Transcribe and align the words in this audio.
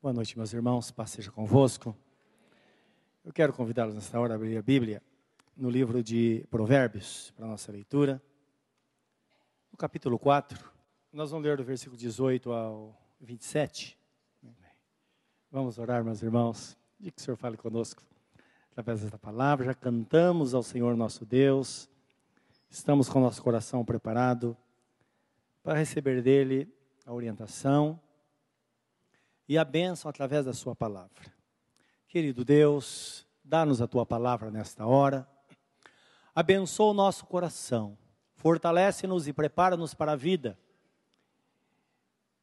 Boa 0.00 0.12
noite, 0.12 0.38
meus 0.38 0.52
irmãos, 0.52 0.92
paz 0.92 1.10
seja 1.10 1.28
convosco. 1.32 1.92
Eu 3.24 3.32
quero 3.32 3.52
convidá-los 3.52 3.96
nesta 3.96 4.20
hora 4.20 4.34
a 4.34 4.36
abrir 4.36 4.56
a 4.56 4.62
Bíblia 4.62 5.02
no 5.56 5.68
livro 5.68 6.04
de 6.04 6.46
Provérbios, 6.48 7.32
para 7.32 7.46
a 7.46 7.48
nossa 7.48 7.72
leitura. 7.72 8.22
No 9.72 9.76
capítulo 9.76 10.16
4, 10.16 10.70
nós 11.12 11.32
vamos 11.32 11.44
ler 11.44 11.56
do 11.56 11.64
versículo 11.64 11.96
18 11.96 12.52
ao 12.52 12.96
27. 13.20 13.98
Vamos 15.50 15.80
orar, 15.80 16.04
meus 16.04 16.22
irmãos. 16.22 16.78
De 17.00 17.10
que 17.10 17.20
o 17.20 17.24
Senhor 17.24 17.36
fale 17.36 17.56
conosco 17.56 18.00
através 18.70 19.00
desta 19.00 19.18
palavra. 19.18 19.66
Já 19.66 19.74
cantamos 19.74 20.54
ao 20.54 20.62
Senhor 20.62 20.96
nosso 20.96 21.26
Deus. 21.26 21.90
Estamos 22.70 23.08
com 23.08 23.18
nosso 23.18 23.42
coração 23.42 23.84
preparado 23.84 24.56
para 25.60 25.76
receber 25.76 26.22
dele 26.22 26.72
a 27.04 27.12
orientação 27.12 28.00
e 29.48 29.56
a 29.56 29.64
bênção 29.64 30.08
através 30.08 30.44
da 30.44 30.52
Sua 30.52 30.76
palavra. 30.76 31.32
Querido 32.06 32.44
Deus, 32.44 33.26
dá-nos 33.42 33.80
a 33.80 33.86
Tua 33.86 34.04
palavra 34.04 34.50
nesta 34.50 34.86
hora. 34.86 35.26
Abençoa 36.34 36.90
o 36.90 36.94
nosso 36.94 37.24
coração, 37.26 37.96
fortalece-nos 38.34 39.26
e 39.26 39.32
prepara-nos 39.32 39.94
para 39.94 40.12
a 40.12 40.16
vida. 40.16 40.58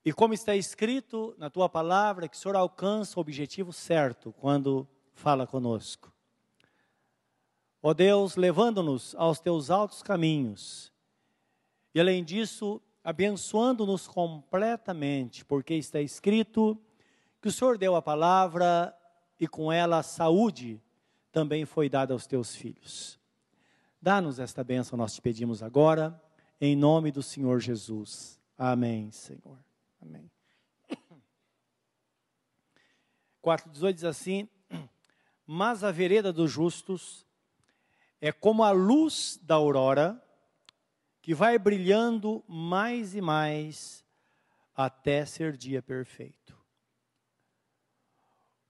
E 0.03 0.12
como 0.12 0.34
está 0.34 0.55
escrito 0.55 1.35
na 1.38 1.49
Tua 1.49 1.70
palavra, 1.70 2.27
que 2.27 2.35
o 2.35 2.39
Senhor 2.39 2.55
alcança 2.55 3.20
o 3.20 3.21
objetivo 3.21 3.71
certo 3.71 4.34
quando 4.34 4.87
fala 5.13 5.48
conosco. 5.48 6.12
Ó 7.81 7.93
Deus, 7.93 8.35
levando-nos 8.35 9.13
aos 9.15 9.40
Teus 9.40 9.70
altos 9.70 10.01
caminhos. 10.01 10.91
E 11.93 11.99
além 11.99 12.23
disso, 12.23 12.81
abençoando-nos 13.03 14.07
completamente, 14.07 15.45
porque 15.45 15.76
está 15.76 16.01
escrito 16.01 16.79
que 17.45 17.49
o 17.49 17.52
Senhor 17.52 17.77
deu 17.77 17.95
a 17.95 18.02
palavra 18.02 18.91
e 19.40 19.48
com 19.48 19.72
ela 19.72 19.99
a 19.99 20.04
saúde 20.04 20.82
também 21.32 21.63
foi 21.63 21.87
dada 21.87 22.12
aos 22.12 22.26
teus 22.26 22.55
filhos. 22.55 23.20
Dá-nos 24.02 24.40
esta 24.40 24.63
bênção, 24.63 24.98
nós 24.98 25.13
te 25.13 25.21
pedimos 25.21 25.62
agora, 25.62 26.20
em 26.60 26.76
nome 26.76 27.12
do 27.12 27.21
Senhor 27.21 27.60
Jesus. 27.60 28.41
Amém, 28.57 29.12
Senhor. 29.12 29.60
Amém. 30.02 30.27
4,18 33.46 33.93
diz 33.93 34.04
assim: 34.05 34.49
Mas 35.46 35.84
a 35.84 35.91
vereda 35.91 36.34
dos 36.34 36.49
justos 36.49 37.27
é 38.20 38.32
como 38.32 38.63
a 38.63 38.71
luz 38.71 39.40
da 39.43 39.54
aurora, 39.54 40.20
que 41.21 41.35
vai 41.35 41.59
brilhando 41.59 42.43
mais 42.48 43.13
e 43.13 43.21
mais 43.21 44.04
até 44.76 45.27
ser 45.27 45.55
dia 45.55 45.84
perfeito. 45.84 46.54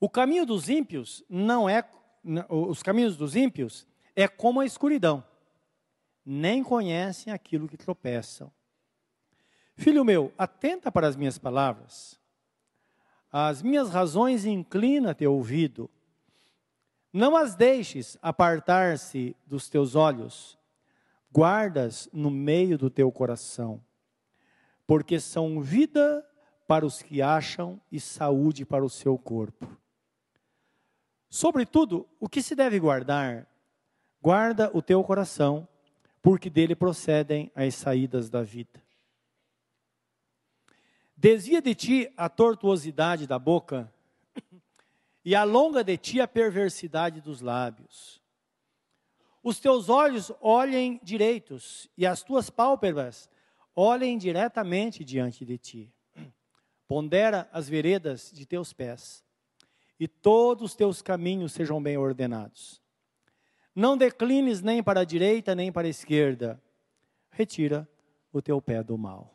O 0.05 0.09
caminho 0.09 0.45
dos 0.45 0.69
ímpios 0.69 1.23
não 1.27 1.67
é 1.67 1.83
os 2.47 2.83
caminhos 2.83 3.17
dos 3.17 3.35
ímpios 3.35 3.87
é 4.15 4.27
como 4.27 4.59
a 4.59 4.65
escuridão. 4.65 5.25
Nem 6.23 6.63
conhecem 6.63 7.33
aquilo 7.33 7.67
que 7.67 7.75
tropeçam. 7.75 8.51
Filho 9.75 10.05
meu, 10.05 10.31
atenta 10.37 10.91
para 10.91 11.07
as 11.07 11.15
minhas 11.15 11.39
palavras. 11.39 12.19
As 13.31 13.63
minhas 13.63 13.89
razões 13.89 14.45
inclina 14.45 15.15
teu 15.15 15.33
ouvido. 15.33 15.89
Não 17.11 17.35
as 17.35 17.55
deixes 17.55 18.15
apartar-se 18.21 19.35
dos 19.43 19.69
teus 19.69 19.95
olhos. 19.95 20.55
Guardas 21.31 22.07
no 22.13 22.29
meio 22.29 22.77
do 22.77 22.91
teu 22.91 23.11
coração, 23.11 23.83
porque 24.85 25.19
são 25.19 25.59
vida 25.61 26.23
para 26.67 26.85
os 26.85 27.01
que 27.01 27.23
acham 27.23 27.81
e 27.91 27.99
saúde 27.99 28.63
para 28.63 28.85
o 28.85 28.89
seu 28.89 29.17
corpo. 29.17 29.67
Sobretudo, 31.29 32.07
o 32.19 32.29
que 32.29 32.41
se 32.41 32.55
deve 32.55 32.79
guardar? 32.79 33.47
Guarda 34.21 34.71
o 34.73 34.81
teu 34.81 35.03
coração, 35.03 35.67
porque 36.21 36.49
dele 36.49 36.75
procedem 36.75 37.51
as 37.53 37.75
saídas 37.75 38.29
da 38.29 38.41
vida. 38.41 38.81
Desvia 41.17 41.61
de 41.61 41.73
ti 41.73 42.13
a 42.15 42.29
tortuosidade 42.29 43.25
da 43.27 43.39
boca 43.39 43.91
e 45.23 45.33
alonga 45.33 45.83
de 45.83 45.97
ti 45.97 46.21
a 46.21 46.27
perversidade 46.27 47.19
dos 47.19 47.41
lábios. 47.41 48.21
Os 49.41 49.59
teus 49.59 49.89
olhos 49.89 50.31
olhem 50.39 50.99
direitos 51.03 51.89
e 51.97 52.05
as 52.05 52.23
tuas 52.23 52.49
pálpebras 52.49 53.29
olhem 53.75 54.17
diretamente 54.17 55.03
diante 55.03 55.43
de 55.43 55.57
ti. 55.57 55.93
Pondera 56.87 57.49
as 57.51 57.67
veredas 57.67 58.31
de 58.31 58.45
teus 58.45 58.71
pés 58.71 59.24
e 59.99 60.07
todos 60.07 60.71
os 60.71 60.75
teus 60.75 61.01
caminhos 61.01 61.53
sejam 61.53 61.81
bem 61.81 61.97
ordenados. 61.97 62.81
Não 63.73 63.97
declines 63.97 64.61
nem 64.61 64.83
para 64.83 65.01
a 65.01 65.05
direita 65.05 65.55
nem 65.55 65.71
para 65.71 65.87
a 65.87 65.89
esquerda. 65.89 66.61
Retira 67.29 67.87
o 68.31 68.41
teu 68.41 68.61
pé 68.61 68.83
do 68.83 68.97
mal. 68.97 69.33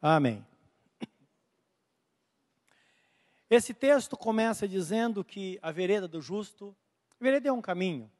Amém. 0.00 0.46
Esse 3.50 3.72
texto 3.72 4.16
começa 4.16 4.68
dizendo 4.68 5.24
que 5.24 5.58
a 5.62 5.72
vereda 5.72 6.06
do 6.06 6.20
justo, 6.20 6.76
vereda 7.18 7.48
é 7.48 7.52
um 7.52 7.62
caminho. 7.62 8.10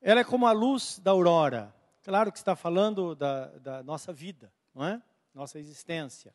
Ela 0.00 0.20
é 0.20 0.24
como 0.24 0.46
a 0.46 0.52
luz 0.52 0.98
da 1.00 1.10
aurora. 1.10 1.74
Claro 2.02 2.30
que 2.32 2.38
está 2.38 2.54
falando 2.56 3.14
da, 3.14 3.46
da 3.58 3.82
nossa 3.82 4.12
vida, 4.12 4.52
não 4.74 4.86
é? 4.86 5.02
Nossa 5.34 5.58
existência 5.58 6.34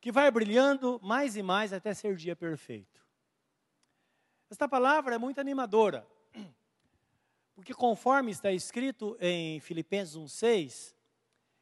que 0.00 0.10
vai 0.10 0.30
brilhando 0.30 0.98
mais 1.02 1.36
e 1.36 1.42
mais 1.42 1.72
até 1.72 1.92
ser 1.92 2.16
dia 2.16 2.34
perfeito. 2.34 3.00
Esta 4.48 4.68
palavra 4.68 5.14
é 5.14 5.18
muito 5.18 5.40
animadora, 5.40 6.06
porque 7.54 7.74
conforme 7.74 8.30
está 8.30 8.50
escrito 8.50 9.16
em 9.20 9.60
Filipenses 9.60 10.16
1:6, 10.16 10.94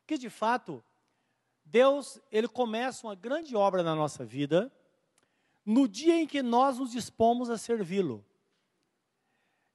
que 0.07 0.17
de 0.17 0.31
fato 0.31 0.83
Deus, 1.71 2.19
ele 2.33 2.49
começa 2.49 3.07
uma 3.07 3.15
grande 3.15 3.55
obra 3.55 3.83
na 3.83 3.95
nossa 3.95 4.25
vida 4.25 4.73
no 5.65 5.87
dia 5.87 6.15
em 6.19 6.27
que 6.27 6.43
nós 6.43 6.79
nos 6.79 6.93
dispomos 6.93 7.51
a 7.51 7.59
servi-lo. 7.59 8.25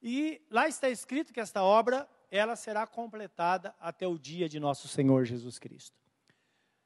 E 0.02 0.42
lá 0.50 0.68
está 0.68 0.90
escrito 0.90 1.32
que 1.32 1.40
esta 1.40 1.64
obra, 1.64 2.10
ela 2.32 2.56
será 2.56 2.88
completada 2.88 3.76
até 3.80 4.08
o 4.08 4.18
dia 4.18 4.50
de 4.50 4.60
nosso 4.60 4.88
Senhor 4.88 5.24
Jesus 5.24 5.60
Cristo. 5.60 6.03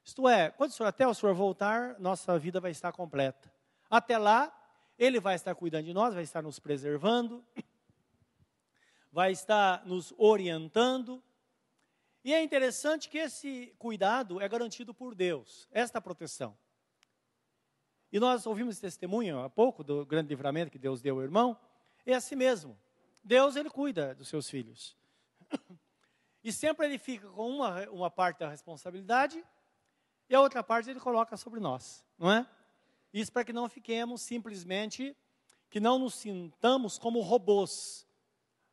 Isto 0.07 0.25
é, 0.29 0.49
quando 0.51 0.71
o 0.71 0.73
senhor, 0.73 0.87
até 0.87 1.05
o 1.05 1.13
senhor 1.13 1.35
voltar, 1.35 1.99
nossa 1.99 2.39
vida 2.39 2.61
vai 2.61 2.71
estar 2.71 2.93
completa. 2.93 3.53
Até 3.89 4.17
lá, 4.17 4.57
ele 4.97 5.19
vai 5.19 5.35
estar 5.35 5.53
cuidando 5.53 5.83
de 5.83 5.93
nós, 5.93 6.13
vai 6.13 6.23
estar 6.23 6.41
nos 6.41 6.59
preservando, 6.59 7.45
vai 9.11 9.33
estar 9.33 9.85
nos 9.85 10.13
orientando. 10.17 11.21
E 12.23 12.33
é 12.33 12.41
interessante 12.41 13.09
que 13.09 13.17
esse 13.17 13.75
cuidado 13.77 14.39
é 14.39 14.47
garantido 14.47 14.93
por 14.93 15.13
Deus, 15.13 15.67
esta 15.73 15.99
proteção. 15.99 16.57
E 18.09 18.17
nós 18.17 18.47
ouvimos 18.47 18.79
testemunho 18.79 19.41
há 19.41 19.49
pouco 19.49 19.83
do 19.83 20.05
grande 20.05 20.29
livramento 20.29 20.71
que 20.71 20.79
Deus 20.79 21.01
deu 21.01 21.17
ao 21.17 21.21
irmão. 21.21 21.59
É 22.05 22.13
assim 22.13 22.35
mesmo. 22.35 22.79
Deus, 23.21 23.57
ele 23.57 23.69
cuida 23.69 24.15
dos 24.15 24.29
seus 24.29 24.49
filhos. 24.49 24.95
E 26.43 26.53
sempre 26.53 26.85
ele 26.85 26.97
fica 26.97 27.27
com 27.27 27.49
uma, 27.49 27.89
uma 27.89 28.09
parte 28.09 28.39
da 28.39 28.47
responsabilidade 28.47 29.43
e 30.29 30.35
a 30.35 30.41
outra 30.41 30.63
parte 30.63 30.89
ele 30.89 30.99
coloca 30.99 31.37
sobre 31.37 31.59
nós, 31.59 32.05
não 32.17 32.31
é? 32.31 32.47
Isso 33.13 33.31
para 33.31 33.43
que 33.43 33.53
não 33.53 33.69
fiquemos 33.69 34.21
simplesmente, 34.21 35.15
que 35.69 35.79
não 35.79 35.97
nos 35.97 36.15
sintamos 36.15 36.97
como 36.97 37.21
robôs, 37.21 38.05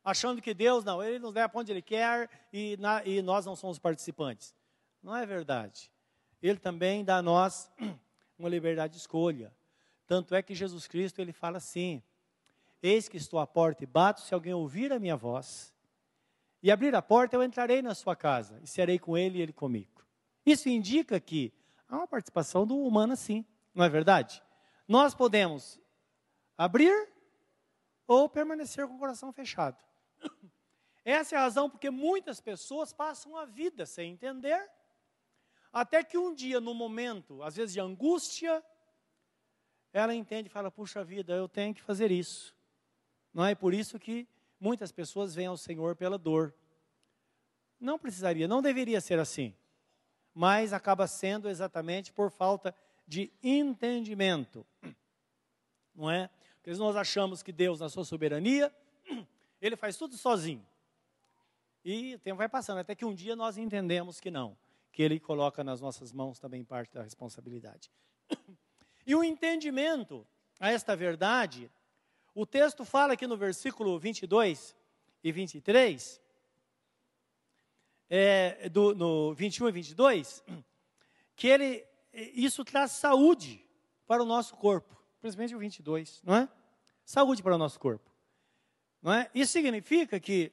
achando 0.03 0.41
que 0.41 0.53
Deus, 0.53 0.83
não, 0.83 1.01
Ele 1.01 1.19
nos 1.19 1.33
leva 1.33 1.49
para 1.49 1.61
onde 1.61 1.71
Ele 1.71 1.81
quer 1.81 2.29
e, 2.53 2.77
na, 2.77 3.03
e 3.05 3.21
nós 3.21 3.45
não 3.45 3.55
somos 3.55 3.79
participantes. 3.79 4.53
Não 5.01 5.15
é 5.15 5.25
verdade. 5.25 5.91
Ele 6.41 6.59
também 6.59 7.03
dá 7.03 7.17
a 7.17 7.21
nós 7.21 7.71
uma 8.37 8.49
liberdade 8.49 8.93
de 8.93 8.99
escolha. 8.99 9.51
Tanto 10.05 10.35
é 10.35 10.43
que 10.43 10.53
Jesus 10.53 10.87
Cristo, 10.87 11.19
Ele 11.19 11.33
fala 11.33 11.57
assim, 11.57 12.03
Eis 12.83 13.09
que 13.09 13.17
estou 13.17 13.39
à 13.39 13.47
porta 13.47 13.83
e 13.83 13.87
bato, 13.87 14.21
se 14.21 14.31
alguém 14.31 14.53
ouvir 14.53 14.93
a 14.93 14.99
minha 14.99 15.15
voz 15.15 15.73
e 16.61 16.69
abrir 16.69 16.93
a 16.93 17.01
porta, 17.01 17.35
eu 17.35 17.41
entrarei 17.41 17.81
na 17.81 17.95
sua 17.95 18.15
casa 18.15 18.59
e 18.61 18.67
serei 18.67 18.99
com 18.99 19.17
ele 19.17 19.39
e 19.39 19.41
ele 19.41 19.53
comigo. 19.53 20.04
Isso 20.45 20.69
indica 20.69 21.19
que 21.19 21.51
há 21.87 21.97
uma 21.97 22.07
participação 22.07 22.67
do 22.67 22.77
humano 22.77 23.15
sim, 23.15 23.43
não 23.73 23.83
é 23.83 23.89
verdade? 23.89 24.43
Nós 24.87 25.15
podemos 25.15 25.81
abrir 26.55 27.11
ou 28.07 28.29
permanecer 28.29 28.87
com 28.87 28.95
o 28.95 28.99
coração 28.99 29.33
fechado. 29.33 29.83
Essa 31.03 31.35
é 31.35 31.37
a 31.37 31.41
razão 31.41 31.69
porque 31.69 31.89
muitas 31.89 32.39
pessoas 32.39 32.93
passam 32.93 33.35
a 33.35 33.45
vida 33.45 33.85
sem 33.85 34.11
entender, 34.11 34.69
até 35.73 36.03
que 36.03 36.17
um 36.17 36.33
dia, 36.33 36.61
no 36.61 36.73
momento, 36.73 37.41
às 37.41 37.55
vezes 37.55 37.73
de 37.73 37.79
angústia, 37.79 38.63
ela 39.91 40.13
entende 40.13 40.47
e 40.47 40.51
fala: 40.51 40.71
puxa 40.71 41.03
vida, 41.03 41.33
eu 41.33 41.49
tenho 41.49 41.73
que 41.73 41.81
fazer 41.81 42.11
isso. 42.11 42.55
Não 43.33 43.45
é 43.45 43.55
por 43.55 43.73
isso 43.73 43.99
que 43.99 44.27
muitas 44.59 44.91
pessoas 44.91 45.35
vêm 45.35 45.47
ao 45.47 45.57
Senhor 45.57 45.95
pela 45.95 46.17
dor. 46.17 46.55
Não 47.79 47.99
precisaria, 47.99 48.47
não 48.47 48.61
deveria 48.61 49.01
ser 49.01 49.19
assim 49.19 49.55
mas 50.35 50.73
acaba 50.73 51.07
sendo 51.07 51.47
exatamente 51.47 52.11
por 52.11 52.29
falta 52.29 52.75
de 53.07 53.31
entendimento. 53.41 54.65
Não 55.95 56.11
é? 56.11 56.29
Porque 56.61 56.77
nós 56.77 56.97
achamos 56.97 57.41
que 57.41 57.53
Deus, 57.53 57.79
na 57.79 57.87
sua 57.87 58.03
soberania, 58.03 58.71
ele 59.61 59.77
faz 59.77 59.95
tudo 59.95 60.17
sozinho. 60.17 60.65
E 61.85 62.15
o 62.15 62.19
tempo 62.19 62.37
vai 62.37 62.49
passando, 62.49 62.79
até 62.79 62.93
que 62.93 63.05
um 63.05 63.13
dia 63.13 63.35
nós 63.35 63.57
entendemos 63.57 64.19
que 64.19 64.31
não, 64.31 64.57
que 64.91 65.03
ele 65.03 65.19
coloca 65.19 65.63
nas 65.63 65.79
nossas 65.79 66.11
mãos 66.11 66.39
também 66.39 66.63
parte 66.63 66.93
da 66.93 67.01
responsabilidade. 67.01 67.89
E 69.07 69.13
o 69.13 69.23
entendimento 69.23 70.25
a 70.59 70.71
esta 70.71 70.95
verdade, 70.95 71.69
o 72.33 72.43
texto 72.43 72.83
fala 72.83 73.13
aqui 73.13 73.27
no 73.27 73.37
versículo 73.37 73.99
22 73.99 74.75
e 75.23 75.31
23, 75.31 76.19
é, 78.09 78.69
do, 78.69 78.93
no 78.93 79.33
21 79.33 79.69
e 79.69 79.71
22, 79.71 80.43
que 81.35 81.47
ele, 81.47 81.85
isso 82.13 82.63
traz 82.63 82.91
saúde 82.91 83.65
para 84.07 84.21
o 84.21 84.25
nosso 84.25 84.55
corpo, 84.55 84.95
principalmente 85.19 85.55
o 85.55 85.59
22, 85.59 86.21
não 86.23 86.35
é? 86.35 86.49
Saúde 87.03 87.43
para 87.43 87.55
o 87.55 87.57
nosso 87.57 87.79
corpo. 87.79 88.09
Não 89.01 89.13
é? 89.13 89.29
Isso 89.33 89.51
significa 89.51 90.19
que 90.19 90.51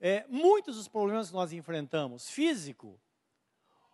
é, 0.00 0.24
muitos 0.28 0.76
dos 0.76 0.86
problemas 0.88 1.28
que 1.28 1.34
nós 1.34 1.52
enfrentamos, 1.52 2.30
físico 2.30 3.00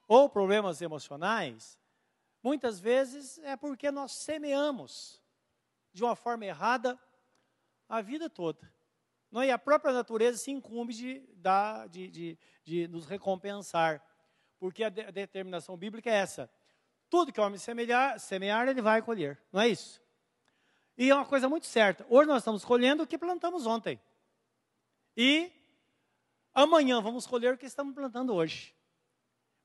ou 0.06 0.28
problemas 0.28 0.82
emocionais, 0.82 1.78
muitas 2.42 2.78
vezes 2.78 3.38
é 3.38 3.56
porque 3.56 3.90
nós 3.90 4.12
semeamos 4.12 5.22
de 5.92 6.04
uma 6.04 6.14
forma 6.14 6.44
errada 6.44 6.98
a 7.88 8.02
vida 8.02 8.28
toda. 8.28 8.70
Não, 9.30 9.40
é? 9.40 9.48
e 9.48 9.50
a 9.50 9.58
própria 9.58 9.92
natureza 9.92 10.38
se 10.38 10.50
incumbe 10.50 10.92
de, 10.92 11.20
dar, 11.34 11.88
de, 11.88 12.08
de, 12.08 12.38
de 12.64 12.88
nos 12.88 13.06
recompensar, 13.06 14.02
porque 14.58 14.82
a, 14.82 14.88
de, 14.88 15.02
a, 15.02 15.10
determinação 15.10 15.76
bíblica 15.76 16.10
é 16.10 16.14
essa: 16.14 16.50
tudo 17.08 17.32
que 17.32 17.40
o 17.40 17.44
homem 17.44 17.58
semear, 17.58 18.18
semear, 18.18 18.66
ele 18.68 18.82
vai 18.82 19.02
colher, 19.02 19.40
não 19.52 19.60
é 19.60 19.68
isso? 19.68 20.02
E 20.96 21.10
é 21.10 21.14
uma 21.14 21.26
coisa 21.26 21.48
muito 21.48 21.66
certa: 21.66 22.06
hoje 22.08 22.26
nós 22.26 22.38
estamos 22.38 22.64
colhendo 22.64 23.02
o 23.02 23.06
que 23.06 23.18
plantamos 23.18 23.66
ontem, 23.66 24.00
e 25.16 25.52
amanhã 26.54 27.00
vamos 27.00 27.26
colher 27.26 27.54
o 27.54 27.58
que 27.58 27.66
estamos 27.66 27.94
plantando 27.94 28.34
hoje. 28.34 28.74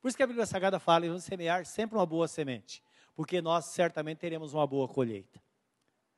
Por 0.02 0.08
isso 0.08 0.16
que 0.16 0.24
a 0.24 0.28
Bíblia 0.28 0.46
Sagrada 0.46 0.80
fala, 0.80 1.08
vamos 1.08 1.24
semear 1.24 1.66
sempre 1.66 1.98
uma 1.98 2.06
boa 2.06 2.28
semente, 2.28 2.82
porque 3.16 3.42
nós 3.42 3.66
certamente 3.66 4.20
teremos 4.20 4.54
uma 4.54 4.66
boa 4.66 4.88
colheita. 4.88 5.42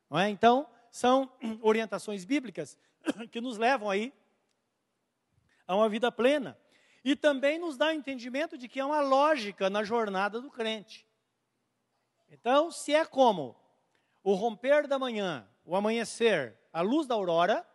Não 0.09 0.19
é? 0.19 0.29
Então, 0.29 0.67
são 0.91 1.31
orientações 1.61 2.23
bíblicas 2.25 2.77
que 3.31 3.41
nos 3.41 3.57
levam 3.57 3.89
aí 3.89 4.13
a 5.65 5.75
uma 5.75 5.89
vida 5.89 6.11
plena. 6.11 6.57
E 7.03 7.15
também 7.15 7.57
nos 7.57 7.77
dá 7.77 7.87
o 7.87 7.91
entendimento 7.91 8.57
de 8.57 8.67
que 8.67 8.79
há 8.79 8.85
uma 8.85 9.01
lógica 9.01 9.69
na 9.69 9.83
jornada 9.83 10.39
do 10.39 10.51
crente. 10.51 11.07
Então, 12.29 12.71
se 12.71 12.93
é 12.93 13.05
como 13.05 13.55
o 14.23 14.33
romper 14.33 14.87
da 14.87 14.99
manhã, 14.99 15.47
o 15.65 15.75
amanhecer, 15.75 16.57
a 16.71 16.81
luz 16.81 17.07
da 17.07 17.15
aurora, 17.15 17.67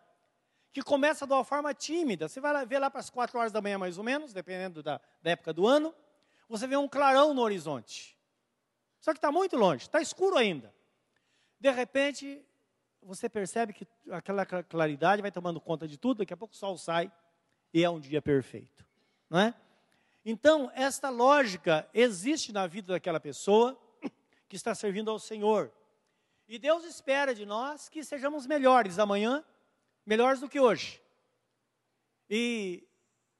que 0.72 0.82
começa 0.82 1.26
de 1.26 1.32
uma 1.32 1.44
forma 1.44 1.72
tímida. 1.74 2.28
Você 2.28 2.40
vai 2.40 2.64
ver 2.66 2.78
lá 2.78 2.90
para 2.90 3.00
as 3.00 3.10
quatro 3.10 3.38
horas 3.38 3.52
da 3.52 3.60
manhã, 3.60 3.78
mais 3.78 3.98
ou 3.98 4.04
menos, 4.04 4.32
dependendo 4.32 4.82
da, 4.82 5.00
da 5.22 5.30
época 5.30 5.52
do 5.52 5.66
ano, 5.66 5.94
você 6.48 6.66
vê 6.66 6.76
um 6.76 6.88
clarão 6.88 7.34
no 7.34 7.42
horizonte. 7.42 8.16
Só 9.00 9.12
que 9.12 9.18
está 9.18 9.32
muito 9.32 9.56
longe, 9.56 9.84
está 9.84 10.00
escuro 10.00 10.36
ainda. 10.36 10.74
De 11.58 11.70
repente, 11.70 12.44
você 13.02 13.28
percebe 13.28 13.72
que 13.72 13.86
aquela 14.10 14.44
claridade 14.44 15.22
vai 15.22 15.30
tomando 15.30 15.60
conta 15.60 15.88
de 15.88 15.96
tudo, 15.96 16.18
daqui 16.18 16.32
a 16.32 16.36
pouco 16.36 16.54
o 16.54 16.56
sol 16.56 16.76
sai 16.76 17.10
e 17.72 17.82
é 17.82 17.90
um 17.90 18.00
dia 18.00 18.20
perfeito. 18.20 18.85
Não 19.28 19.38
é? 19.38 19.54
Então, 20.24 20.70
esta 20.74 21.08
lógica 21.08 21.88
existe 21.94 22.52
na 22.52 22.66
vida 22.66 22.92
daquela 22.92 23.20
pessoa 23.20 23.80
que 24.48 24.56
está 24.56 24.74
servindo 24.74 25.10
ao 25.10 25.18
Senhor. 25.18 25.72
E 26.48 26.58
Deus 26.58 26.84
espera 26.84 27.34
de 27.34 27.44
nós 27.44 27.88
que 27.88 28.04
sejamos 28.04 28.46
melhores 28.46 28.98
amanhã 28.98 29.44
melhores 30.06 30.38
do 30.38 30.48
que 30.48 30.60
hoje. 30.60 31.02
E 32.30 32.88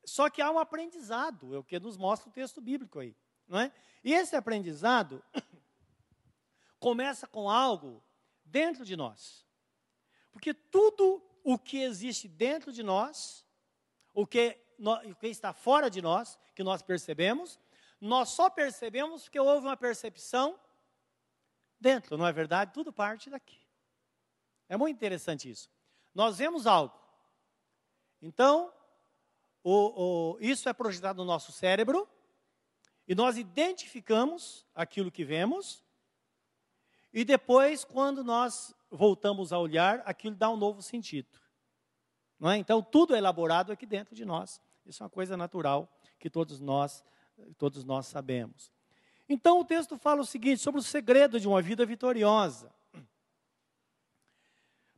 só 0.05 0.29
que 0.29 0.43
há 0.43 0.51
um 0.51 0.59
aprendizado, 0.59 1.55
é 1.55 1.59
o 1.59 1.65
que 1.65 1.79
nos 1.79 1.97
mostra 1.97 2.29
o 2.29 2.33
texto 2.33 2.61
bíblico 2.61 2.99
aí, 2.99 3.17
não 3.47 3.59
é? 3.61 3.73
E 4.03 4.13
esse 4.13 4.35
aprendizado 4.35 5.23
começa 6.79 7.27
com 7.27 7.49
algo 7.49 8.03
dentro 8.45 8.85
de 8.85 8.97
nós. 8.97 9.47
Porque 10.33 10.53
tudo 10.53 11.23
o 11.43 11.57
que 11.59 11.79
existe 11.79 12.29
dentro 12.29 12.73
de 12.73 12.83
nós, 12.83 13.47
o 14.13 14.27
que, 14.27 14.59
o 14.79 15.15
que 15.15 15.29
está 15.29 15.53
fora 15.53 15.91
de 15.91 16.03
nós, 16.03 16.39
que 16.55 16.63
nós 16.63 16.83
percebemos, 16.83 17.59
nós 18.01 18.31
só 18.31 18.51
percebemos 18.51 19.25
porque 19.25 19.41
houve 19.41 19.67
uma 19.67 19.77
percepção 19.77 20.59
dentro, 21.81 22.17
não 22.17 22.27
é 22.27 22.33
verdade? 22.33 22.73
Tudo 22.73 22.93
parte 22.93 23.31
daqui. 23.31 23.59
É 24.69 24.77
muito 24.77 24.97
interessante 24.97 25.51
isso 25.51 25.71
nós 26.17 26.39
vemos 26.39 26.67
algo. 26.67 26.99
Então, 28.23 28.73
o, 29.63 30.33
o, 30.33 30.39
isso 30.41 30.67
é 30.67 30.73
projetado 30.73 31.19
no 31.19 31.27
nosso 31.27 31.53
cérebro, 31.53 32.09
e 33.07 33.15
nós 33.15 33.37
identificamos 33.37 34.67
aquilo 34.75 35.13
que 35.13 35.27
vemos, 35.27 35.85
e 37.13 37.23
depois, 37.23 37.85
quando 37.85 38.25
nós 38.25 38.75
voltamos 38.91 39.53
a 39.53 39.59
olhar, 39.59 40.03
aquilo 40.07 40.35
dá 40.35 40.49
um 40.49 40.57
novo 40.57 40.81
sentido. 40.81 41.39
É? 42.45 42.57
Então, 42.57 42.83
tudo 42.83 43.15
é 43.15 43.19
elaborado 43.19 43.71
aqui 43.71 43.85
dentro 43.85 44.15
de 44.15 44.25
nós. 44.25 44.59
Isso 44.87 45.03
é 45.03 45.05
uma 45.05 45.11
coisa 45.11 45.37
natural 45.37 45.89
que 46.19 46.31
todos 46.31 46.61
nós, 46.61 47.05
todos 47.59 47.85
nós 47.85 48.07
sabemos. 48.07 48.73
Então, 49.29 49.61
o 49.61 49.65
texto 49.65 49.99
fala 49.99 50.21
o 50.21 50.27
seguinte 50.27 50.61
sobre 50.61 50.81
o 50.81 50.85
segredo 50.85 51.41
de 51.41 51.49
uma 51.49 51.61
vida 51.61 51.85
vitoriosa. 51.85 52.73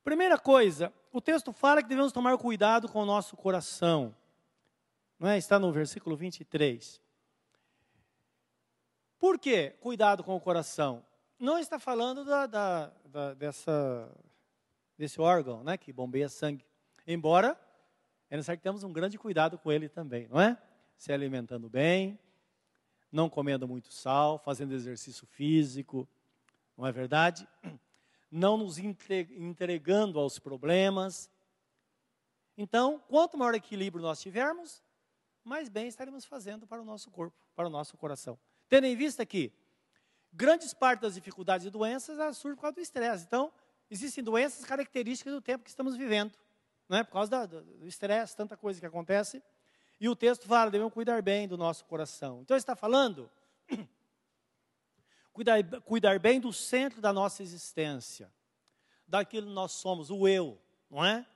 Primeira 0.05 0.39
coisa, 0.39 0.93
o 1.13 1.21
texto 1.21 1.53
fala 1.53 1.83
que 1.83 1.89
devemos 1.89 2.13
tomar 2.13 2.37
cuidado 2.39 2.89
com 2.89 3.03
o 3.03 3.07
nosso 3.07 3.37
coração. 3.37 4.15
Não 5.19 5.29
é? 5.29 5.39
Está 5.39 5.59
no 5.59 5.73
versículo 5.73 6.17
23. 6.17 7.01
Por 9.19 9.39
que 9.39 9.71
cuidado 9.81 10.23
com 10.23 10.37
o 10.37 10.41
coração? 10.41 11.05
Não 11.39 11.59
está 11.59 11.79
falando 11.79 12.25
da, 12.25 12.47
da, 12.47 12.93
da, 13.07 13.35
dessa, 13.35 14.11
desse 14.97 15.21
órgão 15.21 15.65
né, 15.65 15.77
que 15.77 15.93
bombeia 15.93 16.29
sangue. 16.29 16.65
Embora 17.07 17.59
é 18.31 18.37
necessário 18.37 18.59
que 18.59 18.63
tenhamos 18.63 18.85
um 18.85 18.93
grande 18.93 19.19
cuidado 19.19 19.59
com 19.59 19.73
ele 19.73 19.89
também, 19.89 20.29
não 20.29 20.41
é? 20.41 20.61
Se 20.97 21.13
alimentando 21.13 21.69
bem, 21.69 22.19
não 23.11 23.29
comendo 23.29 23.67
muito 23.67 23.93
sal, 23.93 24.39
fazendo 24.39 24.75
exercício 24.75 25.27
físico, 25.27 26.09
não 26.77 26.87
é 26.87 26.93
verdade? 26.93 27.49
não 28.31 28.57
nos 28.57 28.79
entregando 28.79 30.19
aos 30.19 30.39
problemas. 30.39 31.31
Então, 32.57 33.03
quanto 33.09 33.39
maior 33.39 33.55
equilíbrio 33.55 34.03
nós 34.03 34.21
tivermos, 34.21 34.83
mais 35.43 35.69
bem 35.69 35.89
estaremos 35.89 36.25
fazendo 36.25 36.67
para 36.67 36.83
o 36.83 36.85
nosso 36.85 37.11
corpo, 37.11 37.37
para 37.55 37.69
o 37.69 37.71
nosso 37.71 37.97
coração. 37.97 38.39
Tendo 38.69 38.87
em 38.87 38.97
vista 38.97 39.25
que 39.25 39.53
grandes 40.33 40.75
partes 40.75 41.03
das 41.03 41.15
dificuldades 41.15 41.67
e 41.67 41.71
doenças 41.71 42.37
surgem 42.37 42.57
por 42.57 42.63
causa 42.63 42.75
do 42.75 42.81
estresse. 42.81 43.25
Então, 43.25 43.53
existem 43.91 44.23
doenças 44.23 44.65
características 44.65 45.33
do 45.33 45.41
tempo 45.41 45.65
que 45.65 45.71
estamos 45.71 45.97
vivendo, 45.97 46.33
não 46.89 46.99
é? 46.99 47.05
Por 47.05 47.13
causa 47.13 47.47
do 47.47 47.87
estresse, 47.87 48.37
tanta 48.37 48.57
coisa 48.57 48.81
que 48.81 48.87
acontece. 48.87 49.43
E 50.01 50.09
o 50.09 50.17
texto 50.17 50.47
fala, 50.47 50.71
devemos 50.71 50.93
cuidar 50.93 51.21
bem 51.23 51.47
do 51.47 51.57
nosso 51.57 51.85
coração. 51.85 52.41
Então, 52.43 52.55
ele 52.55 52.61
está 52.61 52.77
falando 52.77 53.31
cuidar, 55.33 55.63
cuidar 55.83 56.19
bem 56.19 56.41
do 56.41 56.53
centro 56.53 57.01
da 57.01 57.13
nossa 57.13 57.43
existência, 57.43 58.33
daquilo 59.07 59.47
que 59.47 59.53
nós 59.53 59.73
somos, 59.73 60.11
o 60.11 60.27
eu, 60.27 60.59
não 60.91 61.05
é? 61.05 61.27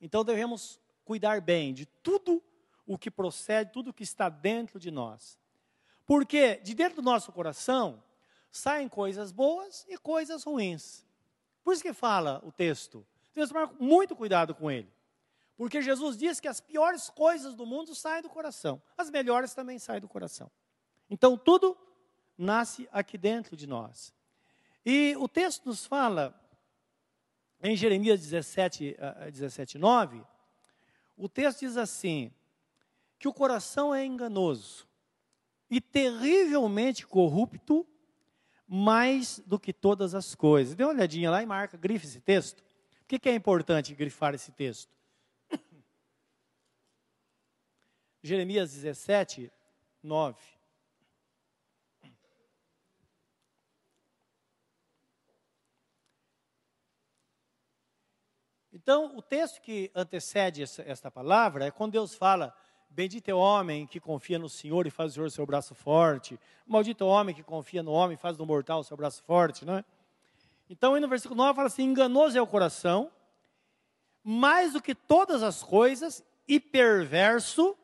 Então 0.00 0.24
devemos 0.24 0.80
cuidar 1.04 1.40
bem 1.40 1.74
de 1.74 1.86
tudo 1.86 2.42
o 2.86 2.96
que 2.96 3.10
procede, 3.10 3.72
tudo 3.72 3.90
o 3.90 3.92
que 3.92 4.02
está 4.02 4.28
dentro 4.28 4.78
de 4.78 4.90
nós. 4.90 5.38
Porque 6.06 6.56
de 6.56 6.74
dentro 6.74 6.96
do 6.96 7.02
nosso 7.02 7.32
coração 7.32 8.02
saem 8.50 8.88
coisas 8.88 9.30
boas 9.30 9.84
e 9.88 9.98
coisas 9.98 10.44
ruins. 10.44 11.06
Por 11.62 11.74
isso 11.74 11.82
que 11.82 11.92
fala 11.92 12.40
o 12.44 12.52
texto. 12.52 13.06
Temos 13.38 13.52
que 13.52 13.54
tomar 13.54 13.72
muito 13.78 14.16
cuidado 14.16 14.52
com 14.52 14.68
ele. 14.68 14.92
Porque 15.56 15.80
Jesus 15.80 16.16
diz 16.16 16.40
que 16.40 16.48
as 16.48 16.60
piores 16.60 17.08
coisas 17.08 17.54
do 17.54 17.64
mundo 17.64 17.94
saem 17.94 18.20
do 18.20 18.28
coração. 18.28 18.82
As 18.96 19.10
melhores 19.10 19.54
também 19.54 19.78
saem 19.78 20.00
do 20.00 20.08
coração. 20.08 20.50
Então 21.08 21.38
tudo 21.38 21.78
nasce 22.36 22.88
aqui 22.90 23.16
dentro 23.16 23.56
de 23.56 23.64
nós. 23.64 24.12
E 24.84 25.14
o 25.18 25.28
texto 25.28 25.66
nos 25.66 25.86
fala, 25.86 26.34
em 27.62 27.76
Jeremias 27.76 28.20
17, 28.20 28.96
17 29.32 29.78
9, 29.78 30.20
o 31.16 31.28
texto 31.28 31.60
diz 31.60 31.76
assim: 31.76 32.32
que 33.20 33.28
o 33.28 33.32
coração 33.32 33.94
é 33.94 34.04
enganoso 34.04 34.84
e 35.70 35.80
terrivelmente 35.80 37.06
corrupto, 37.06 37.86
mais 38.66 39.38
do 39.46 39.60
que 39.60 39.72
todas 39.72 40.12
as 40.12 40.34
coisas. 40.34 40.74
Dê 40.74 40.82
uma 40.82 40.92
olhadinha 40.92 41.30
lá 41.30 41.40
e 41.40 41.46
marca, 41.46 41.76
grife 41.76 42.04
esse 42.04 42.20
texto 42.20 42.66
que, 43.08 43.18
que 43.18 43.28
é 43.30 43.34
importante 43.34 43.94
grifar 43.94 44.34
esse 44.34 44.52
texto? 44.52 44.92
Jeremias 48.22 48.74
17, 48.74 49.50
9. 50.02 50.38
Então, 58.70 59.16
o 59.16 59.22
texto 59.22 59.62
que 59.62 59.90
antecede 59.94 60.62
essa, 60.62 60.82
esta 60.82 61.10
palavra 61.10 61.64
é 61.64 61.70
quando 61.70 61.92
Deus 61.92 62.14
fala: 62.14 62.54
Bendito 62.90 63.28
é 63.30 63.34
o 63.34 63.38
homem 63.38 63.86
que 63.86 63.98
confia 63.98 64.38
no 64.38 64.50
Senhor 64.50 64.86
e 64.86 64.90
faz 64.90 65.12
do 65.12 65.14
Senhor 65.14 65.30
seu 65.30 65.46
braço 65.46 65.74
forte. 65.74 66.38
Maldito 66.66 67.04
é 67.04 67.06
o 67.06 67.10
homem 67.10 67.34
que 67.34 67.42
confia 67.42 67.82
no 67.82 67.90
homem 67.90 68.14
e 68.14 68.18
faz 68.18 68.36
do 68.36 68.44
mortal 68.44 68.84
seu 68.84 68.96
braço 68.98 69.22
forte, 69.22 69.64
não 69.64 69.78
é? 69.78 69.84
Então, 70.68 70.94
aí 70.94 71.00
no 71.00 71.08
versículo 71.08 71.36
9 71.36 71.54
fala 71.54 71.66
assim: 71.68 71.84
Enganoso 71.84 72.36
é 72.36 72.42
o 72.42 72.46
coração, 72.46 73.10
mais 74.22 74.72
do 74.72 74.82
que 74.82 74.94
todas 74.94 75.42
as 75.42 75.62
coisas, 75.62 76.22
e 76.46 76.58
perverso, 76.58 77.76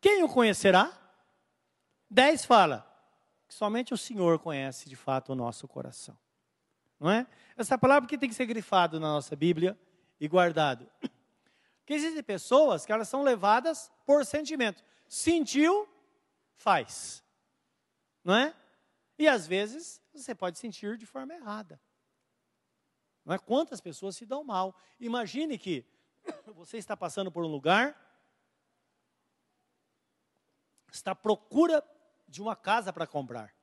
quem 0.00 0.22
o 0.22 0.28
conhecerá? 0.28 0.92
10 2.10 2.44
fala 2.44 2.90
que 3.46 3.54
somente 3.54 3.92
o 3.92 3.98
Senhor 3.98 4.38
conhece 4.38 4.88
de 4.88 4.96
fato 4.96 5.32
o 5.32 5.34
nosso 5.34 5.68
coração. 5.68 6.16
Não 6.98 7.10
é? 7.10 7.26
Essa 7.56 7.76
palavra 7.76 8.08
que 8.08 8.16
tem 8.16 8.28
que 8.28 8.34
ser 8.34 8.46
grifado 8.46 8.98
na 8.98 9.08
nossa 9.08 9.36
Bíblia 9.36 9.78
e 10.18 10.28
guardado. 10.28 10.88
Que 11.86 11.92
existem 11.92 12.22
pessoas 12.22 12.86
que 12.86 12.92
elas 12.92 13.08
são 13.08 13.22
levadas 13.22 13.92
por 14.06 14.24
sentimento. 14.24 14.82
Sentiu, 15.06 15.86
faz. 16.56 17.22
Não 18.24 18.34
é? 18.34 18.54
E 19.18 19.28
às 19.28 19.46
vezes 19.46 20.00
você 20.14 20.34
pode 20.34 20.58
sentir 20.58 20.96
de 20.96 21.04
forma 21.04 21.34
errada. 21.34 21.78
Não 23.24 23.34
é? 23.34 23.38
Quantas 23.38 23.80
pessoas 23.80 24.16
se 24.16 24.26
dão 24.26 24.44
mal? 24.44 24.76
Imagine 25.00 25.58
que 25.58 25.84
você 26.54 26.76
está 26.76 26.96
passando 26.96 27.30
por 27.30 27.44
um 27.44 27.48
lugar, 27.48 28.00
está 30.92 31.12
à 31.12 31.14
procura 31.14 31.82
de 32.28 32.42
uma 32.42 32.54
casa 32.54 32.92
para 32.92 33.06
comprar. 33.06 33.54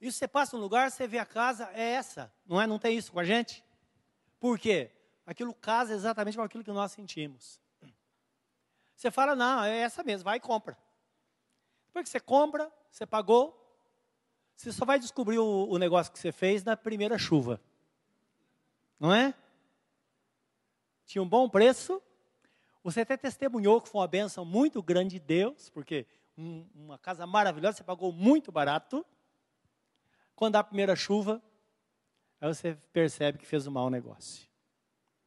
E 0.00 0.10
você 0.10 0.26
passa 0.26 0.56
um 0.56 0.60
lugar, 0.60 0.90
você 0.90 1.06
vê 1.06 1.18
a 1.18 1.26
casa, 1.26 1.70
é 1.72 1.90
essa, 1.92 2.32
não 2.46 2.60
é? 2.60 2.66
Não 2.66 2.78
tem 2.78 2.96
isso 2.96 3.12
com 3.12 3.20
a 3.20 3.24
gente? 3.24 3.62
Por 4.38 4.58
quê? 4.58 4.90
Aquilo 5.26 5.54
casa 5.54 5.92
exatamente 5.92 6.36
com 6.36 6.42
aquilo 6.42 6.64
que 6.64 6.72
nós 6.72 6.92
sentimos. 6.92 7.60
Você 8.96 9.10
fala, 9.10 9.34
não, 9.34 9.64
é 9.64 9.78
essa 9.78 10.02
mesmo, 10.02 10.24
vai 10.24 10.38
e 10.38 10.40
compra. 10.40 10.76
Depois 11.86 12.04
que 12.04 12.10
você 12.10 12.20
compra, 12.20 12.70
você 12.90 13.06
pagou, 13.06 13.56
você 14.54 14.72
só 14.72 14.84
vai 14.84 14.98
descobrir 14.98 15.38
o, 15.38 15.68
o 15.68 15.78
negócio 15.78 16.12
que 16.12 16.18
você 16.18 16.32
fez 16.32 16.62
na 16.64 16.76
primeira 16.76 17.18
chuva. 17.18 17.60
Não 19.00 19.12
é? 19.12 19.34
Tinha 21.06 21.22
um 21.22 21.28
bom 21.28 21.48
preço, 21.48 22.00
você 22.84 23.00
até 23.00 23.16
testemunhou 23.16 23.80
que 23.80 23.88
foi 23.88 24.02
uma 24.02 24.06
benção 24.06 24.44
muito 24.44 24.82
grande 24.82 25.18
de 25.18 25.20
Deus, 25.20 25.70
porque 25.70 26.06
um, 26.36 26.68
uma 26.74 26.98
casa 26.98 27.26
maravilhosa, 27.26 27.78
você 27.78 27.84
pagou 27.84 28.12
muito 28.12 28.52
barato. 28.52 29.04
Quando 30.36 30.52
dá 30.52 30.60
a 30.60 30.64
primeira 30.64 30.94
chuva, 30.94 31.42
aí 32.40 32.54
você 32.54 32.74
percebe 32.92 33.38
que 33.38 33.46
fez 33.46 33.66
um 33.66 33.70
mau 33.70 33.90
negócio. 33.90 34.48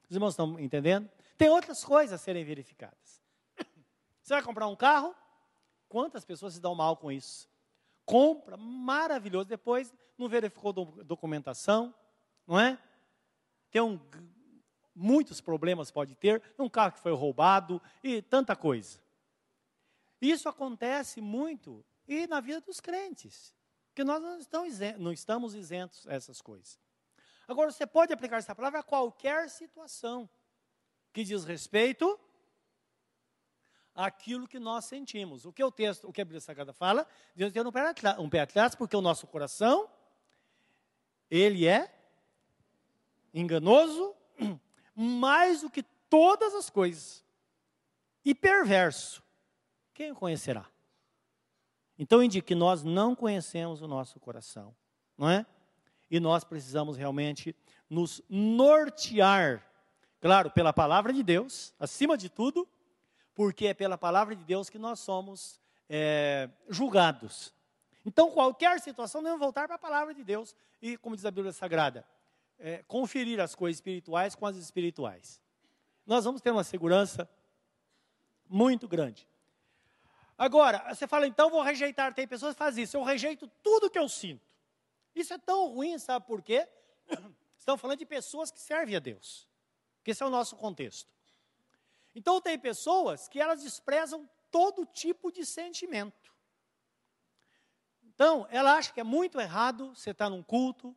Os 0.09 0.15
irmãos 0.15 0.33
estão 0.33 0.59
entendendo? 0.59 1.09
Tem 1.37 1.49
outras 1.49 1.83
coisas 1.83 2.13
a 2.13 2.23
serem 2.23 2.45
verificadas. 2.45 3.21
Você 4.21 4.33
vai 4.33 4.41
comprar 4.41 4.67
um 4.67 4.75
carro? 4.75 5.13
Quantas 5.89 6.23
pessoas 6.23 6.53
se 6.53 6.61
dão 6.61 6.73
mal 6.73 6.95
com 6.95 7.11
isso? 7.11 7.49
Compra, 8.05 8.55
maravilhoso, 8.57 9.49
depois 9.49 9.93
não 10.17 10.29
verificou 10.29 10.73
documentação, 10.73 11.93
não 12.47 12.59
é? 12.59 12.79
Tem 13.73 13.81
um, 13.81 13.99
muitos 14.93 15.41
problemas 15.41 15.89
pode 15.89 16.13
ter, 16.13 16.43
um 16.59 16.69
carro 16.69 16.91
que 16.91 16.99
foi 16.99 17.11
roubado 17.11 17.81
e 18.03 18.21
tanta 18.21 18.55
coisa. 18.55 18.99
Isso 20.21 20.47
acontece 20.47 21.19
muito 21.19 21.83
e 22.07 22.27
na 22.27 22.39
vida 22.39 22.61
dos 22.61 22.79
crentes, 22.79 23.55
que 23.95 24.03
nós 24.03 24.21
não 24.21 25.11
estamos, 25.11 25.55
isentos, 25.55 26.07
a 26.07 26.13
essas 26.13 26.39
coisas. 26.39 26.79
Agora, 27.47 27.71
você 27.71 27.87
pode 27.87 28.13
aplicar 28.13 28.37
essa 28.37 28.53
palavra 28.53 28.81
a 28.81 28.83
qualquer 28.83 29.49
situação 29.49 30.29
que 31.11 31.23
diz 31.23 31.43
respeito 31.43 32.19
àquilo 33.95 34.47
que 34.47 34.59
nós 34.59 34.85
sentimos. 34.85 35.45
O 35.45 35.51
que 35.51 35.63
o 35.63 35.71
texto, 35.71 36.07
o 36.07 36.13
que 36.13 36.21
a 36.21 36.25
Bíblia 36.25 36.41
Sagrada 36.41 36.73
fala, 36.73 37.07
Deus 37.35 37.51
tem 37.51 37.63
um 37.63 38.29
pé 38.29 38.39
atrás, 38.41 38.75
porque 38.75 38.95
o 38.95 39.01
nosso 39.01 39.25
coração, 39.25 39.89
ele 41.27 41.65
é 41.65 42.02
enganoso 43.33 44.15
mais 44.95 45.61
do 45.61 45.69
que 45.69 45.83
todas 46.09 46.53
as 46.53 46.69
coisas 46.69 47.23
e 48.23 48.35
perverso 48.35 49.23
quem 49.93 50.11
o 50.11 50.15
conhecerá? 50.15 50.65
Então 51.97 52.23
indica 52.23 52.47
que 52.47 52.55
nós 52.55 52.83
não 52.83 53.15
conhecemos 53.15 53.81
o 53.81 53.87
nosso 53.87 54.19
coração, 54.19 54.75
não 55.17 55.29
é? 55.29 55.45
E 56.09 56.19
nós 56.19 56.43
precisamos 56.43 56.97
realmente 56.97 57.55
nos 57.89 58.21
nortear, 58.29 59.65
claro, 60.19 60.51
pela 60.51 60.73
palavra 60.73 61.13
de 61.13 61.23
Deus, 61.23 61.73
acima 61.79 62.17
de 62.17 62.29
tudo, 62.29 62.67
porque 63.35 63.67
é 63.67 63.73
pela 63.73 63.97
palavra 63.97 64.35
de 64.35 64.43
Deus 64.43 64.69
que 64.69 64.77
nós 64.77 64.99
somos 64.99 65.59
é, 65.89 66.49
julgados. 66.69 67.53
Então, 68.05 68.31
qualquer 68.31 68.79
situação, 68.79 69.21
devemos 69.21 69.39
voltar 69.39 69.67
para 69.67 69.75
a 69.75 69.79
palavra 69.79 70.13
de 70.13 70.23
Deus 70.23 70.55
e, 70.81 70.97
como 70.97 71.15
diz 71.15 71.25
a 71.25 71.31
Bíblia 71.31 71.53
Sagrada, 71.53 72.05
é, 72.63 72.81
conferir 72.83 73.41
as 73.41 73.53
coisas 73.53 73.77
espirituais 73.77 74.35
com 74.35 74.45
as 74.45 74.55
espirituais. 74.55 75.41
Nós 76.05 76.23
vamos 76.23 76.39
ter 76.39 76.49
uma 76.49 76.63
segurança 76.63 77.29
muito 78.47 78.87
grande. 78.87 79.27
Agora, 80.37 80.95
você 80.95 81.05
fala, 81.05 81.27
então 81.27 81.49
vou 81.49 81.61
rejeitar. 81.61 82.13
Tem 82.13 82.25
pessoas 82.25 82.55
que 82.55 82.59
fazem 82.59 82.85
isso. 82.85 82.95
Eu 82.95 83.03
rejeito 83.03 83.49
tudo 83.61 83.89
que 83.89 83.99
eu 83.99 84.07
sinto. 84.07 84.55
Isso 85.13 85.33
é 85.33 85.37
tão 85.37 85.67
ruim, 85.73 85.99
sabe 85.99 86.25
por 86.25 86.41
quê? 86.41 86.67
Estão 87.59 87.77
falando 87.77 87.99
de 87.99 88.05
pessoas 88.05 88.49
que 88.49 88.59
servem 88.59 88.95
a 88.95 88.99
Deus. 88.99 89.47
Que 90.01 90.11
esse 90.11 90.23
é 90.23 90.25
o 90.25 90.29
nosso 90.29 90.55
contexto. 90.55 91.11
Então, 92.15 92.39
tem 92.39 92.57
pessoas 92.57 93.27
que 93.27 93.41
elas 93.41 93.61
desprezam 93.61 94.27
todo 94.49 94.85
tipo 94.85 95.33
de 95.33 95.45
sentimento. 95.45 96.33
Então, 98.03 98.47
ela 98.49 98.75
acha 98.75 98.93
que 98.93 99.01
é 99.01 99.03
muito 99.03 99.39
errado 99.39 99.93
você 99.93 100.11
estar 100.11 100.29
num 100.29 100.43
culto, 100.43 100.95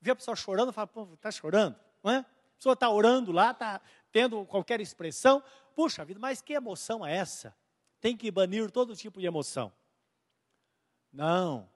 ver 0.00 0.12
a 0.12 0.16
pessoa 0.16 0.36
chorando, 0.36 0.72
fala, 0.72 0.86
pô, 0.86 1.08
está 1.14 1.30
chorando, 1.30 1.76
não 2.02 2.12
é? 2.12 2.18
A 2.18 2.56
pessoa 2.56 2.72
está 2.74 2.90
orando 2.90 3.32
lá, 3.32 3.50
está 3.50 3.80
tendo 4.12 4.44
qualquer 4.46 4.80
expressão. 4.80 5.42
Puxa 5.74 6.04
vida, 6.04 6.20
mas 6.20 6.42
que 6.42 6.52
emoção 6.52 7.06
é 7.06 7.16
essa? 7.16 7.54
tem 8.00 8.16
que 8.16 8.30
banir 8.30 8.70
todo 8.70 8.96
tipo 8.96 9.20
de 9.20 9.26
emoção. 9.26 9.72
Não, 11.12 11.68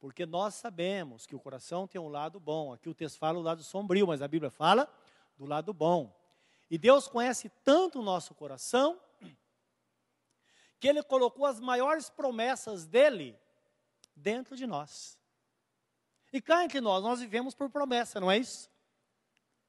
porque 0.00 0.26
nós 0.26 0.54
sabemos 0.54 1.26
que 1.26 1.36
o 1.36 1.40
coração 1.40 1.86
tem 1.86 2.00
um 2.00 2.08
lado 2.08 2.40
bom. 2.40 2.72
Aqui 2.72 2.88
o 2.88 2.94
texto 2.94 3.18
fala 3.18 3.38
o 3.38 3.42
lado 3.42 3.62
sombrio, 3.62 4.06
mas 4.06 4.20
a 4.20 4.28
Bíblia 4.28 4.50
fala 4.50 4.92
do 5.36 5.46
lado 5.46 5.72
bom. 5.72 6.14
E 6.70 6.76
Deus 6.76 7.06
conhece 7.06 7.50
tanto 7.62 8.00
o 8.00 8.02
nosso 8.02 8.34
coração 8.34 9.00
que 10.80 10.88
Ele 10.88 11.02
colocou 11.02 11.46
as 11.46 11.60
maiores 11.60 12.10
promessas 12.10 12.84
dele 12.86 13.38
dentro 14.16 14.56
de 14.56 14.66
nós. 14.66 15.18
E 16.34 16.40
cá 16.40 16.64
entre 16.64 16.80
nós, 16.80 17.00
nós 17.00 17.20
vivemos 17.20 17.54
por 17.54 17.70
promessa, 17.70 18.18
não 18.18 18.28
é 18.28 18.36
isso? 18.36 18.68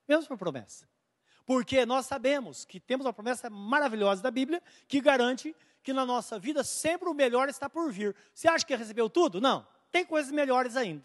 Vivemos 0.08 0.28
por 0.28 0.36
promessa. 0.36 0.90
Porque 1.46 1.86
nós 1.86 2.08
sabemos 2.08 2.66
que 2.66 2.80
temos 2.80 3.06
uma 3.06 3.14
promessa 3.14 3.52
maravilhosa 3.52 4.24
da 4.24 4.32
Bíblia 4.32 4.64
que 4.88 5.00
garante 5.00 5.56
que 5.84 5.94
na 5.94 6.04
nossa 6.08 6.40
vida 6.40 6.64
sempre 6.64 7.08
o 7.08 7.14
melhor 7.14 7.50
está 7.50 7.70
por 7.70 7.92
vir. 7.92 8.16
Você 8.34 8.48
acha 8.48 8.66
que 8.66 8.76
recebeu 8.76 9.08
tudo? 9.08 9.40
Não. 9.40 9.64
Tem 9.92 10.04
coisas 10.04 10.32
melhores 10.32 10.76
ainda. 10.76 11.04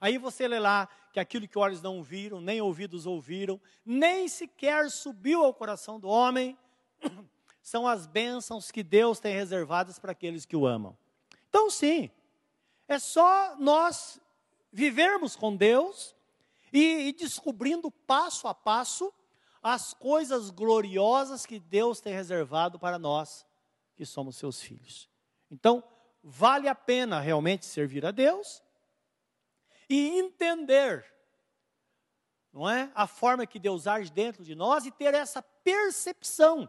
Aí 0.00 0.16
você 0.16 0.48
lê 0.48 0.58
lá 0.58 0.88
que 1.12 1.20
aquilo 1.20 1.46
que 1.46 1.58
olhos 1.58 1.82
não 1.82 2.02
viram, 2.02 2.40
nem 2.40 2.62
ouvidos 2.62 3.04
ouviram, 3.04 3.60
nem 3.84 4.26
sequer 4.26 4.90
subiu 4.90 5.44
ao 5.44 5.52
coração 5.52 6.00
do 6.00 6.08
homem, 6.08 6.56
são 7.62 7.86
as 7.86 8.06
bênçãos 8.06 8.70
que 8.70 8.82
Deus 8.82 9.20
tem 9.20 9.34
reservadas 9.34 9.98
para 9.98 10.12
aqueles 10.12 10.46
que 10.46 10.56
o 10.56 10.66
amam. 10.66 10.96
Então, 11.50 11.68
sim, 11.68 12.10
é 12.88 12.98
só 12.98 13.54
nós 13.58 14.18
vivermos 14.72 15.36
com 15.36 15.54
Deus 15.54 16.16
e, 16.72 17.08
e 17.08 17.12
descobrindo 17.12 17.90
passo 17.90 18.48
a 18.48 18.54
passo 18.54 19.12
as 19.62 19.94
coisas 19.94 20.50
gloriosas 20.50 21.46
que 21.46 21.60
Deus 21.60 22.00
tem 22.00 22.12
reservado 22.12 22.78
para 22.78 22.98
nós 22.98 23.46
que 23.94 24.04
somos 24.04 24.36
seus 24.36 24.60
filhos. 24.60 25.08
Então, 25.50 25.84
vale 26.22 26.66
a 26.66 26.74
pena 26.74 27.20
realmente 27.20 27.66
servir 27.66 28.04
a 28.04 28.10
Deus 28.10 28.62
e 29.88 30.18
entender, 30.18 31.04
não 32.52 32.68
é? 32.68 32.90
A 32.94 33.06
forma 33.06 33.46
que 33.46 33.58
Deus 33.58 33.86
age 33.86 34.10
dentro 34.10 34.42
de 34.42 34.54
nós 34.54 34.86
e 34.86 34.90
ter 34.90 35.14
essa 35.14 35.42
percepção 35.42 36.68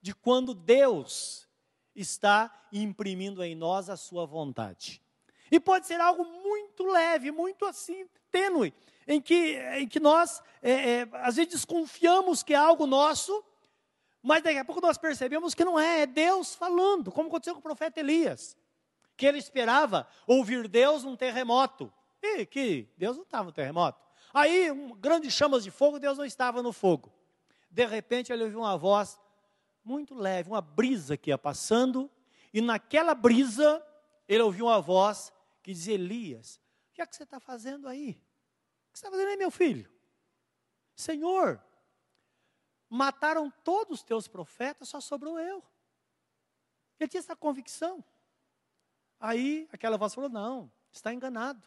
de 0.00 0.14
quando 0.14 0.54
Deus 0.54 1.48
está 1.94 2.66
imprimindo 2.72 3.42
em 3.42 3.54
nós 3.54 3.90
a 3.90 3.96
sua 3.96 4.24
vontade. 4.24 5.01
E 5.52 5.60
pode 5.60 5.86
ser 5.86 6.00
algo 6.00 6.24
muito 6.24 6.82
leve, 6.86 7.30
muito 7.30 7.66
assim, 7.66 8.08
tênue, 8.30 8.72
em 9.06 9.20
que, 9.20 9.58
em 9.74 9.86
que 9.86 10.00
nós, 10.00 10.42
é, 10.62 10.72
é, 10.72 11.08
às 11.12 11.36
vezes, 11.36 11.52
desconfiamos 11.52 12.42
que 12.42 12.54
é 12.54 12.56
algo 12.56 12.86
nosso, 12.86 13.44
mas 14.22 14.42
daqui 14.42 14.56
a 14.56 14.64
pouco 14.64 14.80
nós 14.80 14.96
percebemos 14.96 15.54
que 15.54 15.62
não 15.62 15.78
é, 15.78 16.00
é 16.00 16.06
Deus 16.06 16.54
falando, 16.54 17.12
como 17.12 17.28
aconteceu 17.28 17.52
com 17.52 17.60
o 17.60 17.62
profeta 17.62 18.00
Elias, 18.00 18.56
que 19.14 19.26
ele 19.26 19.36
esperava 19.36 20.08
ouvir 20.26 20.66
Deus 20.66 21.04
num 21.04 21.14
terremoto. 21.14 21.92
E 22.22 22.46
que 22.46 22.88
Deus 22.96 23.16
não 23.16 23.24
estava 23.24 23.44
no 23.44 23.52
terremoto. 23.52 24.00
Aí, 24.32 24.70
um, 24.70 24.94
grandes 24.94 25.34
chamas 25.34 25.62
de 25.62 25.70
fogo, 25.70 25.98
Deus 25.98 26.16
não 26.16 26.24
estava 26.24 26.62
no 26.62 26.72
fogo. 26.72 27.12
De 27.70 27.84
repente, 27.84 28.32
ele 28.32 28.44
ouviu 28.44 28.60
uma 28.60 28.78
voz 28.78 29.20
muito 29.84 30.14
leve, 30.14 30.48
uma 30.48 30.62
brisa 30.62 31.14
que 31.14 31.28
ia 31.28 31.36
passando, 31.36 32.10
e 32.54 32.62
naquela 32.62 33.14
brisa, 33.14 33.84
ele 34.26 34.42
ouviu 34.42 34.64
uma 34.64 34.80
voz 34.80 35.30
que 35.62 35.72
dizia: 35.72 35.94
Elias, 35.94 36.60
o 36.90 36.94
que 36.94 37.02
é 37.02 37.06
que 37.06 37.14
você 37.14 37.22
está 37.22 37.38
fazendo 37.38 37.88
aí? 37.88 38.10
O 38.10 38.92
que 38.92 38.98
você 38.98 39.06
está 39.06 39.10
fazendo 39.10 39.28
aí, 39.28 39.36
meu 39.36 39.50
filho? 39.50 39.90
Senhor, 40.94 41.62
mataram 42.90 43.50
todos 43.64 44.00
os 44.00 44.02
teus 44.02 44.28
profetas, 44.28 44.88
só 44.88 45.00
sobrou 45.00 45.38
eu. 45.38 45.64
Ele 46.98 47.08
tinha 47.08 47.20
essa 47.20 47.36
convicção. 47.36 48.04
Aí 49.18 49.68
aquela 49.72 49.96
voz 49.96 50.14
falou: 50.14 50.28
Não, 50.28 50.70
está 50.90 51.14
enganado. 51.14 51.66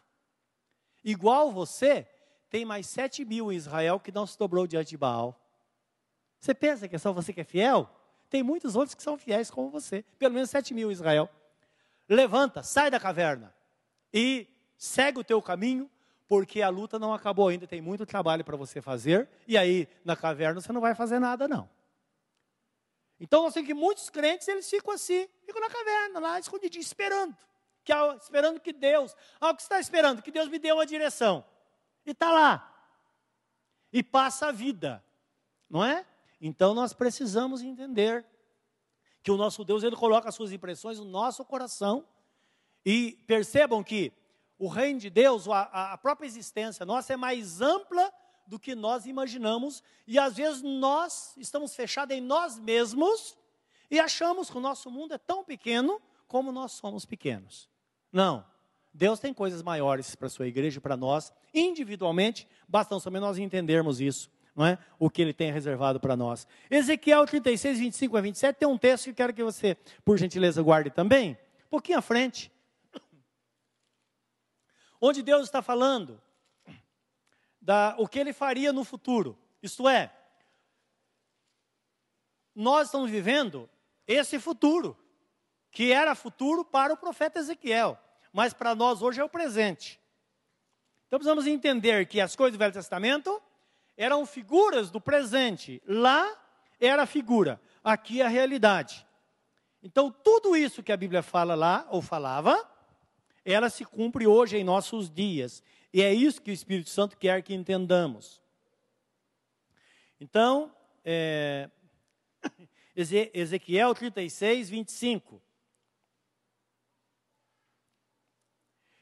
Igual 1.02 1.50
você, 1.50 2.04
tem 2.50 2.64
mais 2.64 2.86
sete 2.86 3.24
mil 3.24 3.50
em 3.50 3.56
Israel 3.56 3.98
que 3.98 4.12
não 4.12 4.26
se 4.26 4.38
dobrou 4.38 4.66
diante 4.66 4.90
de 4.90 4.96
Baal. 4.96 5.40
Você 6.38 6.54
pensa 6.54 6.86
que 6.86 6.96
é 6.96 6.98
só 6.98 7.12
você 7.12 7.32
que 7.32 7.40
é 7.40 7.44
fiel? 7.44 7.90
Tem 8.28 8.42
muitos 8.42 8.76
outros 8.76 8.94
que 8.94 9.02
são 9.02 9.16
fiéis 9.16 9.50
como 9.50 9.70
você. 9.70 10.02
Pelo 10.18 10.34
menos 10.34 10.50
sete 10.50 10.74
mil 10.74 10.90
em 10.90 10.92
Israel. 10.92 11.30
Levanta, 12.08 12.62
sai 12.62 12.90
da 12.90 13.00
caverna 13.00 13.55
e 14.12 14.48
segue 14.76 15.20
o 15.20 15.24
teu 15.24 15.40
caminho, 15.40 15.90
porque 16.28 16.62
a 16.62 16.68
luta 16.68 16.98
não 16.98 17.12
acabou 17.14 17.48
ainda. 17.48 17.66
Tem 17.66 17.80
muito 17.80 18.04
trabalho 18.04 18.44
para 18.44 18.56
você 18.56 18.82
fazer. 18.82 19.28
E 19.46 19.56
aí, 19.56 19.88
na 20.04 20.16
caverna, 20.16 20.60
você 20.60 20.72
não 20.72 20.80
vai 20.80 20.94
fazer 20.94 21.18
nada, 21.18 21.46
não. 21.46 21.68
Então, 23.18 23.50
temos 23.50 23.66
que 23.66 23.74
muitos 23.74 24.10
crentes, 24.10 24.46
eles 24.46 24.68
ficam 24.68 24.92
assim, 24.92 25.26
ficam 25.44 25.60
na 25.60 25.70
caverna, 25.70 26.20
lá 26.20 26.38
escondidinho, 26.38 26.82
esperando. 26.82 27.36
Que, 27.82 27.92
esperando 28.20 28.60
que 28.60 28.72
Deus, 28.72 29.16
ah, 29.40 29.50
o 29.50 29.56
que 29.56 29.62
está 29.62 29.78
esperando? 29.78 30.20
Que 30.20 30.30
Deus 30.30 30.48
me 30.48 30.58
dê 30.58 30.72
uma 30.72 30.84
direção. 30.84 31.44
E 32.04 32.10
está 32.10 32.30
lá. 32.30 32.72
E 33.92 34.02
passa 34.02 34.48
a 34.48 34.52
vida, 34.52 35.02
não 35.70 35.84
é? 35.84 36.04
Então, 36.40 36.74
nós 36.74 36.92
precisamos 36.92 37.62
entender 37.62 38.26
que 39.22 39.30
o 39.30 39.36
nosso 39.36 39.64
Deus, 39.64 39.82
Ele 39.82 39.96
coloca 39.96 40.28
as 40.28 40.34
suas 40.34 40.52
impressões 40.52 40.98
no 40.98 41.04
nosso 41.04 41.44
coração. 41.44 42.06
E 42.86 43.18
percebam 43.26 43.82
que 43.82 44.12
o 44.56 44.68
reino 44.68 45.00
de 45.00 45.10
Deus, 45.10 45.48
a, 45.48 45.92
a 45.92 45.98
própria 45.98 46.26
existência 46.26 46.86
nossa 46.86 47.12
é 47.12 47.16
mais 47.16 47.60
ampla 47.60 48.12
do 48.46 48.60
que 48.60 48.76
nós 48.76 49.06
imaginamos, 49.06 49.82
e 50.06 50.20
às 50.20 50.36
vezes 50.36 50.62
nós 50.62 51.34
estamos 51.36 51.74
fechados 51.74 52.16
em 52.16 52.20
nós 52.20 52.60
mesmos 52.60 53.36
e 53.90 53.98
achamos 53.98 54.48
que 54.48 54.56
o 54.56 54.60
nosso 54.60 54.88
mundo 54.88 55.14
é 55.14 55.18
tão 55.18 55.44
pequeno 55.44 56.00
como 56.28 56.52
nós 56.52 56.72
somos 56.72 57.04
pequenos. 57.04 57.68
Não. 58.12 58.44
Deus 58.94 59.18
tem 59.18 59.34
coisas 59.34 59.62
maiores 59.62 60.14
para 60.14 60.26
a 60.26 60.30
sua 60.30 60.46
igreja 60.46 60.78
e 60.78 60.80
para 60.80 60.96
nós, 60.96 61.32
individualmente, 61.52 62.48
basta 62.66 62.98
também 63.00 63.20
nós 63.20 63.36
entendermos 63.36 64.00
isso, 64.00 64.30
não 64.54 64.64
é? 64.64 64.78
O 64.98 65.10
que 65.10 65.20
ele 65.20 65.34
tem 65.34 65.52
reservado 65.52 66.00
para 66.00 66.16
nós. 66.16 66.46
Ezequiel 66.70 67.26
36, 67.26 67.78
25 67.80 68.16
a 68.16 68.20
27 68.20 68.56
tem 68.56 68.68
um 68.68 68.78
texto 68.78 69.06
que 69.06 69.14
quero 69.14 69.34
que 69.34 69.42
você, 69.42 69.76
por 70.04 70.16
gentileza, 70.16 70.62
guarde 70.62 70.88
também, 70.88 71.36
um 71.66 71.70
pouquinho 71.70 71.98
à 71.98 72.02
frente. 72.02 72.50
Onde 75.00 75.22
Deus 75.22 75.44
está 75.44 75.60
falando 75.62 76.20
da, 77.60 77.94
o 77.98 78.06
que 78.06 78.18
ele 78.18 78.32
faria 78.32 78.72
no 78.72 78.84
futuro. 78.84 79.36
Isto 79.62 79.88
é, 79.88 80.14
nós 82.54 82.88
estamos 82.88 83.10
vivendo 83.10 83.68
esse 84.06 84.38
futuro, 84.38 84.96
que 85.70 85.92
era 85.92 86.14
futuro 86.14 86.64
para 86.64 86.94
o 86.94 86.96
profeta 86.96 87.38
Ezequiel, 87.38 87.98
mas 88.32 88.54
para 88.54 88.74
nós 88.74 89.02
hoje 89.02 89.20
é 89.20 89.24
o 89.24 89.28
presente. 89.28 90.00
Então 91.06 91.18
precisamos 91.18 91.46
entender 91.46 92.06
que 92.06 92.20
as 92.20 92.34
coisas 92.34 92.56
do 92.56 92.58
Velho 92.58 92.72
Testamento 92.72 93.42
eram 93.96 94.24
figuras 94.24 94.90
do 94.90 95.00
presente, 95.00 95.82
lá 95.86 96.34
era 96.80 97.02
a 97.02 97.06
figura, 97.06 97.60
aqui 97.82 98.20
é 98.20 98.24
a 98.24 98.28
realidade. 98.28 99.06
Então 99.82 100.10
tudo 100.10 100.56
isso 100.56 100.82
que 100.82 100.92
a 100.92 100.96
Bíblia 100.96 101.22
fala 101.22 101.54
lá, 101.54 101.86
ou 101.90 102.00
falava, 102.00 102.56
ela 103.52 103.70
se 103.70 103.84
cumpre 103.84 104.26
hoje 104.26 104.56
em 104.56 104.64
nossos 104.64 105.08
dias. 105.08 105.62
E 105.92 106.02
é 106.02 106.12
isso 106.12 106.42
que 106.42 106.50
o 106.50 106.54
Espírito 106.54 106.90
Santo 106.90 107.16
quer 107.16 107.42
que 107.42 107.54
entendamos. 107.54 108.42
Então, 110.20 110.74
é, 111.04 111.70
Ezequiel 112.96 113.94
36, 113.94 114.68
25. 114.68 115.40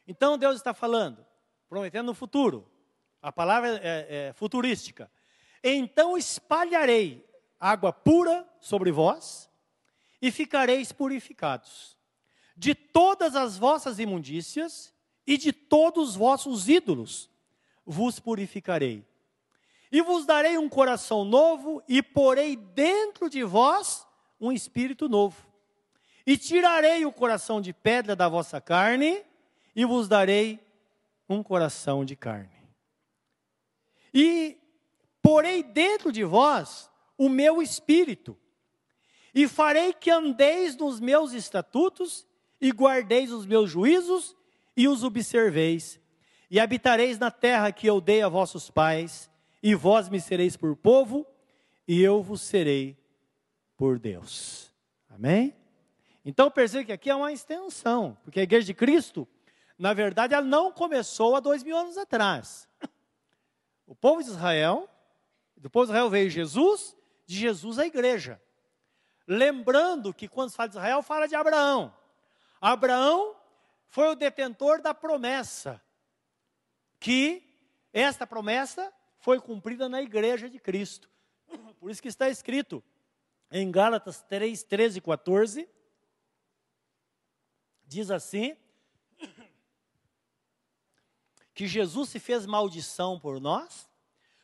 Então 0.07 0.37
Deus 0.37 0.57
está 0.57 0.75
falando, 0.75 1.25
prometendo 1.69 2.07
no 2.07 2.15
futuro. 2.15 2.71
A 3.23 3.33
palavra 3.33 3.81
é, 3.83 4.29
é 4.29 4.33
futurística. 4.35 5.11
Então 5.63 6.19
espalharei 6.19 7.27
água 7.59 7.91
pura 7.91 8.47
sobre 8.61 8.93
vós 8.93 9.49
e 10.21 10.31
ficareis 10.31 10.93
purificados. 10.93 11.94
De 12.57 12.75
todas 12.75 13.35
as 13.35 13.57
vossas 13.59 13.99
imundícias 13.99 14.93
e 15.27 15.37
de 15.37 15.53
todos 15.53 16.11
os 16.11 16.17
vossos 16.17 16.69
ídolos 16.69 17.31
vos 17.85 18.19
purificarei. 18.19 19.05
E 19.91 20.03
vos 20.03 20.27
darei 20.27 20.59
um 20.59 20.69
coração 20.69 21.25
novo, 21.25 21.83
e 21.89 22.03
porei 22.03 22.57
dentro 22.57 23.31
de 23.31 23.45
vós 23.45 24.05
um 24.41 24.51
espírito 24.51 25.09
novo. 25.09 25.47
E 26.27 26.37
tirarei 26.37 27.05
o 27.05 27.13
coração 27.13 27.61
de 27.61 27.73
pedra 27.73 28.17
da 28.17 28.29
vossa 28.29 28.61
carne, 28.61 29.25
e 29.77 29.85
vos 29.85 30.09
darei 30.09 30.59
um 31.29 31.43
coração 31.43 32.05
de 32.05 32.17
carne. 32.17 32.51
E 34.13 34.59
porei 35.23 35.63
dentro 35.63 36.11
de 36.11 36.25
vós 36.25 36.91
o 37.17 37.29
meu 37.29 37.63
espírito, 37.63 38.37
e 39.35 39.47
farei 39.47 39.93
que 39.93 40.11
andeis 40.11 40.77
nos 40.77 41.01
meus 41.01 41.33
estatutos, 41.33 42.27
e 42.65 42.71
guardeis 42.71 43.31
os 43.31 43.45
meus 43.45 43.71
juízos, 43.71 44.35
e 44.75 44.89
os 44.89 45.05
observeis, 45.05 46.01
e 46.51 46.59
habitareis 46.59 47.19
na 47.19 47.31
terra 47.31 47.71
que 47.71 47.87
eu 47.87 48.01
dei 48.01 48.23
a 48.23 48.29
vossos 48.29 48.71
pais, 48.71 49.31
e 49.63 49.75
vós 49.75 50.09
me 50.09 50.19
sereis 50.19 50.57
por 50.57 50.75
povo, 50.75 51.27
e 51.87 52.01
eu 52.01 52.23
vos 52.23 52.41
serei 52.41 52.97
por 53.77 53.99
Deus. 53.99 54.73
Amém? 55.11 55.55
Então 56.25 56.51
perceba 56.51 56.85
que 56.85 56.93
aqui 56.93 57.11
é 57.11 57.15
uma 57.15 57.35
extensão, 57.35 58.17
porque 58.25 58.41
a 58.41 58.45
igreja 58.45 58.65
de 58.65 58.73
Cristo, 58.73 59.29
na 59.79 59.93
verdade, 59.93 60.33
ela 60.33 60.47
não 60.47 60.73
começou 60.73 61.37
há 61.37 61.41
dois 61.41 61.63
mil 61.63 61.77
anos 61.77 61.99
atrás. 61.99 62.67
O 63.87 63.95
povo 63.95 64.23
de 64.23 64.31
Israel, 64.31 64.89
do 65.59 65.69
povo 65.69 65.85
de 65.85 65.93
Israel 65.93 66.09
veio 66.09 66.31
Jesus, 66.31 66.97
de 67.27 67.37
Jesus 67.37 67.79
a 67.79 67.85
igreja. 67.85 68.41
Lembrando 69.29 70.15
que 70.15 70.27
quando 70.27 70.49
se 70.49 70.57
fala 70.57 70.71
de 70.71 70.77
Israel, 70.77 71.03
fala 71.03 71.27
de 71.29 71.35
Abraão. 71.35 71.93
Abraão 72.61 73.37
foi 73.87 74.09
o 74.09 74.15
detentor 74.15 74.81
da 74.81 74.93
promessa, 74.93 75.81
que 76.99 77.43
esta 77.93 78.27
promessa 78.27 78.93
foi 79.19 79.41
cumprida 79.41 79.89
na 79.89 80.03
igreja 80.03 80.51
de 80.51 80.59
Cristo. 80.59 81.09
Por 81.79 81.91
isso 81.91 82.03
que 82.03 82.09
está 82.09 82.29
escrito 82.29 82.83
em 83.51 83.71
Gálatas 83.71 84.21
3, 84.23 84.63
13 84.65 84.99
e 84.99 85.01
14, 85.01 85.69
diz 87.87 88.11
assim, 88.11 88.57
que 91.55 91.69
Jesus 91.69 92.09
se 92.09 92.19
fez 92.19 92.47
maldição 92.47 93.21
por 93.21 93.41
nós, 93.41 93.89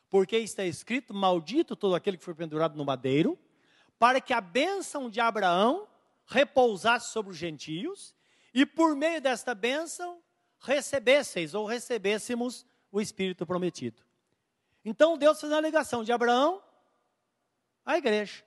porque 0.09 0.37
está 0.37 0.65
escrito: 0.65 1.13
Maldito 1.13 1.75
todo 1.75 1.95
aquele 1.95 2.17
que 2.17 2.25
foi 2.25 2.35
pendurado 2.35 2.77
no 2.77 2.85
madeiro, 2.85 3.37
para 3.99 4.21
que 4.21 4.33
a 4.33 4.41
bênção 4.41 5.11
de 5.11 5.21
Abraão 5.21 5.89
repousasse 6.31 7.11
sobre 7.11 7.33
os 7.33 7.37
gentios 7.37 8.15
e 8.55 8.65
por 8.65 8.95
meio 8.95 9.21
desta 9.21 9.55
bênção 9.55 10.23
recebesseis 10.61 11.55
ou 11.55 11.67
recebêssemos 11.67 12.65
o 12.93 13.01
Espírito 13.01 13.45
prometido. 13.45 14.03
Então 14.85 15.19
Deus 15.19 15.41
fez 15.41 15.53
uma 15.53 15.61
ligação 15.61 16.05
de 16.05 16.13
Abraão 16.13 16.63
à 17.85 17.99
igreja. 17.99 18.45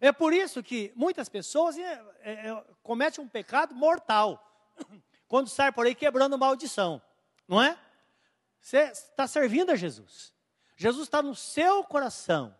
É 0.00 0.12
por 0.12 0.32
isso 0.32 0.62
que 0.62 0.92
muitas 0.94 1.28
pessoas 1.28 1.76
é, 1.76 2.04
é, 2.20 2.48
é 2.48 2.64
cometem 2.82 3.22
um 3.22 3.28
pecado 3.28 3.74
mortal 3.74 4.72
quando 5.26 5.48
sai 5.48 5.72
por 5.72 5.86
aí 5.86 5.94
quebrando 5.94 6.38
maldição, 6.38 7.02
não 7.48 7.60
é? 7.60 7.78
Você 8.60 8.78
está 8.90 9.26
servindo 9.26 9.70
a 9.70 9.76
Jesus. 9.76 10.32
Jesus 10.76 11.06
está 11.08 11.20
no 11.20 11.34
seu 11.34 11.82
coração. 11.84 12.56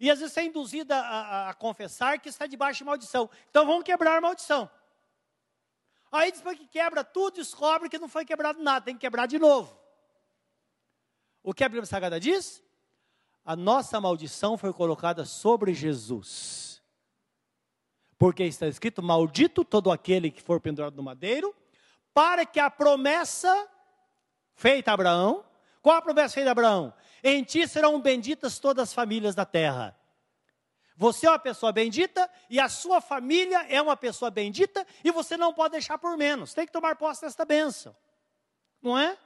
E 0.00 0.10
às 0.10 0.18
vezes 0.18 0.36
é 0.36 0.44
induzido 0.44 0.94
a, 0.94 0.98
a, 0.98 1.50
a 1.50 1.54
confessar 1.54 2.18
que 2.18 2.30
está 2.30 2.46
debaixo 2.46 2.78
de 2.78 2.84
maldição. 2.84 3.28
Então 3.50 3.66
vamos 3.66 3.84
quebrar 3.84 4.16
a 4.16 4.20
maldição. 4.20 4.68
Aí 6.10 6.32
depois 6.32 6.58
que 6.58 6.66
quebra 6.66 7.04
tudo, 7.04 7.34
descobre 7.34 7.88
que 7.88 7.98
não 7.98 8.08
foi 8.08 8.24
quebrado 8.24 8.62
nada, 8.62 8.86
tem 8.86 8.94
que 8.94 9.00
quebrar 9.00 9.26
de 9.26 9.38
novo. 9.38 9.78
O 11.42 11.52
que 11.52 11.62
a 11.62 11.68
Bíblia 11.68 11.86
Sagrada 11.86 12.18
diz? 12.18 12.62
A 13.44 13.54
nossa 13.54 14.00
maldição 14.00 14.56
foi 14.56 14.72
colocada 14.72 15.24
sobre 15.24 15.74
Jesus. 15.74 16.82
Porque 18.18 18.42
está 18.44 18.66
escrito: 18.66 19.02
Maldito 19.02 19.64
todo 19.64 19.90
aquele 19.90 20.30
que 20.30 20.42
for 20.42 20.60
pendurado 20.60 20.96
no 20.96 21.02
madeiro, 21.02 21.54
para 22.12 22.44
que 22.44 22.58
a 22.58 22.70
promessa 22.70 23.68
feita 24.54 24.90
a 24.90 24.94
Abraão, 24.94 25.44
Qual 25.82 25.96
a 25.96 26.02
promessa 26.02 26.34
feita 26.34 26.50
a 26.50 26.52
Abraão? 26.52 26.92
Em 27.22 27.42
ti 27.44 27.66
serão 27.68 28.00
benditas 28.00 28.58
todas 28.58 28.88
as 28.88 28.94
famílias 28.94 29.34
da 29.34 29.44
terra. 29.44 29.96
Você 30.96 31.26
é 31.26 31.30
uma 31.30 31.38
pessoa 31.38 31.72
bendita 31.72 32.30
e 32.50 32.60
a 32.60 32.68
sua 32.68 33.00
família 33.00 33.64
é 33.70 33.80
uma 33.80 33.96
pessoa 33.96 34.30
bendita 34.30 34.86
e 35.02 35.10
você 35.10 35.34
não 35.36 35.54
pode 35.54 35.72
deixar 35.72 35.96
por 35.96 36.16
menos. 36.16 36.52
Tem 36.52 36.66
que 36.66 36.72
tomar 36.72 36.96
posse 36.96 37.22
desta 37.22 37.44
bênção. 37.44 37.96
Não 38.82 38.98
é? 38.98 39.16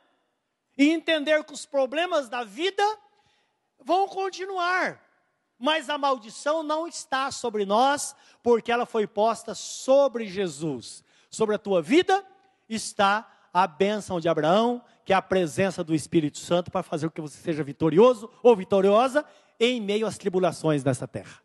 E 0.79 0.91
entender 0.91 1.43
que 1.45 1.53
os 1.53 1.67
problemas 1.67 2.29
da 2.29 2.45
vida 2.45 2.83
vão 3.81 4.07
continuar. 4.07 5.01
Mas 5.59 5.91
a 5.91 5.99
maldição 5.99 6.63
não 6.63 6.87
está 6.87 7.31
sobre 7.31 7.65
nós, 7.65 8.15
porque 8.43 8.71
ela 8.71 8.87
foi 8.87 9.07
posta 9.07 9.55
sobre 9.55 10.27
Jesus. 10.27 11.03
Sobre 11.29 11.57
a 11.57 11.59
tua 11.59 11.83
vida 11.83 12.25
está 12.69 13.29
a 13.53 13.67
bênção 13.67 14.21
de 14.21 14.29
Abraão, 14.29 14.81
que 15.05 15.13
é 15.13 15.17
a 15.17 15.23
presença 15.23 15.85
do 15.85 15.95
Espírito 15.95 16.39
Santo 16.39 16.71
para 16.71 16.83
fazer 16.83 17.09
com 17.09 17.15
que 17.15 17.21
você 17.21 17.39
seja 17.39 17.63
vitorioso 17.63 18.31
ou 18.43 18.57
vitoriosa 18.57 19.25
em 19.61 19.81
meio 19.81 20.07
às 20.07 20.17
tribulações 20.17 20.83
dessa 20.83 21.07
terra. 21.07 21.43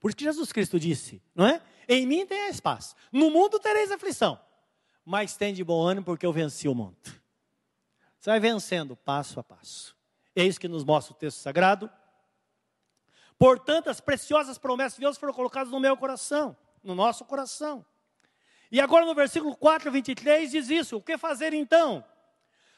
Por 0.00 0.08
isso 0.08 0.16
que 0.16 0.24
Jesus 0.24 0.52
Cristo 0.52 0.80
disse, 0.80 1.22
não 1.34 1.46
é? 1.46 1.60
Em 1.88 2.06
mim 2.06 2.26
tem 2.26 2.48
espaço. 2.48 2.94
No 3.12 3.30
mundo 3.30 3.58
tereis 3.58 3.90
aflição, 3.90 4.40
mas 5.04 5.36
tem 5.36 5.52
de 5.52 5.62
bom 5.62 5.82
ânimo 5.86 6.06
porque 6.06 6.24
eu 6.24 6.32
venci 6.32 6.68
o 6.68 6.74
mundo. 6.74 6.96
Você 8.18 8.30
vai 8.30 8.40
vencendo 8.40 8.96
passo 8.96 9.38
a 9.38 9.44
passo. 9.44 9.96
É 10.34 10.44
isso 10.44 10.60
que 10.60 10.68
nos 10.68 10.84
mostra 10.84 11.12
o 11.12 11.16
texto 11.16 11.38
sagrado. 11.38 11.90
Portanto, 13.38 13.88
as 13.88 14.00
preciosas 14.00 14.58
promessas 14.58 14.94
de 14.94 15.00
Deus 15.00 15.16
foram 15.16 15.32
colocadas 15.32 15.72
no 15.72 15.80
meu 15.80 15.96
coração, 15.96 16.56
no 16.82 16.94
nosso 16.94 17.24
coração. 17.24 17.84
E 18.70 18.80
agora 18.80 19.06
no 19.06 19.14
versículo 19.14 19.56
4, 19.56 19.90
23 19.90 20.50
diz 20.50 20.68
isso: 20.68 20.96
o 20.96 21.02
que 21.02 21.16
fazer 21.16 21.52
então? 21.54 22.04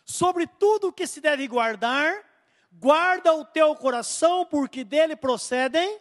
Sobre 0.05 0.47
tudo 0.47 0.89
o 0.89 0.93
que 0.93 1.07
se 1.07 1.21
deve 1.21 1.47
guardar, 1.47 2.25
guarda 2.73 3.35
o 3.35 3.45
teu 3.45 3.75
coração, 3.77 4.45
porque 4.47 4.85
dele 4.85 5.17
procedem 5.17 6.01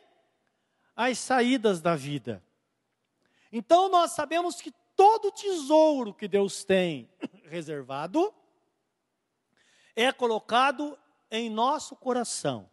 as 0.95 1.17
saídas 1.17 1.81
da 1.81 1.95
vida. 1.95 2.43
Então 3.51 3.89
nós 3.89 4.11
sabemos 4.11 4.61
que 4.61 4.71
todo 4.95 5.31
tesouro 5.31 6.13
que 6.13 6.27
Deus 6.27 6.63
tem 6.63 7.09
reservado 7.45 8.33
é 9.95 10.11
colocado 10.11 10.97
em 11.31 11.49
nosso 11.49 11.95
coração. 11.95 12.69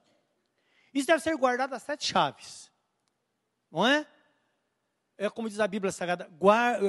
Isso 0.92 1.06
deve 1.06 1.22
ser 1.22 1.36
guardado 1.36 1.74
a 1.74 1.78
sete 1.78 2.06
chaves. 2.06 2.70
Não 3.70 3.86
é? 3.86 4.06
É 5.18 5.30
como 5.30 5.48
diz 5.48 5.60
a 5.60 5.66
Bíblia 5.66 5.90
Sagrada, 5.90 6.30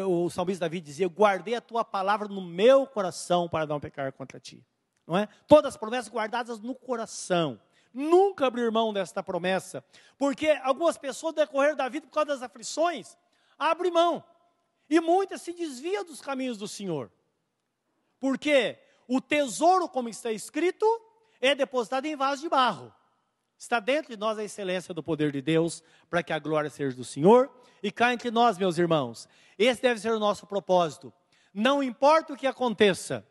o 0.08 0.30
salmista 0.30 0.66
Davi 0.66 0.82
dizia: 0.82 1.08
Guardei 1.08 1.56
a 1.56 1.62
tua 1.62 1.86
palavra 1.86 2.28
no 2.28 2.42
meu 2.42 2.86
coração 2.86 3.48
para 3.48 3.66
não 3.66 3.80
pecar 3.80 4.12
contra 4.12 4.40
ti. 4.40 4.66
Não 5.06 5.18
é? 5.18 5.30
Todas 5.48 5.74
as 5.74 5.78
promessas 5.78 6.12
guardadas 6.12 6.60
no 6.60 6.76
coração. 6.76 7.60
Nunca 7.94 8.46
abrir 8.46 8.70
mão 8.70 8.94
desta 8.94 9.24
promessa, 9.24 9.84
porque 10.18 10.50
algumas 10.62 10.98
pessoas, 10.98 11.34
decorrer 11.34 11.76
da 11.76 11.88
vida, 11.88 12.06
por 12.06 12.14
causa 12.14 12.28
das 12.28 12.44
aflições, 12.44 13.18
abrem 13.58 13.92
mão. 13.92 14.24
E 14.90 15.00
muitas 15.00 15.42
se 15.42 15.54
desviam 15.54 16.04
dos 16.04 16.22
caminhos 16.22 16.58
do 16.58 16.68
Senhor. 16.68 17.12
Porque 18.20 18.78
o 19.08 19.22
tesouro, 19.22 19.88
como 19.88 20.10
está 20.10 20.32
escrito, 20.32 20.86
é 21.40 21.56
depositado 21.56 22.06
em 22.06 22.16
vaso 22.16 22.42
de 22.42 22.50
barro. 22.50 22.94
Está 23.58 23.80
dentro 23.80 24.12
de 24.12 24.20
nós 24.20 24.38
a 24.38 24.44
excelência 24.44 24.94
do 24.94 25.02
poder 25.02 25.32
de 25.32 25.42
Deus, 25.42 25.82
para 26.10 26.22
que 26.22 26.32
a 26.32 26.40
glória 26.40 26.70
seja 26.70 26.96
do 26.96 27.04
Senhor. 27.04 27.50
E 27.82 27.92
cá 27.92 28.14
entre 28.14 28.32
nós, 28.32 28.58
meus 28.58 28.78
irmãos, 28.78 29.28
esse 29.58 29.82
deve 29.82 30.00
ser 30.00 30.12
o 30.12 30.20
nosso 30.20 30.46
propósito. 30.46 31.14
Não 31.54 31.82
importa 31.82 32.34
o 32.34 32.38
que 32.38 32.48
aconteça, 32.48 33.28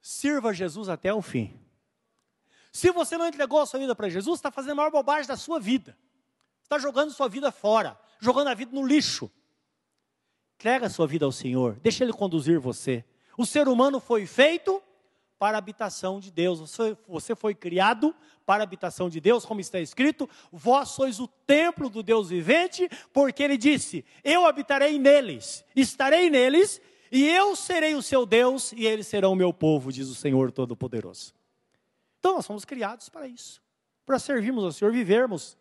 sirva 0.00 0.52
Jesus 0.52 0.88
até 0.88 1.12
o 1.12 1.22
fim. 1.22 1.58
Se 2.72 2.90
você 2.90 3.16
não 3.16 3.26
entregou 3.26 3.60
a 3.60 3.66
sua 3.66 3.80
vida 3.80 3.94
para 3.94 4.08
Jesus, 4.08 4.38
está 4.38 4.50
fazendo 4.50 4.72
a 4.72 4.76
maior 4.76 4.90
bobagem 4.90 5.28
da 5.28 5.36
sua 5.36 5.60
vida. 5.60 5.96
Está 6.62 6.78
jogando 6.78 7.12
sua 7.12 7.28
vida 7.28 7.52
fora, 7.52 7.98
jogando 8.18 8.48
a 8.48 8.54
vida 8.54 8.72
no 8.72 8.86
lixo. 8.86 9.30
Entrega 10.56 10.86
a 10.86 10.90
sua 10.90 11.06
vida 11.06 11.24
ao 11.24 11.32
Senhor, 11.32 11.78
deixa 11.82 12.02
Ele 12.02 12.12
conduzir 12.12 12.58
você. 12.58 13.04
O 13.36 13.44
ser 13.44 13.68
humano 13.68 14.00
foi 14.00 14.26
feito 14.26 14.82
para 15.38 15.56
a 15.56 15.58
habitação 15.58 16.20
de 16.20 16.30
Deus. 16.30 16.60
Você, 16.60 16.96
você 17.06 17.34
foi 17.34 17.54
criado 17.54 18.14
para 18.46 18.62
a 18.62 18.64
habitação 18.64 19.08
de 19.08 19.20
Deus, 19.20 19.44
como 19.44 19.60
está 19.60 19.80
escrito: 19.80 20.28
vós 20.52 20.90
sois 20.90 21.20
o 21.20 21.28
templo 21.28 21.88
do 21.88 22.02
Deus 22.02 22.28
vivente, 22.28 22.88
porque 23.12 23.42
ele 23.42 23.56
disse: 23.56 24.04
Eu 24.22 24.46
habitarei 24.46 24.98
neles, 24.98 25.64
estarei 25.74 26.30
neles, 26.30 26.80
e 27.10 27.26
eu 27.26 27.54
serei 27.56 27.94
o 27.94 28.02
seu 28.02 28.26
Deus, 28.26 28.72
e 28.72 28.86
eles 28.86 29.06
serão 29.06 29.32
o 29.32 29.36
meu 29.36 29.52
povo, 29.52 29.92
diz 29.92 30.08
o 30.08 30.14
Senhor 30.14 30.50
Todo-Poderoso. 30.52 31.34
Então 32.18 32.36
nós 32.36 32.46
fomos 32.46 32.64
criados 32.64 33.08
para 33.08 33.26
isso, 33.26 33.62
para 34.06 34.18
servirmos 34.18 34.64
ao 34.64 34.72
Senhor, 34.72 34.92
vivermos 34.92 35.58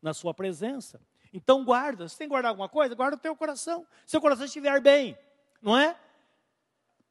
na 0.00 0.14
Sua 0.14 0.32
presença. 0.32 1.00
Então 1.32 1.64
guarda, 1.64 2.08
se 2.08 2.18
tem 2.18 2.26
que 2.26 2.30
guardar 2.30 2.50
alguma 2.50 2.68
coisa, 2.68 2.94
guarda 2.94 3.16
o 3.16 3.20
teu 3.20 3.36
coração. 3.36 3.86
Se 4.04 4.16
o 4.16 4.20
coração 4.20 4.44
estiver 4.44 4.80
bem, 4.80 5.16
não 5.62 5.76
é? 5.76 5.96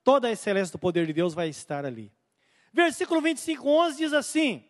Toda 0.10 0.28
a 0.28 0.32
excelência 0.32 0.72
do 0.72 0.80
poder 0.80 1.06
de 1.06 1.13
Deus 1.13 1.36
vai 1.36 1.50
estar 1.50 1.86
ali. 1.86 2.12
Versículo 2.74 3.22
25, 3.22 3.69
11 3.69 3.95
diz 3.95 4.12
assim: 4.12 4.67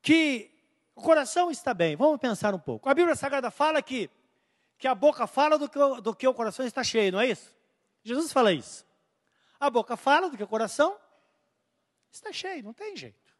que 0.00 0.50
o 0.94 1.02
coração 1.02 1.50
está 1.50 1.74
bem. 1.74 1.96
Vamos 1.96 2.18
pensar 2.18 2.54
um 2.54 2.58
pouco. 2.58 2.88
A 2.88 2.94
Bíblia 2.94 3.14
Sagrada 3.14 3.50
fala 3.50 3.82
que, 3.82 4.08
que 4.78 4.88
a 4.88 4.94
boca 4.94 5.26
fala 5.26 5.58
do 5.58 5.68
que, 5.68 5.78
do 6.00 6.16
que 6.16 6.26
o 6.26 6.32
coração 6.32 6.64
está 6.64 6.82
cheio, 6.82 7.12
não 7.12 7.20
é 7.20 7.26
isso? 7.26 7.54
Jesus 8.02 8.32
fala 8.32 8.54
isso. 8.54 8.86
A 9.60 9.68
boca 9.68 9.98
fala 9.98 10.30
do 10.30 10.36
que 10.38 10.42
o 10.42 10.48
coração 10.48 10.96
está 12.10 12.32
cheio, 12.32 12.64
não 12.64 12.72
tem 12.72 12.96
jeito. 12.96 13.36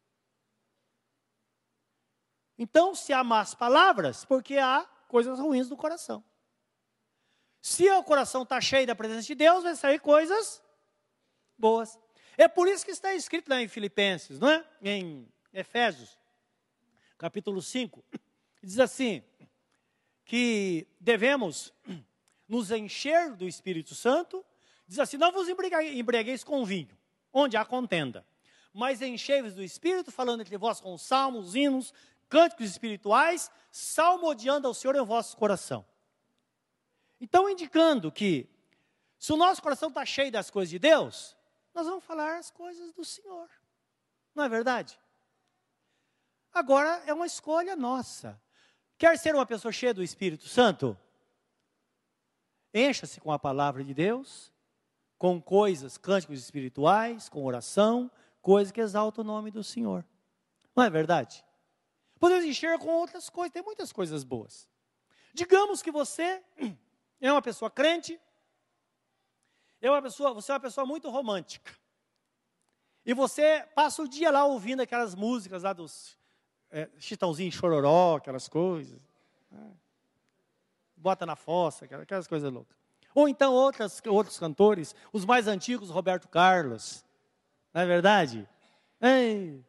Então, 2.55 2.93
se 2.93 3.11
há 3.13 3.23
más 3.23 3.55
palavras, 3.55 4.25
porque 4.25 4.59
há 4.59 4.87
coisas 5.07 5.39
ruins 5.39 5.71
no 5.71 5.75
coração. 5.75 6.23
Se 7.63 7.89
o 7.89 8.03
coração 8.03 8.43
está 8.43 8.61
cheio 8.61 8.85
da 8.85 8.93
presença 8.93 9.25
de 9.25 9.33
Deus, 9.33 9.63
vai 9.63 9.75
sair 9.75 9.99
coisas 9.99 10.66
boas. 11.57 11.97
É 12.37 12.47
por 12.47 12.67
isso 12.67 12.85
que 12.85 12.91
está 12.91 13.13
escrito 13.13 13.49
lá 13.49 13.61
em 13.61 13.67
Filipenses, 13.67 14.39
não 14.39 14.49
é? 14.49 14.65
Em 14.81 15.27
Efésios, 15.51 16.17
capítulo 17.17 17.61
5, 17.61 18.03
diz 18.61 18.79
assim: 18.79 19.23
que 20.25 20.85
devemos 20.99 21.73
nos 22.47 22.69
encher 22.71 23.33
do 23.35 23.47
Espírito 23.47 23.95
Santo, 23.95 24.45
diz 24.85 24.99
assim: 24.99 25.17
não 25.17 25.31
vos 25.31 25.47
embriagueis 25.49 26.43
com 26.43 26.65
vinho, 26.65 26.95
onde 27.33 27.57
há 27.57 27.65
contenda, 27.65 28.25
mas 28.73 29.01
enchei-vos 29.01 29.55
do 29.55 29.63
Espírito, 29.63 30.11
falando 30.11 30.41
entre 30.41 30.57
vós 30.57 30.79
com 30.79 30.97
salmos, 30.97 31.55
hinos, 31.55 31.93
cânticos 32.29 32.69
espirituais, 32.69 33.49
salmodiando 33.71 34.67
ao 34.67 34.73
Senhor 34.73 34.95
em 34.95 35.05
vosso 35.05 35.35
coração. 35.37 35.85
Então, 37.19 37.49
indicando 37.49 38.11
que, 38.11 38.49
se 39.17 39.31
o 39.31 39.37
nosso 39.37 39.61
coração 39.61 39.87
está 39.87 40.05
cheio 40.05 40.31
das 40.31 40.49
coisas 40.49 40.69
de 40.69 40.77
Deus, 40.77 41.36
nós 41.77 41.85
vamos 41.85 42.03
falar 42.05 42.39
as 42.39 42.49
coisas 42.49 42.91
do 42.91 43.05
Senhor. 43.05 43.47
Não 44.33 44.43
é 44.43 44.49
verdade? 44.49 44.99
Agora 46.51 47.03
é 47.05 47.13
uma 47.13 47.27
escolha 47.27 47.75
nossa. 47.75 48.41
Quer 48.97 49.15
ser 49.19 49.35
uma 49.35 49.45
pessoa 49.45 49.71
cheia 49.71 49.93
do 49.93 50.01
Espírito 50.01 50.47
Santo? 50.47 50.97
Encha-se 52.73 53.21
com 53.21 53.31
a 53.31 53.37
palavra 53.37 53.83
de 53.83 53.93
Deus, 53.93 54.51
com 55.19 55.39
coisas, 55.39 55.99
cânticos 55.99 56.39
espirituais, 56.39 57.29
com 57.29 57.45
oração, 57.45 58.09
coisas 58.41 58.71
que 58.71 58.81
exaltam 58.81 59.23
o 59.23 59.27
nome 59.27 59.51
do 59.51 59.63
Senhor. 59.63 60.03
Não 60.75 60.83
é 60.83 60.89
verdade? 60.89 61.45
Podemos 62.19 62.43
encher 62.43 62.79
com 62.79 62.87
outras 62.87 63.29
coisas, 63.29 63.53
tem 63.53 63.61
muitas 63.61 63.91
coisas 63.91 64.23
boas. 64.23 64.67
Digamos 65.31 65.83
que 65.83 65.91
você 65.91 66.43
é 67.21 67.31
uma 67.31 67.41
pessoa 67.43 67.69
crente, 67.69 68.19
é 69.81 69.91
uma 69.91 70.01
pessoa, 70.01 70.33
você 70.33 70.51
é 70.51 70.55
uma 70.55 70.61
pessoa 70.61 70.85
muito 70.85 71.09
romântica. 71.09 71.71
E 73.05 73.13
você 73.13 73.65
passa 73.73 74.01
o 74.01 74.07
dia 74.07 74.31
lá 74.31 74.45
ouvindo 74.45 74.81
aquelas 74.81 75.15
músicas 75.15 75.63
lá 75.63 75.71
dos 75.71 76.17
é, 76.69 76.89
Chitãozinho 76.99 77.51
Chororó, 77.51 78.17
aquelas 78.17 78.47
coisas. 78.49 78.99
Né? 79.49 79.71
Bota 80.95 81.25
na 81.25 81.35
fossa, 81.35 81.85
aquelas 81.85 82.27
coisas 82.27 82.51
loucas. 82.51 82.75
Ou 83.13 83.29
então 83.29 83.53
outras, 83.53 84.01
outros 84.05 84.37
cantores, 84.37 84.93
os 85.13 85.25
mais 85.25 85.47
antigos, 85.47 85.89
Roberto 85.89 86.27
Carlos. 86.27 87.05
Não 87.73 87.81
é 87.81 87.85
verdade? 87.85 88.47
Ei, 89.01 89.63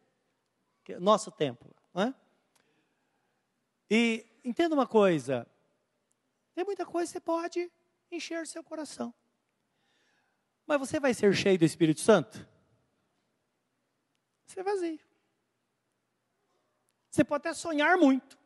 nosso 0.99 1.31
tempo. 1.31 1.75
Não 1.95 2.03
é? 2.03 2.15
E 3.91 4.27
entenda 4.45 4.75
uma 4.75 4.87
coisa: 4.87 5.47
tem 6.55 6.65
muita 6.65 6.85
coisa 6.85 7.07
que 7.07 7.13
você 7.13 7.21
pode 7.21 7.73
encher 8.11 8.47
seu 8.47 8.63
coração. 8.63 9.15
Mas 10.69 10.79
você 10.79 11.01
vai 11.01 11.15
ser 11.15 11.35
cheio 11.35 11.59
do 11.59 11.65
Espírito 11.65 12.01
Santo? 12.01 12.47
Você 14.45 14.61
é 14.61 14.63
vazio. 14.63 15.01
Você 17.11 17.25
pode 17.25 17.41
até 17.41 17.55
sonhar 17.55 17.97
muito, 17.97 18.39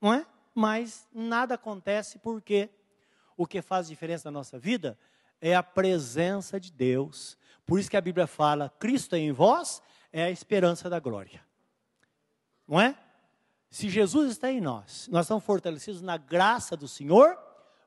não 0.00 0.14
é? 0.14 0.26
Mas 0.54 1.06
nada 1.12 1.54
acontece 1.54 2.18
porque 2.18 2.70
o 3.36 3.46
que 3.46 3.60
faz 3.60 3.86
diferença 3.86 4.30
na 4.30 4.38
nossa 4.38 4.58
vida 4.58 4.98
é 5.38 5.54
a 5.54 5.62
presença 5.62 6.58
de 6.58 6.72
Deus. 6.72 7.36
Por 7.66 7.78
isso 7.78 7.90
que 7.90 7.98
a 7.98 8.00
Bíblia 8.00 8.26
fala: 8.26 8.70
Cristo 8.78 9.14
é 9.14 9.18
em 9.18 9.30
vós 9.30 9.82
é 10.10 10.24
a 10.24 10.30
esperança 10.30 10.88
da 10.88 10.98
glória. 10.98 11.44
Não 12.66 12.80
é? 12.80 12.98
Se 13.68 13.90
Jesus 13.90 14.30
está 14.32 14.50
em 14.50 14.62
nós, 14.62 15.06
nós 15.08 15.26
estamos 15.26 15.44
fortalecidos 15.44 16.00
na 16.00 16.16
graça 16.16 16.74
do 16.74 16.88
Senhor, 16.88 17.38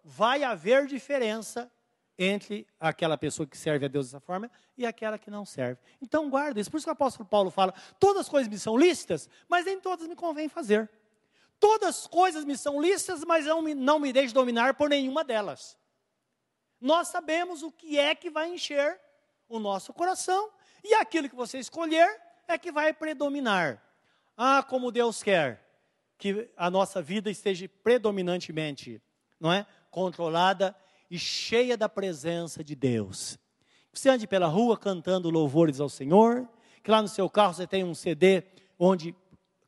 vai 0.04 0.44
haver 0.44 0.86
diferença 0.86 1.72
entre 2.20 2.68
aquela 2.78 3.18
pessoa 3.18 3.48
que 3.48 3.58
serve 3.58 3.86
a 3.86 3.88
Deus 3.88 4.08
dessa 4.08 4.20
forma 4.20 4.52
e 4.78 4.86
aquela 4.86 5.18
que 5.18 5.32
não 5.32 5.46
serve. 5.46 5.80
Então 6.02 6.30
guarda 6.30 6.60
isso. 6.60 6.70
Por 6.70 6.78
isso 6.78 6.86
que 6.86 6.90
o 6.90 6.94
apóstolo 6.94 7.28
Paulo 7.28 7.50
fala: 7.50 7.74
todas 7.98 8.24
as 8.24 8.30
coisas 8.30 8.50
me 8.50 8.60
são 8.60 8.78
lícitas, 8.78 9.30
mas 9.48 9.66
nem 9.66 9.80
todas 9.80 10.06
me 10.06 10.18
convém 10.18 10.50
fazer. 10.50 10.90
Todas 11.58 11.90
as 11.90 12.08
coisas 12.08 12.44
me 12.44 12.58
são 12.58 12.82
lícitas, 12.82 13.24
mas 13.24 13.46
não 13.46 13.62
me, 13.62 13.74
não 13.74 14.00
me 14.00 14.12
dominar 14.28 14.74
por 14.74 14.90
nenhuma 14.90 15.24
delas. 15.24 15.78
Nós 16.80 17.08
sabemos 17.08 17.64
o 17.64 17.72
que 17.72 17.98
é 17.98 18.14
que 18.14 18.30
vai 18.30 18.50
encher 18.54 19.00
o 19.48 19.60
nosso 19.60 19.94
coração, 19.94 20.52
e 20.84 20.94
aquilo 20.94 21.28
que 21.28 21.36
você 21.36 21.58
escolher 21.58 22.22
é 22.48 22.58
que 22.58 22.72
vai 22.72 22.94
predominar. 22.94 23.82
Ah, 24.38 24.64
como 24.64 24.92
Deus 24.92 25.24
quer 25.24 25.66
que 26.18 26.50
a 26.56 26.70
nossa 26.70 27.02
vida 27.02 27.30
esteja 27.30 27.68
predominantemente, 27.82 29.02
não 29.40 29.52
é, 29.52 29.66
controlada 29.90 30.76
e 31.10 31.18
cheia 31.18 31.78
da 31.78 31.90
presença 31.90 32.64
de 32.64 32.76
Deus. 32.76 33.38
Você 33.92 34.10
ande 34.10 34.28
pela 34.28 34.48
rua 34.48 34.78
cantando 34.78 35.30
louvores 35.30 35.80
ao 35.80 35.90
Senhor, 35.90 36.48
que 36.84 36.92
lá 36.92 37.02
no 37.02 37.08
seu 37.08 37.30
carro 37.30 37.54
você 37.54 37.66
tem 37.66 37.84
um 37.84 37.96
CD 37.96 38.44
onde 38.78 39.16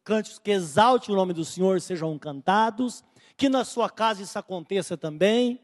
cantos 0.04 0.40
que 0.40 0.52
exalte 0.52 1.12
o 1.12 1.16
nome 1.16 1.34
do 1.34 1.44
Senhor 1.44 1.82
sejam 1.82 2.18
cantados, 2.18 3.04
que 3.36 3.50
na 3.50 3.66
sua 3.66 3.90
casa 3.90 4.22
isso 4.22 4.38
aconteça 4.38 4.96
também, 4.98 5.60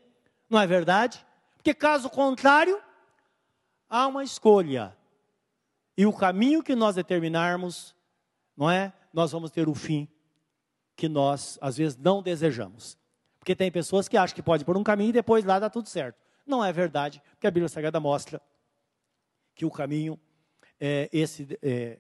não 0.50 0.60
é 0.60 0.66
verdade? 0.66 1.26
Porque 1.56 1.74
caso 1.74 2.10
contrário, 2.10 2.82
há 3.90 4.08
uma 4.08 4.24
escolha. 4.24 4.96
E 5.98 6.06
o 6.06 6.14
caminho 6.14 6.64
que 6.64 6.76
nós 6.76 6.96
determinarmos, 6.96 7.96
não 8.56 8.70
é? 8.70 8.94
Nós 9.12 9.32
vamos 9.32 9.52
ter 9.52 9.68
o 9.68 9.74
fim 9.74 10.08
que 10.96 11.08
nós 11.08 11.58
às 11.62 11.78
vezes 11.78 11.98
não 11.98 12.22
desejamos. 12.22 12.98
Porque 13.48 13.56
tem 13.56 13.72
pessoas 13.72 14.10
que 14.10 14.18
acham 14.18 14.36
que 14.36 14.44
pode 14.44 14.66
por 14.66 14.76
um 14.76 14.84
caminho 14.84 15.08
e 15.08 15.14
depois 15.14 15.46
lá 15.46 15.58
dá 15.58 15.70
tudo 15.70 15.88
certo. 15.88 16.18
Não 16.46 16.66
é 16.66 16.74
verdade, 16.74 17.24
porque 17.32 17.48
a 17.48 17.50
Bíblia 17.52 17.70
Sagrada 17.70 17.98
mostra 17.98 18.42
que 19.56 19.64
o 19.64 19.72
caminho 19.72 20.20
é 20.78 21.10
esse 21.14 21.58
é, 21.64 21.98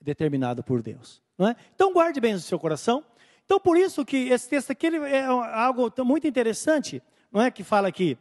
determinado 0.00 0.60
por 0.64 0.82
Deus. 0.82 1.22
Não 1.38 1.46
é? 1.46 1.54
Então 1.72 1.92
guarde 1.92 2.20
bem 2.20 2.32
no 2.32 2.40
seu 2.40 2.58
coração. 2.58 3.04
Então 3.44 3.60
por 3.60 3.76
isso 3.76 4.04
que 4.04 4.28
esse 4.30 4.48
texto 4.48 4.72
aqui 4.72 4.88
é 4.88 5.22
algo 5.24 5.88
muito 6.04 6.26
interessante, 6.26 7.00
não 7.30 7.40
é? 7.40 7.48
Que 7.48 7.62
fala 7.62 7.86
aqui 7.86 8.18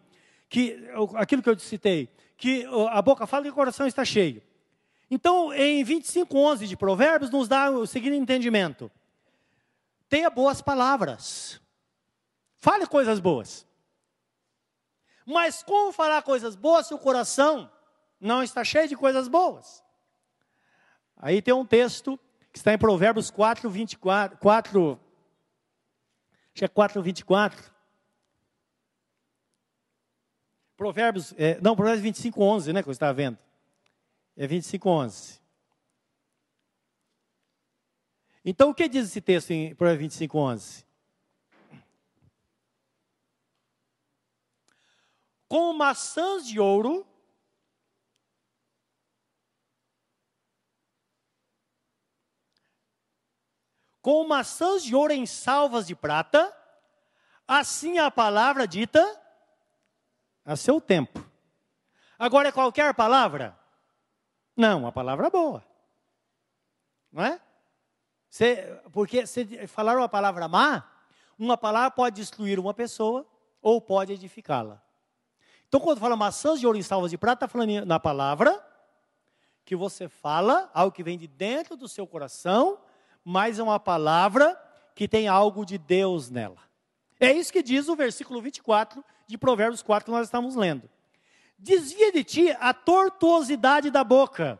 que 0.47 0.87
aquilo 1.15 1.41
que 1.41 1.49
eu 1.49 1.57
citei, 1.57 2.09
que 2.37 2.67
a 2.91 3.01
boca 3.01 3.25
fala 3.25 3.47
e 3.47 3.49
o 3.49 3.53
coração 3.55 3.87
está 3.87 4.05
cheio. 4.05 4.39
Então, 5.09 5.51
em 5.51 5.83
25:11 5.83 6.67
de 6.67 6.77
Provérbios 6.77 7.31
nos 7.31 7.47
dá 7.47 7.71
o 7.71 7.87
seguinte 7.87 8.17
entendimento: 8.17 8.91
tenha 10.07 10.29
boas 10.29 10.61
palavras. 10.61 11.59
Fale 12.61 12.85
coisas 12.85 13.19
boas. 13.19 13.67
Mas 15.25 15.63
como 15.63 15.91
falar 15.91 16.21
coisas 16.21 16.55
boas 16.55 16.85
se 16.85 16.93
o 16.93 16.99
coração 16.99 17.69
não 18.19 18.43
está 18.43 18.63
cheio 18.63 18.87
de 18.87 18.95
coisas 18.95 19.27
boas? 19.27 19.83
Aí 21.17 21.41
tem 21.41 21.55
um 21.55 21.65
texto 21.65 22.19
que 22.51 22.59
está 22.59 22.71
em 22.71 22.77
Provérbios 22.77 23.31
4, 23.31 23.67
24, 23.67 24.37
4, 24.37 24.91
acho 24.93 24.99
que 26.53 26.65
é 26.65 26.67
4, 26.67 27.01
24. 27.01 27.71
Provérbios, 30.77 31.33
é, 31.37 31.59
não, 31.61 31.75
Provérbios 31.75 32.03
25, 32.03 32.43
11, 32.43 32.73
né, 32.73 32.83
que 32.83 32.89
eu 32.89 32.93
estava 32.93 33.13
vendo. 33.13 33.39
É 34.37 34.45
25, 34.45 34.87
11. 34.87 35.41
Então, 38.45 38.69
o 38.69 38.75
que 38.75 38.87
diz 38.87 39.07
esse 39.07 39.21
texto 39.21 39.49
em 39.49 39.73
Provérbios 39.73 40.13
25, 40.13 40.37
11? 40.37 40.90
Com 45.51 45.73
maçãs 45.73 46.47
de 46.47 46.61
ouro, 46.61 47.05
com 54.01 54.25
maçãs 54.25 54.81
de 54.81 54.95
ouro 54.95 55.11
em 55.11 55.25
salvas 55.25 55.85
de 55.87 55.93
prata, 55.93 56.57
assim 57.45 57.99
a 57.99 58.09
palavra 58.09 58.65
dita 58.65 59.03
a 60.45 60.55
seu 60.55 60.79
tempo. 60.79 61.21
Agora 62.17 62.47
é 62.47 62.53
qualquer 62.53 62.93
palavra? 62.93 63.59
Não, 64.55 64.87
a 64.87 64.91
palavra 64.93 65.29
boa. 65.29 65.61
Não 67.11 67.25
é? 67.25 67.41
Porque 68.93 69.27
se 69.27 69.67
falar 69.67 69.97
uma 69.97 70.07
palavra 70.07 70.47
má, 70.47 70.89
uma 71.37 71.57
palavra 71.57 71.91
pode 71.91 72.15
destruir 72.15 72.57
uma 72.57 72.73
pessoa 72.73 73.29
ou 73.61 73.81
pode 73.81 74.13
edificá-la. 74.13 74.81
Então, 75.71 75.79
quando 75.79 76.01
fala 76.01 76.17
maçãs 76.17 76.59
de 76.59 76.67
ouro 76.67 76.77
em 76.77 76.81
salvas 76.81 77.11
de 77.11 77.17
prata, 77.17 77.45
está 77.45 77.47
falando 77.47 77.85
na 77.85 77.97
palavra 77.97 78.61
que 79.63 79.73
você 79.73 80.09
fala, 80.09 80.69
algo 80.73 80.93
que 80.93 81.01
vem 81.01 81.17
de 81.17 81.27
dentro 81.27 81.77
do 81.77 81.87
seu 81.87 82.05
coração, 82.05 82.77
mas 83.23 83.57
é 83.57 83.63
uma 83.63 83.79
palavra 83.79 84.61
que 84.93 85.07
tem 85.07 85.29
algo 85.29 85.65
de 85.65 85.77
Deus 85.77 86.29
nela. 86.29 86.57
É 87.17 87.31
isso 87.31 87.53
que 87.53 87.63
diz 87.63 87.87
o 87.87 87.95
versículo 87.95 88.41
24 88.41 89.01
de 89.25 89.37
Provérbios 89.37 89.81
4 89.81 90.03
que 90.03 90.11
nós 90.11 90.27
estamos 90.27 90.57
lendo. 90.57 90.89
Desvia 91.57 92.11
de 92.11 92.25
ti 92.25 92.51
a 92.59 92.73
tortuosidade 92.73 93.89
da 93.89 94.03
boca. 94.03 94.59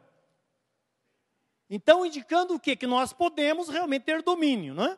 Então, 1.70 2.06
indicando 2.06 2.56
o 2.56 2.60
quê? 2.60 2.74
Que 2.74 2.88
nós 2.88 3.12
podemos 3.12 3.68
realmente 3.68 4.04
ter 4.04 4.22
domínio, 4.22 4.74
não 4.74 4.86
é? 4.86 4.98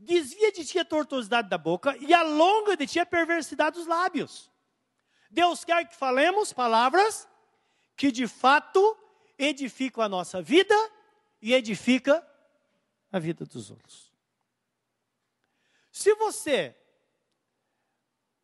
Desvia 0.00 0.50
de 0.50 0.64
ti 0.64 0.80
a 0.80 0.84
tortuosidade 0.84 1.48
da 1.48 1.56
boca 1.56 1.96
e 2.00 2.12
alonga 2.12 2.76
de 2.76 2.88
ti 2.88 2.98
a 2.98 3.06
perversidade 3.06 3.76
dos 3.76 3.86
lábios. 3.86 4.50
Deus 5.30 5.64
quer 5.64 5.86
que 5.86 5.94
falemos 5.94 6.52
palavras 6.52 7.28
que 7.96 8.10
de 8.10 8.26
fato 8.26 8.96
edificam 9.38 10.02
a 10.02 10.08
nossa 10.08 10.40
vida 10.40 10.74
e 11.40 11.52
edifica 11.52 12.26
a 13.12 13.18
vida 13.18 13.44
dos 13.44 13.70
outros. 13.70 14.12
Se 15.90 16.14
você 16.14 16.76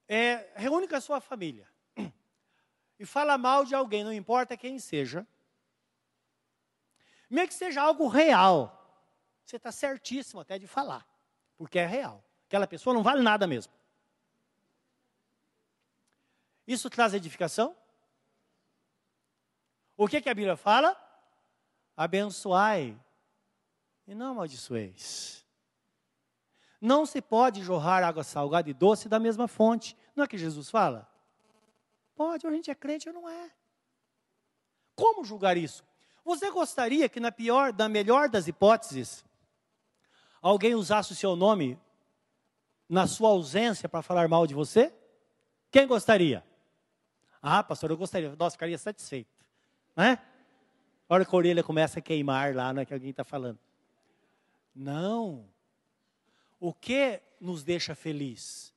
é, 0.09 0.53
reúne 0.57 0.89
com 0.89 0.97
a 0.97 1.01
sua 1.01 1.21
família 1.21 1.69
e 2.99 3.07
fala 3.07 3.39
mal 3.39 3.65
de 3.65 3.75
alguém, 3.75 4.05
não 4.05 4.13
importa 4.13 4.57
quem 4.57 4.79
seja, 4.79 5.27
mesmo 7.31 7.49
que 7.49 7.55
seja 7.55 7.81
algo 7.81 8.07
real, 8.07 8.81
você 9.45 9.57
está 9.57 9.73
certíssimo 9.73 10.41
até 10.41 10.59
de 10.59 10.67
falar, 10.67 11.07
porque 11.57 11.79
é 11.79 11.87
real. 11.87 12.25
Aquela 12.47 12.67
pessoa 12.67 12.95
não 12.95 13.03
vale 13.03 13.23
nada 13.23 13.47
mesmo. 13.47 13.73
Isso 16.67 16.89
traz 16.89 17.15
edificação? 17.15 17.77
O 19.97 20.09
que, 20.09 20.21
que 20.21 20.29
a 20.29 20.35
Bíblia 20.35 20.57
fala? 20.57 20.97
Abençoai 21.97 22.99
e 24.07 24.15
não 24.15 24.33
amaldiçoeis. 24.33 25.45
Não 26.81 27.07
se 27.07 27.23
pode 27.23 27.63
jorrar 27.63 28.03
água 28.03 28.25
salgada 28.25 28.69
e 28.69 28.75
doce 28.75 29.09
da 29.09 29.19
mesma 29.19 29.49
fonte. 29.49 29.97
Não 30.15 30.25
é 30.25 30.27
que 30.27 30.37
Jesus 30.37 30.69
fala? 30.69 31.09
Pode, 32.15 32.47
a 32.47 32.51
gente 32.51 32.71
é 32.71 32.75
crente 32.75 33.09
ou 33.09 33.15
não 33.15 33.29
é. 33.29 33.51
Como 34.95 35.25
julgar 35.25 35.57
isso? 35.57 35.85
Você 36.25 36.51
gostaria 36.51 37.09
que 37.09 37.21
na 37.21 37.33
pior, 37.33 37.73
da 37.73 37.89
melhor 37.89 38.29
das 38.29 38.49
hipóteses, 38.49 39.25
alguém 40.41 40.75
usasse 40.75 41.13
o 41.13 41.17
seu 41.17 41.37
nome 41.37 41.79
na 42.89 43.07
sua 43.07 43.31
ausência 43.31 43.89
para 43.89 44.03
falar 44.03 44.29
mal 44.29 44.47
de 44.47 44.55
você? 44.55 44.93
Quem 45.71 45.87
gostaria? 45.87 46.45
Ah, 47.47 47.63
pastor, 47.63 47.91
eu 47.91 47.97
gostaria. 47.99 48.35
Nossa, 48.39 48.55
ficaria 48.55 48.79
satisfeito. 48.79 49.29
Né? 49.95 50.19
A 51.07 51.13
hora 51.13 51.27
que 51.27 51.35
a 51.35 51.37
orelha 51.37 51.63
começa 51.63 51.99
a 51.99 52.03
queimar 52.03 52.55
lá, 52.55 52.73
não 52.73 52.81
é 52.81 52.87
que 52.87 52.95
alguém 52.95 53.11
está 53.11 53.23
falando. 53.23 53.59
Não. 54.75 55.47
O 56.59 56.73
que 56.73 57.21
nos 57.39 57.63
deixa 57.63 57.95
feliz? 57.95 58.73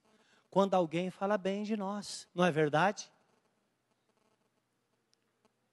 Quando 0.51 0.73
alguém 0.73 1.09
fala 1.09 1.37
bem 1.37 1.63
de 1.63 1.77
nós, 1.77 2.27
não 2.35 2.43
é 2.43 2.51
verdade? 2.51 3.09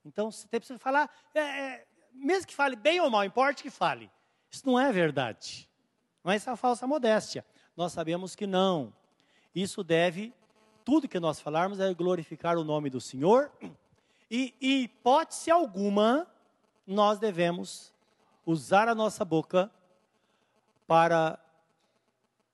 Então, 0.05 0.31
você 0.31 0.47
tem 0.47 0.61
que 0.61 0.79
falar, 0.79 1.11
é, 1.35 1.41
é, 1.41 1.87
mesmo 2.13 2.47
que 2.47 2.55
fale 2.55 2.77
bem 2.77 3.01
ou 3.01 3.11
mal, 3.11 3.25
importa 3.25 3.61
que 3.61 3.71
fale. 3.71 4.09
Isso 4.53 4.65
não 4.65 4.79
é 4.79 4.93
verdade. 4.93 5.69
Não 6.23 6.31
é 6.31 6.37
essa 6.37 6.55
falsa 6.55 6.87
modéstia. 6.87 7.45
Nós 7.77 7.93
sabemos 7.93 8.37
que 8.37 8.47
não. 8.47 8.95
Isso 9.53 9.83
deve 9.83 10.33
tudo 10.85 11.09
que 11.09 11.19
nós 11.19 11.41
falarmos 11.41 11.81
é 11.81 11.93
glorificar 11.95 12.59
o 12.59 12.65
nome 12.65 12.91
do 12.91 13.01
Senhor. 13.01 13.51
E, 14.31 14.55
hipótese 14.61 15.51
alguma, 15.51 16.27
nós 16.87 17.19
devemos 17.19 17.93
usar 18.45 18.89
a 18.89 18.95
nossa 18.95 19.25
boca 19.25 19.71
para 20.87 21.39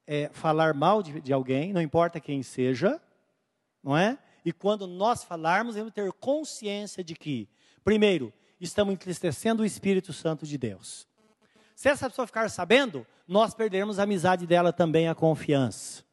é, 0.07 0.31
falar 0.33 0.75
mal 0.75 1.03
de, 1.03 1.21
de, 1.21 1.33
alguém, 1.33 1.73
não 1.73 1.83
importa 1.83 2.21
quem 2.21 2.43
seja, 2.43 3.01
não 3.83 3.97
é? 3.97 4.19
E 4.45 4.53
quando 4.53 4.87
nós 4.87 5.25
falarmos, 5.25 5.75
devemos 5.75 5.93
ter 5.93 6.13
consciência 6.13 7.03
de 7.03 7.15
que, 7.15 7.49
primeiro, 7.85 8.33
estamos 8.61 8.95
entristecendo 8.95 9.63
o 9.63 9.67
Espírito 9.67 10.13
Santo 10.13 10.47
de 10.47 10.57
Deus. 10.57 11.07
Se 11.75 11.89
essa 11.89 12.09
pessoa 12.09 12.27
ficar 12.27 12.49
sabendo, 12.51 13.07
nós 13.27 13.55
perderemos 13.55 13.99
a 13.99 14.03
amizade 14.03 14.47
dela 14.47 14.73
também, 14.73 15.09
a 15.09 15.15
confiança. 15.15 16.05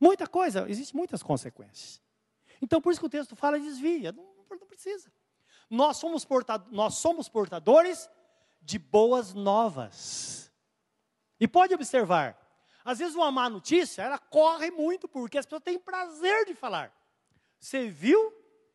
Muita 0.00 0.26
coisa, 0.26 0.68
existem 0.68 0.96
muitas 0.96 1.22
consequências. 1.22 2.00
Então, 2.62 2.80
por 2.80 2.90
isso 2.90 3.00
que 3.00 3.06
o 3.06 3.10
texto 3.10 3.36
fala 3.36 3.60
desvia, 3.60 4.12
não, 4.12 4.24
não 4.50 4.66
precisa. 4.66 5.12
Nós 5.68 5.98
somos, 5.98 6.24
portadores, 6.24 6.72
nós 6.72 6.94
somos 6.94 7.28
portadores 7.28 8.08
de 8.62 8.78
boas 8.78 9.34
novas. 9.34 10.50
E 11.38 11.46
pode 11.46 11.74
observar, 11.74 12.36
às 12.84 12.98
vezes 12.98 13.14
uma 13.14 13.30
má 13.30 13.48
notícia, 13.48 14.02
ela 14.02 14.18
corre 14.18 14.70
muito, 14.70 15.06
porque 15.06 15.38
as 15.38 15.46
pessoas 15.46 15.62
têm 15.62 15.78
prazer 15.78 16.46
de 16.46 16.54
falar. 16.54 16.92
Você 17.58 17.88
viu, 17.88 18.32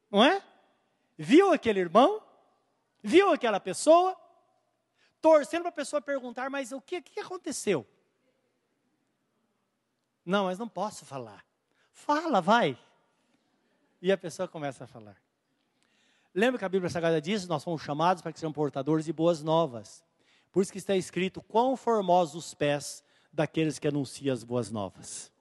não 0.09 0.23
é? 0.23 0.43
Viu 1.17 1.51
aquele 1.51 1.79
irmão? 1.79 2.21
Viu 3.03 3.31
aquela 3.31 3.59
pessoa? 3.59 4.15
Torcendo 5.21 5.63
para 5.63 5.69
a 5.69 5.73
pessoa 5.73 6.01
perguntar, 6.01 6.49
mas 6.49 6.71
o 6.71 6.79
que, 6.79 7.01
que 7.01 7.19
aconteceu? 7.19 7.85
Não, 10.25 10.45
mas 10.45 10.57
não 10.57 10.67
posso 10.67 11.05
falar. 11.05 11.45
Fala, 11.91 12.41
vai. 12.41 12.77
E 14.01 14.11
a 14.11 14.17
pessoa 14.17 14.47
começa 14.47 14.83
a 14.83 14.87
falar. 14.87 15.15
Lembra 16.33 16.59
que 16.59 16.65
a 16.65 16.69
Bíblia 16.69 16.89
Sagrada 16.89 17.21
diz: 17.21 17.47
nós 17.47 17.63
somos 17.63 17.81
chamados 17.81 18.21
para 18.21 18.33
que 18.33 18.39
sejam 18.39 18.51
portadores 18.51 19.05
de 19.05 19.13
boas 19.13 19.41
novas. 19.41 20.03
Por 20.51 20.61
isso 20.61 20.71
que 20.71 20.77
está 20.77 20.95
escrito: 20.95 21.41
quão 21.41 21.77
formosos 21.77 22.47
os 22.47 22.53
pés 22.53 23.03
daqueles 23.31 23.77
que 23.77 23.87
anunciam 23.87 24.33
as 24.33 24.43
boas 24.43 24.71
novas. 24.71 25.31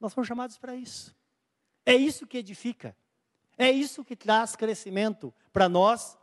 Nós 0.00 0.12
somos 0.12 0.26
chamados 0.26 0.58
para 0.58 0.74
isso. 0.74 1.14
É 1.84 1.94
isso 1.94 2.26
que 2.26 2.38
edifica. 2.38 2.96
É 3.56 3.70
isso 3.70 4.04
que 4.04 4.16
traz 4.16 4.56
crescimento 4.56 5.32
para 5.52 5.68
nós, 5.68 6.16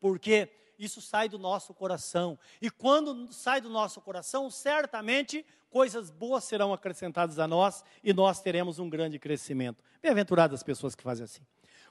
porque 0.00 0.48
isso 0.78 1.00
sai 1.00 1.28
do 1.28 1.38
nosso 1.38 1.72
coração. 1.74 2.38
E 2.60 2.70
quando 2.70 3.32
sai 3.32 3.60
do 3.60 3.68
nosso 3.68 4.00
coração, 4.00 4.50
certamente 4.50 5.44
coisas 5.70 6.10
boas 6.10 6.44
serão 6.44 6.72
acrescentadas 6.72 7.38
a 7.38 7.46
nós 7.46 7.84
e 8.02 8.12
nós 8.12 8.40
teremos 8.40 8.78
um 8.78 8.88
grande 8.88 9.18
crescimento. 9.18 9.82
Bem-aventuradas 10.02 10.60
as 10.60 10.62
pessoas 10.62 10.94
que 10.94 11.02
fazem 11.02 11.24
assim. 11.24 11.42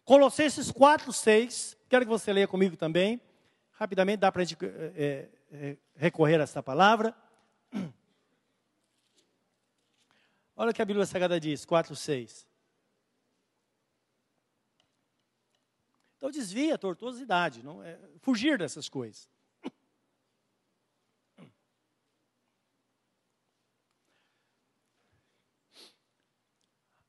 Colossenses 0.03 0.71
4, 0.71 1.11
6, 1.11 1.77
quero 1.89 2.05
que 2.05 2.09
você 2.09 2.31
leia 2.31 2.47
comigo 2.47 2.75
também. 2.77 3.19
Rapidamente, 3.71 4.17
dá 4.19 4.31
para 4.31 4.43
a 4.43 4.45
gente 4.45 4.57
é, 4.63 5.29
é, 5.51 5.77
recorrer 5.95 6.39
a 6.39 6.43
essa 6.43 6.63
palavra. 6.63 7.15
Olha 10.55 10.71
o 10.71 10.73
que 10.73 10.81
a 10.81 10.85
Bíblia 10.85 11.05
Sagrada 11.05 11.39
diz, 11.39 11.65
4, 11.65 11.95
6. 11.95 12.47
Então 16.25 16.31
desvia 16.31 16.73
a 16.73 16.77
tortuosidade, 16.79 17.61
não 17.61 17.83
é, 17.83 17.99
fugir 18.17 18.57
dessas 18.57 18.89
coisas. 18.89 19.29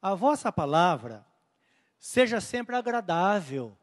A 0.02 0.14
vossa 0.14 0.52
palavra 0.52 1.26
seja 1.98 2.42
sempre 2.42 2.76
agradável, 2.76 3.74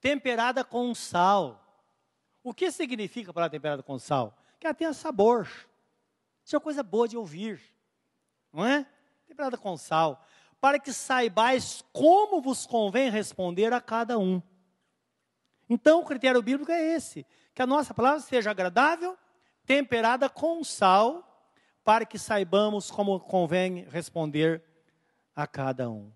temperada 0.00 0.64
com 0.64 0.92
sal. 0.92 1.64
O 2.42 2.52
que 2.52 2.68
significa 2.72 3.30
a 3.30 3.34
palavra 3.34 3.56
temperada 3.56 3.84
com 3.84 3.96
sal? 3.96 4.36
Que 4.58 4.66
ela 4.66 4.74
tenha 4.74 4.92
sabor. 4.92 5.48
Isso 6.44 6.56
é 6.56 6.58
coisa 6.58 6.82
boa 6.82 7.06
de 7.06 7.16
ouvir, 7.16 7.62
não 8.52 8.66
é? 8.66 8.84
Temperada 9.24 9.56
com 9.56 9.76
sal 9.76 10.26
para 10.62 10.78
que 10.78 10.92
saibais 10.92 11.84
como 11.92 12.40
vos 12.40 12.64
convém 12.66 13.10
responder 13.10 13.72
a 13.72 13.80
cada 13.80 14.16
um. 14.16 14.40
Então, 15.68 16.00
o 16.00 16.04
critério 16.04 16.40
bíblico 16.40 16.70
é 16.70 16.94
esse: 16.94 17.26
que 17.52 17.60
a 17.60 17.66
nossa 17.66 17.92
palavra 17.92 18.20
seja 18.20 18.52
agradável, 18.52 19.18
temperada 19.66 20.28
com 20.28 20.62
sal, 20.62 21.50
para 21.82 22.06
que 22.06 22.16
saibamos 22.16 22.92
como 22.92 23.18
convém 23.18 23.88
responder 23.90 24.62
a 25.34 25.48
cada 25.48 25.90
um. 25.90 26.12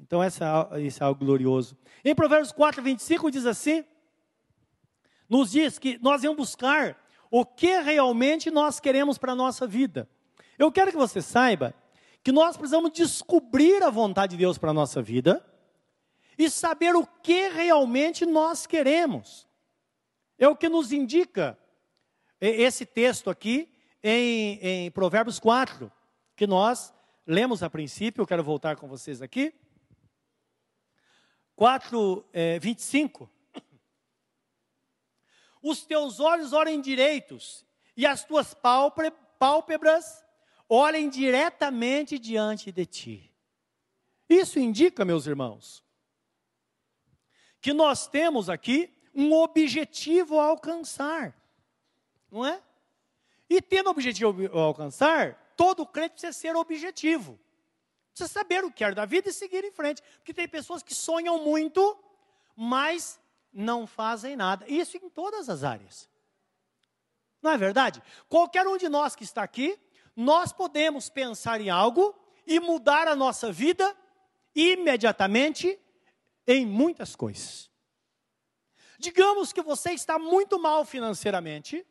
Então, 0.00 0.22
essa, 0.22 0.70
isso 0.80 1.02
é 1.02 1.06
algo 1.06 1.22
glorioso. 1.22 1.76
Em 2.02 2.14
Provérbios 2.14 2.52
4, 2.52 2.82
25 2.82 3.30
diz 3.30 3.44
assim: 3.44 3.84
nos 5.28 5.50
diz 5.50 5.78
que 5.78 5.98
nós 6.00 6.22
vamos 6.22 6.38
buscar 6.38 6.98
o 7.30 7.44
que 7.44 7.80
realmente 7.80 8.50
nós 8.50 8.80
queremos 8.80 9.18
para 9.18 9.32
a 9.32 9.36
nossa 9.36 9.66
vida. 9.66 10.08
Eu 10.58 10.72
quero 10.72 10.90
que 10.90 10.96
você 10.96 11.20
saiba 11.20 11.74
que 12.28 12.32
nós 12.32 12.58
precisamos 12.58 12.92
descobrir 12.92 13.82
a 13.82 13.88
vontade 13.88 14.32
de 14.32 14.36
Deus 14.36 14.58
para 14.58 14.68
a 14.68 14.74
nossa 14.74 15.00
vida 15.00 15.42
e 16.36 16.50
saber 16.50 16.94
o 16.94 17.06
que 17.06 17.48
realmente 17.48 18.26
nós 18.26 18.66
queremos. 18.66 19.48
É 20.38 20.46
o 20.46 20.54
que 20.54 20.68
nos 20.68 20.92
indica 20.92 21.58
esse 22.38 22.84
texto 22.84 23.30
aqui 23.30 23.74
em, 24.02 24.58
em 24.60 24.90
Provérbios 24.90 25.38
4, 25.38 25.90
que 26.36 26.46
nós 26.46 26.92
lemos 27.26 27.62
a 27.62 27.70
princípio, 27.70 28.20
eu 28.20 28.26
quero 28.26 28.44
voltar 28.44 28.76
com 28.76 28.86
vocês 28.86 29.22
aqui. 29.22 29.54
4, 31.56 32.28
é, 32.30 32.58
25. 32.58 33.30
Os 35.62 35.86
teus 35.86 36.20
olhos 36.20 36.52
olhem 36.52 36.78
direitos, 36.82 37.64
e 37.96 38.04
as 38.04 38.22
tuas 38.22 38.52
pálpebras 39.38 40.27
olhem 40.68 41.08
diretamente 41.08 42.18
diante 42.18 42.70
de 42.70 42.84
ti. 42.84 43.32
Isso 44.28 44.58
indica, 44.58 45.04
meus 45.04 45.26
irmãos, 45.26 45.82
que 47.60 47.72
nós 47.72 48.06
temos 48.06 48.50
aqui 48.50 48.92
um 49.14 49.32
objetivo 49.32 50.38
a 50.38 50.44
alcançar, 50.44 51.34
não 52.30 52.44
é? 52.44 52.62
E 53.48 53.62
tendo 53.62 53.88
objetivo 53.88 54.46
a 54.56 54.60
alcançar, 54.60 55.54
todo 55.56 55.86
crente 55.86 56.12
precisa 56.12 56.32
ser 56.32 56.54
objetivo. 56.54 57.38
Precisa 58.10 58.28
saber 58.28 58.64
o 58.64 58.70
que 58.70 58.78
quer 58.78 58.94
da 58.94 59.06
vida 59.06 59.30
e 59.30 59.32
seguir 59.32 59.64
em 59.64 59.72
frente. 59.72 60.02
Porque 60.18 60.34
tem 60.34 60.46
pessoas 60.46 60.82
que 60.82 60.94
sonham 60.94 61.42
muito, 61.42 61.98
mas 62.54 63.18
não 63.52 63.86
fazem 63.86 64.36
nada. 64.36 64.66
Isso 64.68 64.98
em 64.98 65.08
todas 65.08 65.48
as 65.48 65.64
áreas. 65.64 66.08
Não 67.40 67.52
é 67.52 67.56
verdade? 67.56 68.02
Qualquer 68.28 68.66
um 68.66 68.76
de 68.76 68.88
nós 68.88 69.16
que 69.16 69.24
está 69.24 69.42
aqui 69.42 69.78
nós 70.18 70.52
podemos 70.52 71.08
pensar 71.08 71.60
em 71.60 71.70
algo 71.70 72.12
e 72.44 72.58
mudar 72.58 73.06
a 73.06 73.14
nossa 73.14 73.52
vida 73.52 73.96
imediatamente 74.52 75.78
em 76.44 76.66
muitas 76.66 77.14
coisas. 77.14 77.70
Digamos 78.98 79.52
que 79.52 79.62
você 79.62 79.92
está 79.92 80.18
muito 80.18 80.58
mal 80.58 80.84
financeiramente 80.84 81.86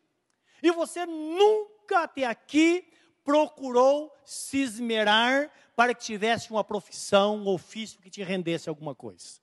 e 0.62 0.70
você 0.74 1.06
nunca 1.06 2.04
até 2.04 2.26
aqui 2.26 2.92
procurou 3.24 4.14
se 4.26 4.58
esmerar 4.58 5.50
para 5.74 5.96
que 5.96 6.04
tivesse 6.04 6.52
uma 6.52 6.66
profissão, 6.66 7.38
um 7.38 7.48
ofício 7.48 8.02
que 8.02 8.10
te 8.10 8.22
rendesse 8.24 8.68
alguma 8.68 8.94
coisa. 8.94 9.40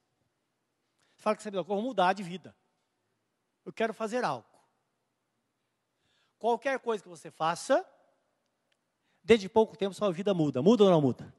Fala 1.16 1.35
que 1.37 1.42
você 1.42 1.49
eu 1.49 1.64
vou 1.64 1.81
mudar 1.81 2.12
de 2.12 2.23
vida. 2.23 2.55
Eu 3.64 3.73
quero 3.73 3.94
fazer 3.94 4.25
algo. 4.25 4.47
Qualquer 6.38 6.79
coisa 6.81 7.03
que 7.03 7.09
você 7.09 7.31
faça, 7.31 7.83
Desde 9.24 9.48
pouco 9.48 9.76
tempo 9.76 9.94
sua 9.94 10.12
vida 10.12 10.34
muda. 10.34 10.60
Muda 10.60 10.84
ou 10.84 10.90
não 10.90 11.00
muda? 11.00 11.34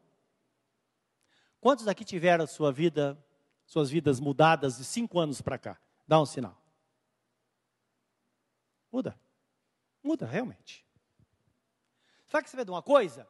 Quantos 1.61 1.87
aqui 1.87 2.03
tiveram 2.03 2.47
sua 2.47 2.71
vida, 2.71 3.17
suas 3.65 3.89
vidas 3.89 4.19
mudadas 4.19 4.77
de 4.77 4.83
cinco 4.83 5.19
anos 5.19 5.39
para 5.39 5.57
cá? 5.59 5.79
Dá 6.07 6.19
um 6.19 6.25
sinal. 6.25 6.59
Muda. 8.91 9.19
Muda, 10.01 10.25
realmente. 10.25 10.85
Sabe 12.27 12.43
que 12.43 12.49
você 12.49 12.57
vê 12.57 12.65
de 12.65 12.71
uma 12.71 12.81
coisa? 12.81 13.27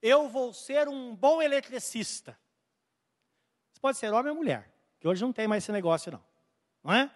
Eu 0.00 0.28
vou 0.28 0.52
ser 0.52 0.88
um 0.88 1.14
bom 1.14 1.40
eletricista. 1.40 2.36
Você 3.72 3.80
pode 3.80 3.98
ser 3.98 4.12
homem 4.12 4.30
ou 4.30 4.36
mulher, 4.36 4.72
que 4.98 5.06
hoje 5.06 5.22
não 5.22 5.32
tem 5.32 5.46
mais 5.46 5.62
esse 5.62 5.72
negócio, 5.72 6.10
não. 6.10 6.24
Não 6.82 6.92
é? 6.92 7.14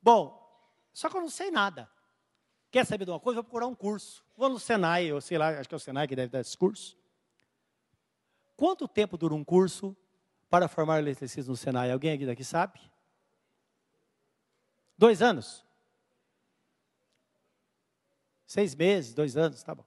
Bom, 0.00 0.40
só 0.92 1.08
que 1.08 1.16
eu 1.16 1.20
não 1.20 1.30
sei 1.30 1.50
nada. 1.50 1.90
Quer 2.72 2.86
saber 2.86 3.04
de 3.04 3.10
uma 3.10 3.20
coisa? 3.20 3.36
Vou 3.36 3.44
procurar 3.44 3.66
um 3.66 3.74
curso. 3.74 4.24
Vou 4.34 4.48
no 4.48 4.58
Senai, 4.58 5.12
ou 5.12 5.20
sei 5.20 5.36
lá, 5.36 5.50
acho 5.50 5.68
que 5.68 5.74
é 5.74 5.76
o 5.76 5.78
Senai 5.78 6.08
que 6.08 6.16
deve 6.16 6.32
dar 6.32 6.40
esse 6.40 6.56
curso. 6.56 6.96
Quanto 8.56 8.88
tempo 8.88 9.18
dura 9.18 9.34
um 9.34 9.44
curso 9.44 9.94
para 10.48 10.66
formar 10.68 10.98
eletricista 10.98 11.50
no 11.50 11.56
Senai? 11.56 11.92
Alguém 11.92 12.12
aqui 12.12 12.24
daqui 12.24 12.42
sabe? 12.42 12.80
Dois 14.96 15.20
anos? 15.20 15.62
Seis 18.46 18.74
meses, 18.74 19.12
dois 19.12 19.36
anos, 19.36 19.62
tá 19.62 19.74
bom. 19.74 19.84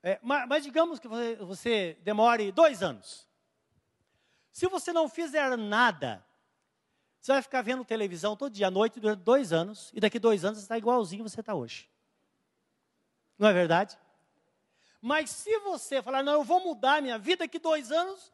É, 0.00 0.20
mas, 0.22 0.46
mas, 0.46 0.62
digamos 0.62 1.00
que 1.00 1.08
você, 1.08 1.34
você 1.36 1.98
demore 2.04 2.52
dois 2.52 2.84
anos. 2.84 3.28
Se 4.52 4.68
você 4.68 4.92
não 4.92 5.08
fizer 5.08 5.56
nada 5.56 6.24
você 7.24 7.32
vai 7.32 7.40
ficar 7.40 7.62
vendo 7.62 7.82
televisão 7.86 8.36
todo 8.36 8.52
dia 8.52 8.66
à 8.66 8.70
noite 8.70 9.00
durante 9.00 9.20
dois 9.20 9.50
anos, 9.50 9.90
e 9.94 9.98
daqui 9.98 10.18
dois 10.18 10.44
anos 10.44 10.58
você 10.58 10.64
está 10.66 10.76
igualzinho 10.76 11.26
você 11.26 11.40
está 11.40 11.54
hoje. 11.54 11.88
Não 13.38 13.48
é 13.48 13.52
verdade? 13.54 13.98
Mas 15.00 15.30
se 15.30 15.58
você 15.60 16.02
falar, 16.02 16.22
não, 16.22 16.34
eu 16.34 16.44
vou 16.44 16.60
mudar 16.60 17.00
minha 17.00 17.18
vida 17.18 17.44
daqui 17.44 17.58
dois 17.58 17.90
anos, 17.90 18.30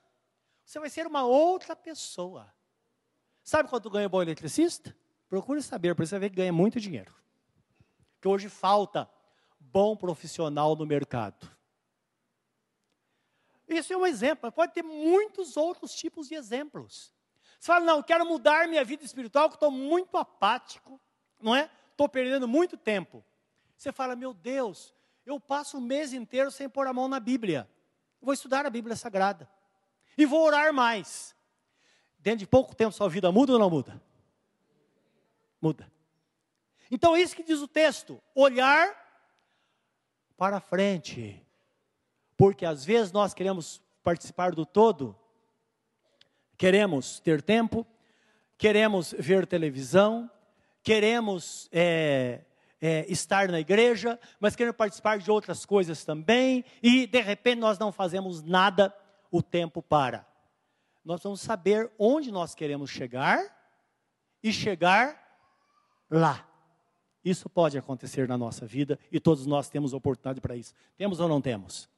você 0.65 0.81
vai 0.81 0.91
ser 0.91 1.07
uma 1.07 1.23
outra 1.23 1.77
pessoa. 1.77 2.53
Sabe 3.45 3.69
quanto 3.69 3.89
ganha 3.89 4.09
o 4.09 4.11
bom 4.11 4.23
eletricista? 4.23 4.93
Procure 5.29 5.63
saber, 5.63 5.95
para 5.95 6.05
você 6.05 6.19
ver 6.19 6.31
que 6.31 6.37
ganha 6.37 6.53
muito 6.53 6.81
dinheiro. 6.81 7.15
Que 8.21 8.27
hoje 8.27 8.49
falta 8.49 9.09
bom 9.61 9.97
profissional 9.97 10.75
no 10.75 10.85
mercado. 10.85 11.49
Isso 13.69 13.93
é 13.93 13.97
um 13.97 14.05
exemplo, 14.05 14.51
pode 14.51 14.75
ter 14.75 14.83
muitos 14.83 15.57
outros 15.57 15.95
tipos 15.95 16.27
de 16.27 16.35
exemplos. 16.35 17.15
Você 17.61 17.67
fala, 17.67 17.85
não, 17.85 18.03
quero 18.03 18.25
mudar 18.25 18.67
minha 18.67 18.83
vida 18.83 19.05
espiritual, 19.05 19.51
que 19.51 19.57
estou 19.57 19.71
muito 19.71 20.17
apático, 20.17 20.99
não 21.39 21.55
é? 21.55 21.71
Estou 21.91 22.09
perdendo 22.09 22.49
muito 22.49 22.75
tempo. 22.75 23.23
Você 23.77 23.93
fala, 23.93 24.17
meu 24.17 24.33
Deus, 24.33 24.95
eu 25.27 25.39
passo 25.39 25.77
o 25.77 25.81
mês 25.81 26.15
inteiro 26.15 26.51
sem 26.51 26.71
pôr 26.71 26.87
a 26.87 26.93
mão 26.95 27.07
na 27.07 27.21
Bíblia. 27.21 27.69
vou 28.19 28.33
estudar 28.33 28.65
a 28.65 28.71
Bíblia 28.71 28.97
Sagrada. 28.97 29.47
E 30.17 30.25
vou 30.25 30.43
orar 30.43 30.73
mais. 30.73 31.37
Dentro 32.19 32.39
de 32.39 32.47
pouco 32.47 32.75
tempo, 32.75 32.93
sua 32.93 33.11
vida 33.11 33.31
muda 33.31 33.53
ou 33.53 33.59
não 33.59 33.69
muda? 33.69 34.01
Muda. 35.61 35.93
Então, 36.91 37.15
é 37.15 37.21
isso 37.21 37.37
que 37.37 37.43
diz 37.43 37.61
o 37.61 37.69
texto: 37.69 38.23
olhar 38.35 38.97
para 40.35 40.61
frente. 40.61 41.47
Porque 42.39 42.65
às 42.65 42.87
vezes 42.87 43.13
nós 43.13 43.35
queremos 43.35 43.83
participar 44.03 44.53
do 44.55 44.65
todo, 44.65 45.15
queremos 46.61 47.21
ter 47.21 47.41
tempo, 47.41 47.87
queremos 48.59 49.15
ver 49.19 49.47
televisão, 49.47 50.31
queremos 50.83 51.71
é, 51.73 52.43
é, 52.79 53.11
estar 53.11 53.49
na 53.49 53.59
igreja, 53.59 54.21
mas 54.39 54.55
queremos 54.55 54.77
participar 54.77 55.19
de 55.21 55.31
outras 55.31 55.65
coisas 55.65 56.05
também, 56.05 56.63
e 56.83 57.07
de 57.07 57.19
repente 57.23 57.61
nós 57.61 57.79
não 57.79 57.91
fazemos 57.91 58.43
nada, 58.43 58.95
o 59.31 59.43
tempo 59.43 59.81
para. 59.81 60.27
Nós 61.03 61.23
vamos 61.23 61.41
saber 61.41 61.91
onde 61.99 62.31
nós 62.31 62.55
queremos 62.55 62.91
chegar 62.91 63.41
e 64.43 64.53
chegar 64.53 65.19
lá. 66.11 66.47
Isso 67.25 67.49
pode 67.49 67.79
acontecer 67.79 68.29
na 68.29 68.37
nossa 68.37 68.67
vida 68.67 68.99
e 69.11 69.19
todos 69.19 69.47
nós 69.47 69.71
temos 69.71 69.95
oportunidade 69.95 70.43
para 70.43 70.57
isso. 70.57 70.75
Temos 70.95 71.21
ou 71.21 71.29
não 71.29 71.41
temos? 71.41 71.89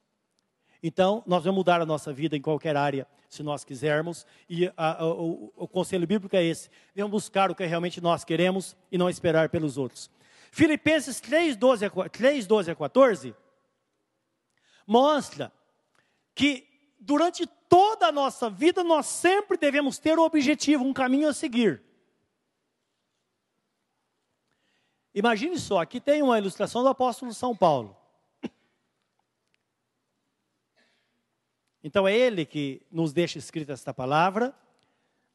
Então, 0.85 1.23
nós 1.25 1.45
vamos 1.45 1.59
mudar 1.59 1.79
a 1.79 1.85
nossa 1.85 2.11
vida 2.11 2.35
em 2.35 2.41
qualquer 2.41 2.75
área, 2.75 3.07
se 3.29 3.41
nós 3.41 3.63
quisermos, 3.63 4.27
e 4.49 4.67
a, 4.75 5.01
a, 5.01 5.07
o, 5.07 5.53
o, 5.55 5.65
conselho 5.65 6.05
bíblico 6.05 6.35
é 6.35 6.43
esse: 6.43 6.69
devemos 6.93 7.11
buscar 7.11 7.49
o 7.49 7.55
que 7.55 7.65
realmente 7.65 8.01
nós 8.01 8.25
queremos 8.25 8.75
e 8.91 8.97
não 8.97 9.09
esperar 9.09 9.47
pelos 9.47 9.77
outros. 9.77 10.11
Filipenses 10.51 11.21
3, 11.21 11.55
12 11.55 11.85
a, 11.85 12.09
3, 12.09 12.45
12 12.45 12.71
a 12.71 12.75
14 12.75 13.33
mostra 14.85 15.53
que 16.35 16.67
durante 16.99 17.47
toda 17.69 18.07
a 18.07 18.11
nossa 18.11 18.49
vida 18.49 18.83
nós 18.83 19.05
sempre 19.05 19.57
devemos 19.57 19.97
ter 19.97 20.19
um 20.19 20.23
objetivo, 20.23 20.83
um 20.83 20.91
caminho 20.91 21.29
a 21.29 21.33
seguir. 21.33 21.81
Imagine 25.15 25.57
só, 25.57 25.79
aqui 25.79 26.01
tem 26.01 26.21
uma 26.21 26.37
ilustração 26.37 26.83
do 26.83 26.89
apóstolo 26.89 27.33
São 27.33 27.55
Paulo. 27.55 28.02
Então 31.83 32.07
é 32.07 32.15
ele 32.15 32.45
que 32.45 32.81
nos 32.89 33.11
deixa 33.11 33.37
escrita 33.37 33.73
esta 33.73 33.93
palavra, 33.93 34.55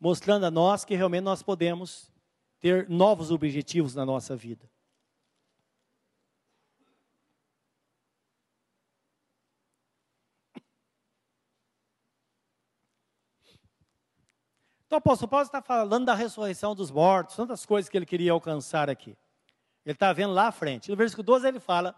mostrando 0.01 0.47
a 0.47 0.51
nós 0.51 0.85
que 0.85 0.95
realmente 0.95 1.25
nós 1.25 1.43
podemos 1.43 2.11
ter 2.59 2.89
novos 2.89 3.31
objetivos 3.31 3.95
na 3.95 4.07
nossa 4.07 4.35
vida. 4.35 4.69
Então 14.87 14.97
o 14.97 15.01
apóstolo 15.01 15.29
Paulo 15.29 15.45
está 15.45 15.61
falando 15.61 16.07
da 16.07 16.15
ressurreição 16.15 16.75
dos 16.75 16.91
mortos, 16.91 17.37
tantas 17.37 17.67
coisas 17.67 17.91
que 17.91 17.97
ele 17.99 18.07
queria 18.07 18.33
alcançar 18.33 18.89
aqui. 18.89 19.15
Ele 19.85 19.93
está 19.93 20.15
vendo 20.15 20.33
lá 20.33 20.47
à 20.47 20.53
frente. 20.53 20.91
No 20.91 20.97
versículo 20.97 21.25
12 21.25 21.47
ele 21.47 21.61
fala: 21.61 21.95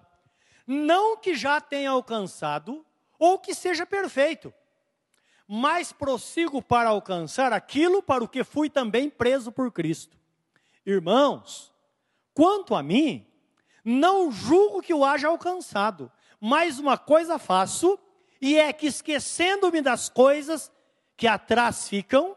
Não 0.66 1.16
que 1.16 1.36
já 1.36 1.60
tenha 1.60 1.90
alcançado, 1.90 2.84
ou 3.20 3.38
que 3.38 3.54
seja 3.54 3.84
perfeito, 3.84 4.52
mas 5.46 5.92
prossigo 5.92 6.62
para 6.62 6.88
alcançar 6.88 7.52
aquilo 7.52 8.02
para 8.02 8.24
o 8.24 8.28
que 8.28 8.42
fui 8.42 8.70
também 8.70 9.10
preso 9.10 9.52
por 9.52 9.70
Cristo. 9.70 10.16
Irmãos, 10.86 11.70
quanto 12.32 12.74
a 12.74 12.82
mim, 12.82 13.26
não 13.84 14.32
julgo 14.32 14.80
que 14.80 14.94
o 14.94 15.04
haja 15.04 15.28
alcançado, 15.28 16.10
mas 16.40 16.78
uma 16.78 16.96
coisa 16.96 17.38
faço, 17.38 17.98
e 18.40 18.56
é 18.56 18.72
que 18.72 18.86
esquecendo-me 18.86 19.82
das 19.82 20.08
coisas 20.08 20.72
que 21.14 21.26
atrás 21.26 21.88
ficam, 21.88 22.34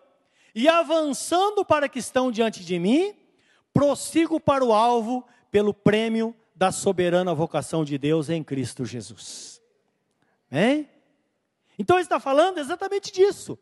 e 0.54 0.68
avançando 0.68 1.64
para 1.64 1.88
que 1.88 2.00
estão 2.00 2.30
diante 2.30 2.66
de 2.66 2.78
mim, 2.78 3.16
prossigo 3.74 4.38
para 4.40 4.66
o 4.66 4.74
alvo 4.74 5.26
pelo 5.50 5.74
prêmio 5.74 6.36
da 6.54 6.72
soberana 6.72 7.34
vocação 7.34 7.86
de 7.86 7.98
Deus 7.98 8.30
em 8.30 8.44
Cristo 8.44 8.84
Jesus. 8.84 9.63
Hein? 10.54 10.90
Então 11.78 11.98
ele 11.98 12.04
está 12.04 12.20
falando 12.20 12.60
exatamente 12.60 13.12
disso. 13.12 13.58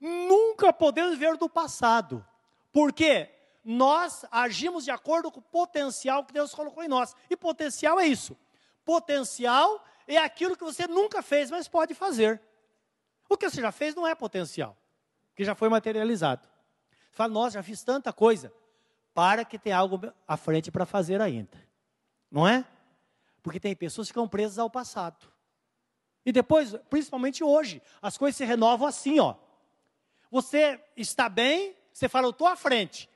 Nunca 0.00 0.72
podemos 0.72 1.16
ver 1.16 1.36
do 1.36 1.48
passado, 1.48 2.26
porque 2.72 3.30
nós 3.64 4.24
agimos 4.30 4.84
de 4.84 4.90
acordo 4.90 5.30
com 5.30 5.38
o 5.38 5.42
potencial 5.42 6.24
que 6.24 6.32
Deus 6.32 6.54
colocou 6.54 6.82
em 6.82 6.88
nós. 6.88 7.14
E 7.30 7.36
potencial 7.36 8.00
é 8.00 8.06
isso. 8.06 8.36
Potencial 8.84 9.84
é 10.06 10.18
aquilo 10.18 10.56
que 10.56 10.64
você 10.64 10.86
nunca 10.88 11.22
fez, 11.22 11.50
mas 11.50 11.68
pode 11.68 11.94
fazer. 11.94 12.42
O 13.28 13.36
que 13.36 13.48
você 13.48 13.60
já 13.60 13.70
fez 13.70 13.94
não 13.94 14.06
é 14.06 14.14
potencial 14.14 14.76
que 15.38 15.44
já 15.44 15.54
foi 15.54 15.68
materializado. 15.68 16.48
Fala, 17.12 17.32
nossa, 17.32 17.52
já 17.52 17.62
fiz 17.62 17.84
tanta 17.84 18.12
coisa. 18.12 18.52
Para 19.14 19.44
que 19.44 19.56
tem 19.56 19.72
algo 19.72 20.12
à 20.26 20.36
frente 20.36 20.68
para 20.68 20.84
fazer 20.84 21.20
ainda. 21.20 21.56
Não 22.28 22.46
é? 22.46 22.64
Porque 23.40 23.60
tem 23.60 23.76
pessoas 23.76 24.08
que 24.08 24.12
ficam 24.12 24.26
presas 24.26 24.58
ao 24.58 24.68
passado. 24.68 25.32
E 26.28 26.32
depois, 26.32 26.74
principalmente 26.90 27.42
hoje, 27.42 27.80
as 28.02 28.18
coisas 28.18 28.36
se 28.36 28.44
renovam 28.44 28.86
assim, 28.86 29.18
ó. 29.18 29.34
Você 30.30 30.78
está 30.94 31.26
bem, 31.26 31.74
você 31.90 32.06
fala, 32.06 32.26
eu 32.26 32.32
estou 32.32 32.46
à 32.46 32.54
frente. 32.54 33.08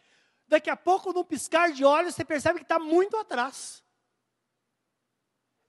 Daqui 0.49 0.71
a 0.71 0.77
pouco, 0.79 1.13
no 1.13 1.23
piscar 1.23 1.73
de 1.73 1.85
olhos, 1.85 2.15
você 2.15 2.25
percebe 2.25 2.61
que 2.61 2.65
está 2.65 2.79
muito 2.79 3.15
atrás. 3.19 3.85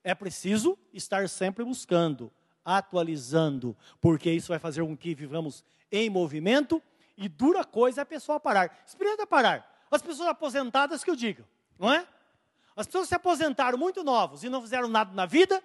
É 0.05 0.15
preciso 0.15 0.79
estar 0.93 1.27
sempre 1.27 1.65
buscando, 1.65 2.31
atualizando, 2.63 3.75
porque 3.99 4.31
isso 4.31 4.47
vai 4.47 4.57
fazer 4.57 4.81
com 4.81 4.95
que 4.95 5.13
vivamos 5.13 5.65
em 5.91 6.09
movimento 6.09 6.81
e 7.17 7.27
dura 7.27 7.65
coisa 7.65 7.99
é 7.99 8.03
a 8.03 8.05
pessoa 8.05 8.39
parar. 8.39 8.81
Experimenta 8.87 9.27
parar. 9.27 9.85
As 9.91 10.01
pessoas 10.01 10.29
aposentadas 10.29 11.03
que 11.03 11.09
eu 11.09 11.15
digo, 11.17 11.43
não 11.77 11.91
é? 11.91 12.07
As 12.73 12.85
pessoas 12.85 13.09
se 13.09 13.15
aposentaram 13.15 13.77
muito 13.77 14.01
novos 14.01 14.45
e 14.45 14.49
não 14.49 14.61
fizeram 14.61 14.87
nada 14.87 15.13
na 15.13 15.25
vida, 15.25 15.61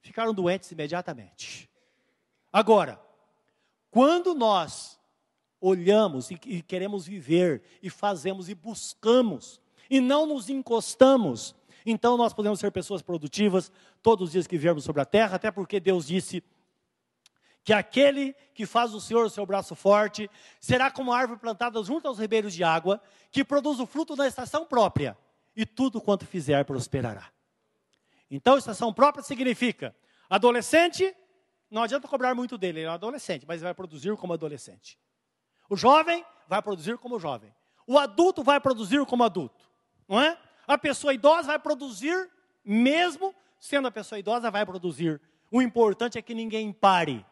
ficaram 0.00 0.34
doentes 0.34 0.70
imediatamente. 0.70 1.70
Agora, 2.52 3.00
quando 3.90 4.34
nós 4.34 4.98
olhamos 5.60 6.30
e, 6.30 6.62
queremos 6.62 7.06
viver 7.06 7.62
e 7.82 7.90
fazemos 7.90 8.48
e 8.48 8.54
buscamos 8.54 9.60
e 9.88 10.00
não 10.00 10.26
nos 10.26 10.48
encostamos, 10.48 11.54
então 11.84 12.16
nós 12.16 12.32
podemos 12.32 12.60
ser 12.60 12.70
pessoas 12.70 13.02
produtivas 13.02 13.70
todos 14.02 14.28
os 14.28 14.32
dias 14.32 14.46
que 14.46 14.56
viermos 14.56 14.84
sobre 14.84 15.02
a 15.02 15.04
terra, 15.04 15.36
até 15.36 15.50
porque 15.50 15.80
Deus 15.80 16.06
disse 16.06 16.42
que 17.62 17.72
aquele 17.72 18.32
que 18.54 18.64
faz 18.64 18.94
o 18.94 19.00
Senhor 19.00 19.26
o 19.26 19.30
seu 19.30 19.44
braço 19.44 19.74
forte 19.74 20.30
será 20.60 20.90
como 20.90 21.12
árvore 21.12 21.40
plantada 21.40 21.82
junto 21.82 22.08
aos 22.08 22.18
ribeiros 22.18 22.54
de 22.54 22.64
água, 22.64 23.00
que 23.30 23.44
produz 23.44 23.80
o 23.80 23.86
fruto 23.86 24.16
na 24.16 24.26
estação 24.26 24.64
própria, 24.64 25.16
e 25.54 25.66
tudo 25.66 26.00
quanto 26.00 26.26
fizer 26.26 26.64
prosperará. 26.64 27.30
Então, 28.30 28.56
estação 28.56 28.92
própria 28.92 29.22
significa 29.22 29.94
adolescente, 30.28 31.14
não 31.70 31.82
adianta 31.82 32.06
cobrar 32.06 32.34
muito 32.34 32.56
dele, 32.56 32.80
ele 32.80 32.86
é 32.86 32.90
um 32.90 32.94
adolescente, 32.94 33.44
mas 33.46 33.56
ele 33.56 33.64
vai 33.64 33.74
produzir 33.74 34.16
como 34.16 34.32
adolescente. 34.32 34.98
O 35.68 35.76
jovem 35.76 36.24
vai 36.48 36.62
produzir 36.62 36.96
como 36.98 37.18
jovem. 37.18 37.52
O 37.86 37.98
adulto 37.98 38.42
vai 38.42 38.60
produzir 38.60 39.04
como 39.06 39.24
adulto, 39.24 39.68
não 40.08 40.20
é? 40.20 40.38
A 40.66 40.78
pessoa 40.78 41.12
idosa 41.12 41.48
vai 41.48 41.58
produzir, 41.58 42.30
mesmo 42.64 43.34
sendo 43.58 43.88
a 43.88 43.90
pessoa 43.90 44.18
idosa, 44.18 44.50
vai 44.50 44.64
produzir. 44.64 45.20
O 45.50 45.60
importante 45.60 46.16
é 46.16 46.22
que 46.22 46.34
ninguém 46.34 46.72
pare 46.72 47.26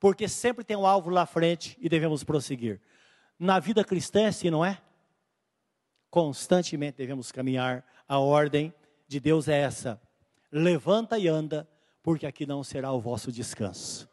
porque 0.00 0.28
sempre 0.28 0.64
tem 0.64 0.76
um 0.76 0.86
alvo 0.86 1.10
lá 1.10 1.26
frente 1.26 1.76
e 1.80 1.88
devemos 1.88 2.22
prosseguir. 2.22 2.80
Na 3.38 3.58
vida 3.58 3.84
cristã 3.84 4.22
é 4.22 4.26
assim, 4.26 4.50
não 4.50 4.64
é? 4.64 4.80
Constantemente 6.10 6.96
devemos 6.96 7.30
caminhar, 7.30 7.84
a 8.06 8.18
ordem 8.18 8.72
de 9.06 9.20
Deus 9.20 9.48
é 9.48 9.58
essa: 9.60 10.00
levanta 10.50 11.18
e 11.18 11.28
anda, 11.28 11.68
porque 12.02 12.26
aqui 12.26 12.46
não 12.46 12.64
será 12.64 12.92
o 12.92 13.00
vosso 13.00 13.30
descanso. 13.30 14.08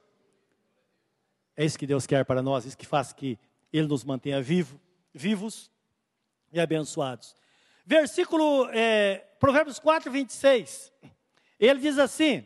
É 1.56 1.64
isso 1.64 1.80
que 1.80 1.88
Deus 1.88 2.06
quer 2.06 2.26
para 2.26 2.42
nós, 2.42 2.66
isso 2.66 2.78
que 2.78 2.86
faz 2.86 3.14
que 3.14 3.40
Ele 3.72 3.88
nos 3.88 4.04
mantenha 4.04 4.42
vivo, 4.42 4.80
vivos 5.14 5.72
e 6.52 6.60
abençoados. 6.60 7.36
Versículo, 7.86 8.68
é, 8.72 9.20
Provérbios 9.40 9.80
4, 9.80 10.12
26. 10.12 10.92
Ele 11.60 11.80
diz 11.80 11.98
assim: 11.98 12.46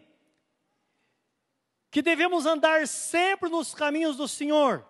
que 1.92 2.02
devemos 2.02 2.46
andar 2.46 2.88
sempre 2.88 3.50
nos 3.50 3.74
caminhos 3.74 4.18
do 4.18 4.28
Senhor. 4.28 4.86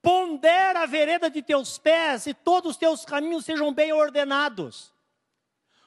Pondera 0.00 0.82
a 0.82 0.86
vereda 0.86 1.30
de 1.30 1.42
teus 1.42 1.78
pés 1.78 2.26
e 2.26 2.34
todos 2.34 2.72
os 2.72 2.76
teus 2.76 3.04
caminhos 3.04 3.44
sejam 3.44 3.72
bem 3.72 3.92
ordenados. 3.92 4.91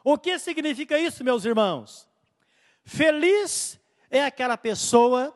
O 0.08 0.20
que 0.20 0.38
significa 0.38 1.00
isso, 1.00 1.24
meus 1.24 1.46
irmãos? 1.46 2.08
Feliz 2.84 3.80
é 4.12 4.24
aquela 4.24 4.56
pessoa 4.56 5.36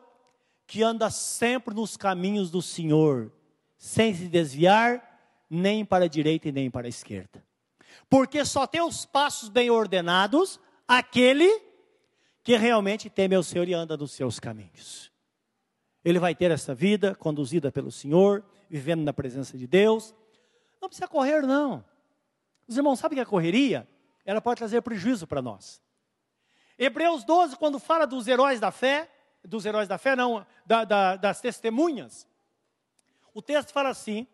que 0.64 0.80
anda 0.80 1.10
sempre 1.10 1.74
nos 1.74 1.96
caminhos 1.96 2.52
do 2.52 2.62
Senhor, 2.62 3.32
sem 3.76 4.14
se 4.14 4.28
desviar 4.28 5.04
nem 5.50 5.84
para 5.84 6.04
a 6.04 6.08
direita 6.08 6.48
e 6.48 6.52
nem 6.52 6.70
para 6.70 6.86
a 6.86 6.88
esquerda. 6.88 7.44
Porque 8.08 8.44
só 8.44 8.64
tem 8.64 8.80
os 8.80 9.04
passos 9.04 9.48
bem 9.48 9.70
ordenados 9.70 10.60
aquele 10.86 11.50
que 12.44 12.56
realmente 12.56 13.10
teme 13.10 13.34
ao 13.34 13.42
Senhor 13.42 13.66
e 13.66 13.74
anda 13.74 13.96
nos 13.96 14.12
seus 14.12 14.38
caminhos. 14.38 15.10
Ele 16.04 16.20
vai 16.20 16.32
ter 16.32 16.52
essa 16.52 16.76
vida 16.76 17.12
conduzida 17.16 17.72
pelo 17.72 17.90
Senhor, 17.90 18.44
vivendo 18.68 19.02
na 19.02 19.12
presença 19.12 19.58
de 19.58 19.66
Deus. 19.66 20.14
Não 20.80 20.88
precisa 20.88 21.08
correr, 21.08 21.42
não. 21.42 21.84
Os 22.68 22.76
irmãos 22.76 23.00
sabem 23.00 23.16
que 23.16 23.22
a 23.22 23.26
correria, 23.26 23.88
ela 24.24 24.40
pode 24.40 24.58
trazer 24.58 24.82
prejuízo 24.82 25.26
para 25.26 25.42
nós. 25.42 25.82
Hebreus 26.78 27.24
12, 27.24 27.56
quando 27.56 27.78
fala 27.78 28.06
dos 28.06 28.26
heróis 28.26 28.58
da 28.58 28.70
fé, 28.70 29.10
dos 29.44 29.66
heróis 29.66 29.88
da 29.88 29.98
fé, 29.98 30.16
não, 30.16 30.46
da, 30.64 30.84
da, 30.84 31.16
das 31.16 31.40
testemunhas, 31.40 32.26
o 33.34 33.42
texto 33.42 33.72
fala 33.72 33.90
assim: 33.90 34.26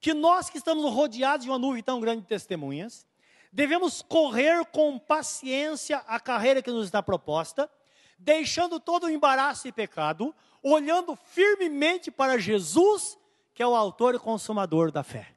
que 0.00 0.14
nós 0.14 0.48
que 0.48 0.58
estamos 0.58 0.92
rodeados 0.92 1.44
de 1.44 1.50
uma 1.50 1.58
nuvem 1.58 1.82
tão 1.82 2.00
grande 2.00 2.22
de 2.22 2.28
testemunhas, 2.28 3.06
devemos 3.52 4.02
correr 4.02 4.64
com 4.66 4.98
paciência 4.98 5.98
a 6.06 6.20
carreira 6.20 6.62
que 6.62 6.70
nos 6.70 6.86
está 6.86 7.02
proposta, 7.02 7.70
deixando 8.18 8.78
todo 8.78 9.04
o 9.04 9.10
embaraço 9.10 9.66
e 9.66 9.72
pecado, 9.72 10.34
olhando 10.62 11.16
firmemente 11.16 12.10
para 12.10 12.38
Jesus, 12.38 13.18
que 13.54 13.62
é 13.62 13.66
o 13.66 13.74
autor 13.74 14.14
e 14.14 14.18
consumador 14.18 14.92
da 14.92 15.02
fé. 15.02 15.34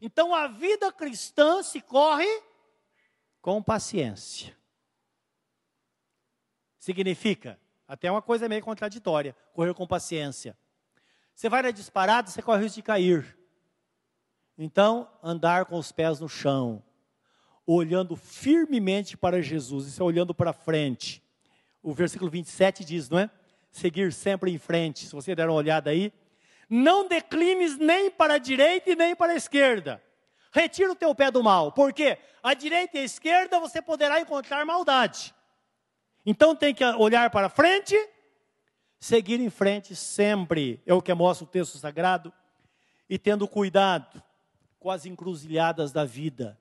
Então 0.00 0.34
a 0.34 0.46
vida 0.46 0.92
cristã 0.92 1.62
se 1.62 1.80
corre 1.80 2.28
com 3.40 3.62
paciência. 3.62 4.56
Significa, 6.78 7.58
até 7.86 8.10
uma 8.10 8.22
coisa 8.22 8.48
meio 8.48 8.62
contraditória, 8.62 9.34
correr 9.52 9.74
com 9.74 9.86
paciência. 9.86 10.56
Você 11.34 11.48
vai 11.48 11.62
na 11.62 11.70
disparada, 11.70 12.30
você 12.30 12.42
corre 12.42 12.58
o 12.58 12.62
risco 12.62 12.76
de 12.76 12.82
cair. 12.82 13.38
Então, 14.56 15.08
andar 15.22 15.66
com 15.66 15.78
os 15.78 15.92
pés 15.92 16.18
no 16.18 16.28
chão, 16.28 16.82
olhando 17.66 18.16
firmemente 18.16 19.16
para 19.16 19.40
Jesus, 19.40 19.86
isso 19.86 20.02
é 20.02 20.04
olhando 20.04 20.34
para 20.34 20.52
frente. 20.52 21.22
O 21.82 21.92
versículo 21.92 22.30
27 22.30 22.84
diz, 22.84 23.08
não 23.08 23.18
é? 23.18 23.30
Seguir 23.70 24.12
sempre 24.12 24.50
em 24.50 24.58
frente. 24.58 25.06
Se 25.06 25.12
você 25.12 25.34
der 25.34 25.46
uma 25.48 25.54
olhada 25.54 25.90
aí, 25.90 26.12
não 26.68 27.06
declines 27.06 27.78
nem 27.78 28.10
para 28.10 28.34
a 28.34 28.38
direita 28.38 28.90
e 28.90 28.96
nem 28.96 29.14
para 29.14 29.32
a 29.32 29.36
esquerda. 29.36 30.02
Retira 30.50 30.92
o 30.92 30.96
teu 30.96 31.14
pé 31.14 31.30
do 31.30 31.42
mal, 31.42 31.72
porque 31.72 32.18
a 32.42 32.54
direita 32.54 32.96
e 32.96 33.00
a 33.00 33.04
esquerda 33.04 33.60
você 33.60 33.82
poderá 33.82 34.20
encontrar 34.20 34.64
maldade. 34.64 35.34
Então 36.24 36.54
tem 36.54 36.74
que 36.74 36.84
olhar 36.84 37.30
para 37.30 37.48
frente, 37.48 37.96
seguir 38.98 39.40
em 39.40 39.50
frente 39.50 39.94
sempre, 39.94 40.82
é 40.86 40.94
o 40.94 41.02
que 41.02 41.12
mostra 41.14 41.44
o 41.44 41.48
texto 41.48 41.78
sagrado, 41.78 42.32
e 43.08 43.18
tendo 43.18 43.48
cuidado 43.48 44.22
com 44.78 44.90
as 44.90 45.06
encruzilhadas 45.06 45.92
da 45.92 46.04
vida. 46.04 46.58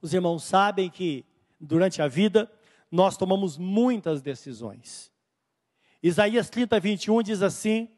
Os 0.00 0.12
irmãos 0.12 0.44
sabem 0.44 0.90
que 0.90 1.24
durante 1.60 2.02
a 2.02 2.08
vida 2.08 2.50
nós 2.90 3.16
tomamos 3.16 3.56
muitas 3.56 4.20
decisões. 4.20 5.12
Isaías 6.02 6.50
30, 6.50 6.78
21 6.80 7.22
diz 7.22 7.42
assim: 7.42 7.88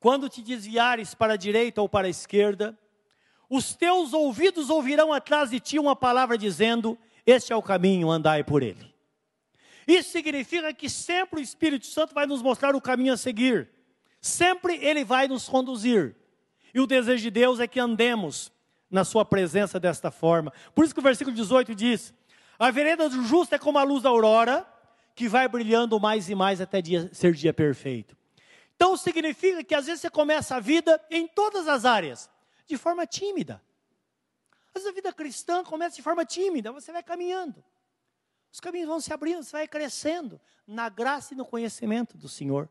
Quando 0.00 0.28
te 0.28 0.42
desviares 0.42 1.14
para 1.14 1.34
a 1.34 1.36
direita 1.36 1.80
ou 1.80 1.88
para 1.88 2.08
a 2.08 2.10
esquerda, 2.10 2.76
os 3.54 3.74
teus 3.74 4.14
ouvidos 4.14 4.70
ouvirão 4.70 5.12
atrás 5.12 5.50
de 5.50 5.60
ti 5.60 5.78
uma 5.78 5.94
palavra 5.94 6.38
dizendo: 6.38 6.98
Este 7.26 7.52
é 7.52 7.56
o 7.56 7.60
caminho, 7.60 8.10
andai 8.10 8.42
por 8.42 8.62
ele. 8.62 8.94
Isso 9.86 10.08
significa 10.08 10.72
que 10.72 10.88
sempre 10.88 11.38
o 11.38 11.42
Espírito 11.42 11.84
Santo 11.84 12.14
vai 12.14 12.24
nos 12.24 12.40
mostrar 12.40 12.74
o 12.74 12.80
caminho 12.80 13.12
a 13.12 13.16
seguir, 13.16 13.68
sempre 14.22 14.76
ele 14.76 15.04
vai 15.04 15.28
nos 15.28 15.50
conduzir. 15.50 16.16
E 16.72 16.80
o 16.80 16.86
desejo 16.86 17.24
de 17.24 17.30
Deus 17.30 17.60
é 17.60 17.66
que 17.66 17.78
andemos 17.78 18.50
na 18.90 19.04
Sua 19.04 19.22
presença 19.22 19.78
desta 19.78 20.10
forma. 20.10 20.50
Por 20.74 20.86
isso 20.86 20.94
que 20.94 21.00
o 21.00 21.02
versículo 21.02 21.36
18 21.36 21.74
diz: 21.74 22.14
A 22.58 22.70
vereda 22.70 23.06
do 23.06 23.22
justo 23.22 23.54
é 23.54 23.58
como 23.58 23.78
a 23.78 23.82
luz 23.82 24.02
da 24.02 24.08
aurora, 24.08 24.66
que 25.14 25.28
vai 25.28 25.46
brilhando 25.46 26.00
mais 26.00 26.30
e 26.30 26.34
mais 26.34 26.58
até 26.58 26.80
dia, 26.80 27.10
ser 27.12 27.34
dia 27.34 27.52
perfeito. 27.52 28.16
Então 28.74 28.96
significa 28.96 29.62
que 29.62 29.74
às 29.74 29.84
vezes 29.84 30.00
você 30.00 30.08
começa 30.08 30.56
a 30.56 30.60
vida 30.60 30.98
em 31.10 31.28
todas 31.28 31.68
as 31.68 31.84
áreas, 31.84 32.30
de 32.66 32.76
forma 32.76 33.06
tímida. 33.06 33.62
Às 34.68 34.82
vezes 34.82 34.88
a 34.88 34.92
vida 34.92 35.12
cristã 35.12 35.62
começa 35.62 35.96
de 35.96 36.02
forma 36.02 36.24
tímida, 36.24 36.72
você 36.72 36.92
vai 36.92 37.02
caminhando. 37.02 37.62
Os 38.50 38.60
caminhos 38.60 38.88
vão 38.88 39.00
se 39.00 39.12
abrindo, 39.12 39.42
você 39.42 39.52
vai 39.52 39.68
crescendo 39.68 40.40
na 40.66 40.88
graça 40.88 41.34
e 41.34 41.36
no 41.36 41.44
conhecimento 41.44 42.16
do 42.16 42.28
Senhor. 42.28 42.68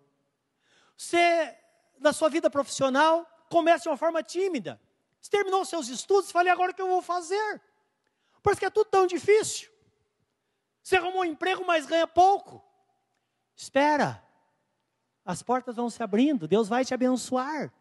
Você, 0.95 1.57
na 1.99 2.13
sua 2.13 2.29
vida 2.29 2.49
profissional, 2.49 3.25
começa 3.49 3.83
de 3.83 3.89
uma 3.89 3.97
forma 3.97 4.21
tímida. 4.21 4.79
Você 5.19 5.29
terminou 5.29 5.65
seus 5.65 5.87
estudos, 5.87 6.31
falei, 6.31 6.51
agora 6.51 6.71
o 6.71 6.75
que 6.75 6.81
eu 6.81 6.87
vou 6.87 7.01
fazer? 7.01 7.61
Parece 8.41 8.59
que 8.59 8.65
é 8.65 8.69
tudo 8.69 8.89
tão 8.89 9.05
difícil. 9.05 9.71
Você 10.81 10.95
arrumou 10.95 11.21
um 11.21 11.25
emprego, 11.25 11.65
mas 11.65 11.85
ganha 11.85 12.07
pouco. 12.07 12.63
Espera. 13.55 14.23
As 15.23 15.43
portas 15.43 15.75
vão 15.75 15.89
se 15.89 16.01
abrindo, 16.01 16.47
Deus 16.47 16.67
vai 16.67 16.83
te 16.83 16.93
abençoar. 16.93 17.71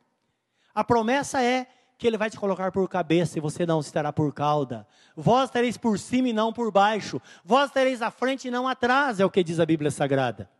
A 0.75 0.85
promessa 0.85 1.43
é 1.43 1.67
que 2.01 2.07
Ele 2.07 2.17
vai 2.17 2.31
te 2.31 2.39
colocar 2.39 2.73
por 2.73 2.89
cabeça 2.89 3.37
e 3.37 3.43
você 3.43 3.67
não 3.67 3.79
estará 3.79 4.11
por 4.11 4.33
cauda. 4.33 4.87
Vós 5.15 5.51
tereis 5.51 5.77
por 5.77 5.99
cima 5.99 6.31
e 6.31 6.33
não 6.33 6.51
por 6.51 6.73
baixo. 6.73 7.21
Vós 7.45 7.71
tereis 7.71 8.01
à 8.01 8.11
frente 8.11 8.49
e 8.49 8.51
não 8.51 8.67
atrás, 8.67 9.21
é 9.21 9.25
o 9.25 9.31
que 9.31 9.45
diz 9.45 9.61
a 9.61 9.67
Bíblia 9.67 9.91
Sagrada. 9.91 10.51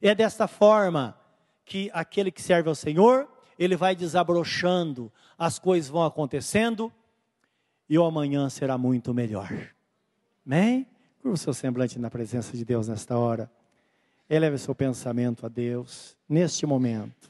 É 0.00 0.14
desta 0.14 0.46
forma 0.46 1.18
que 1.64 1.90
aquele 1.92 2.30
que 2.30 2.40
serve 2.40 2.68
ao 2.68 2.76
Senhor 2.76 3.28
ele 3.58 3.76
vai 3.76 3.96
desabrochando, 3.96 5.12
as 5.36 5.58
coisas 5.58 5.90
vão 5.90 6.04
acontecendo 6.04 6.92
e 7.88 7.98
o 7.98 8.04
amanhã 8.04 8.48
será 8.48 8.78
muito 8.78 9.12
melhor. 9.12 9.50
Amém? 10.46 10.86
Curva 11.20 11.34
o 11.34 11.38
seu 11.38 11.52
semblante 11.52 11.98
na 11.98 12.08
presença 12.08 12.56
de 12.56 12.64
Deus 12.64 12.86
nesta 12.86 13.18
hora. 13.18 13.50
Eleve 14.28 14.58
seu 14.58 14.76
pensamento 14.76 15.44
a 15.44 15.48
Deus 15.48 16.16
neste 16.28 16.64
momento. 16.64 17.28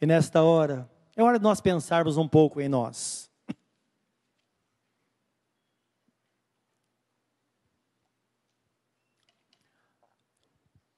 E 0.00 0.06
nesta 0.06 0.42
hora, 0.42 0.90
é 1.16 1.22
hora 1.22 1.38
de 1.38 1.42
nós 1.42 1.60
pensarmos 1.60 2.16
um 2.16 2.28
pouco 2.28 2.60
em 2.60 2.68
nós. 2.68 3.30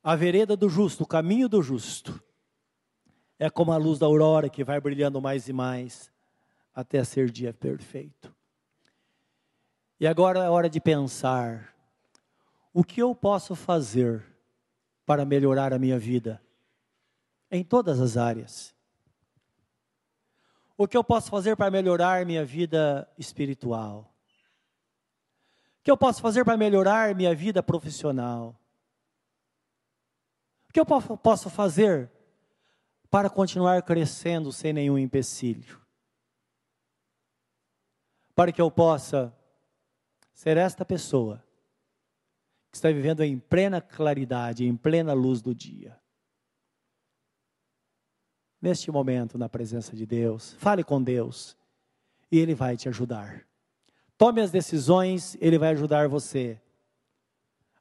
A 0.02 0.16
vereda 0.16 0.56
do 0.56 0.68
justo, 0.68 1.04
o 1.04 1.06
caminho 1.06 1.48
do 1.48 1.62
justo, 1.62 2.20
é 3.38 3.48
como 3.48 3.72
a 3.72 3.76
luz 3.76 3.98
da 3.98 4.06
aurora 4.06 4.48
que 4.48 4.64
vai 4.64 4.80
brilhando 4.80 5.20
mais 5.20 5.48
e 5.48 5.52
mais 5.52 6.10
até 6.74 7.04
ser 7.04 7.30
dia 7.30 7.52
perfeito. 7.52 8.34
E 10.00 10.06
agora 10.06 10.40
é 10.40 10.48
hora 10.48 10.70
de 10.70 10.80
pensar: 10.80 11.74
o 12.72 12.82
que 12.82 13.02
eu 13.02 13.14
posso 13.14 13.54
fazer 13.54 14.24
para 15.04 15.24
melhorar 15.24 15.72
a 15.72 15.78
minha 15.78 15.98
vida? 15.98 16.42
Em 17.50 17.62
todas 17.62 18.00
as 18.00 18.16
áreas. 18.16 18.77
O 20.78 20.88
que 20.88 20.96
eu 20.96 21.04
posso 21.04 21.28
fazer 21.28 21.56
para 21.56 21.70
melhorar 21.70 22.24
minha 22.24 22.44
vida 22.44 23.06
espiritual? 23.18 24.14
O 25.80 25.82
que 25.82 25.90
eu 25.90 25.96
posso 25.96 26.22
fazer 26.22 26.44
para 26.44 26.56
melhorar 26.56 27.14
minha 27.14 27.34
vida 27.34 27.62
profissional? 27.62 28.58
O 30.70 30.72
que 30.72 30.78
eu 30.78 30.86
posso 30.86 31.50
fazer 31.50 32.10
para 33.10 33.28
continuar 33.28 33.82
crescendo 33.82 34.52
sem 34.52 34.72
nenhum 34.72 34.98
empecilho. 34.98 35.80
Para 38.34 38.52
que 38.52 38.60
eu 38.60 38.70
possa 38.70 39.34
ser 40.32 40.56
esta 40.56 40.84
pessoa 40.84 41.42
que 42.70 42.76
está 42.76 42.88
vivendo 42.90 43.24
em 43.24 43.38
plena 43.38 43.80
claridade, 43.80 44.64
em 44.64 44.76
plena 44.76 45.12
luz 45.12 45.40
do 45.42 45.54
dia. 45.54 45.98
Neste 48.60 48.90
momento, 48.90 49.38
na 49.38 49.48
presença 49.48 49.94
de 49.94 50.04
Deus, 50.04 50.54
fale 50.54 50.82
com 50.82 51.02
Deus 51.02 51.56
e 52.30 52.38
Ele 52.38 52.54
vai 52.54 52.76
te 52.76 52.88
ajudar. 52.88 53.46
Tome 54.16 54.40
as 54.40 54.50
decisões, 54.50 55.36
Ele 55.40 55.58
vai 55.58 55.70
ajudar 55.70 56.08
você 56.08 56.60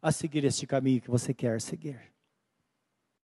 a 0.01 0.11
seguir 0.11 0.45
este 0.45 0.67
caminho 0.67 1.01
que 1.01 1.09
você 1.09 1.33
quer 1.33 1.59
seguir. 1.59 1.99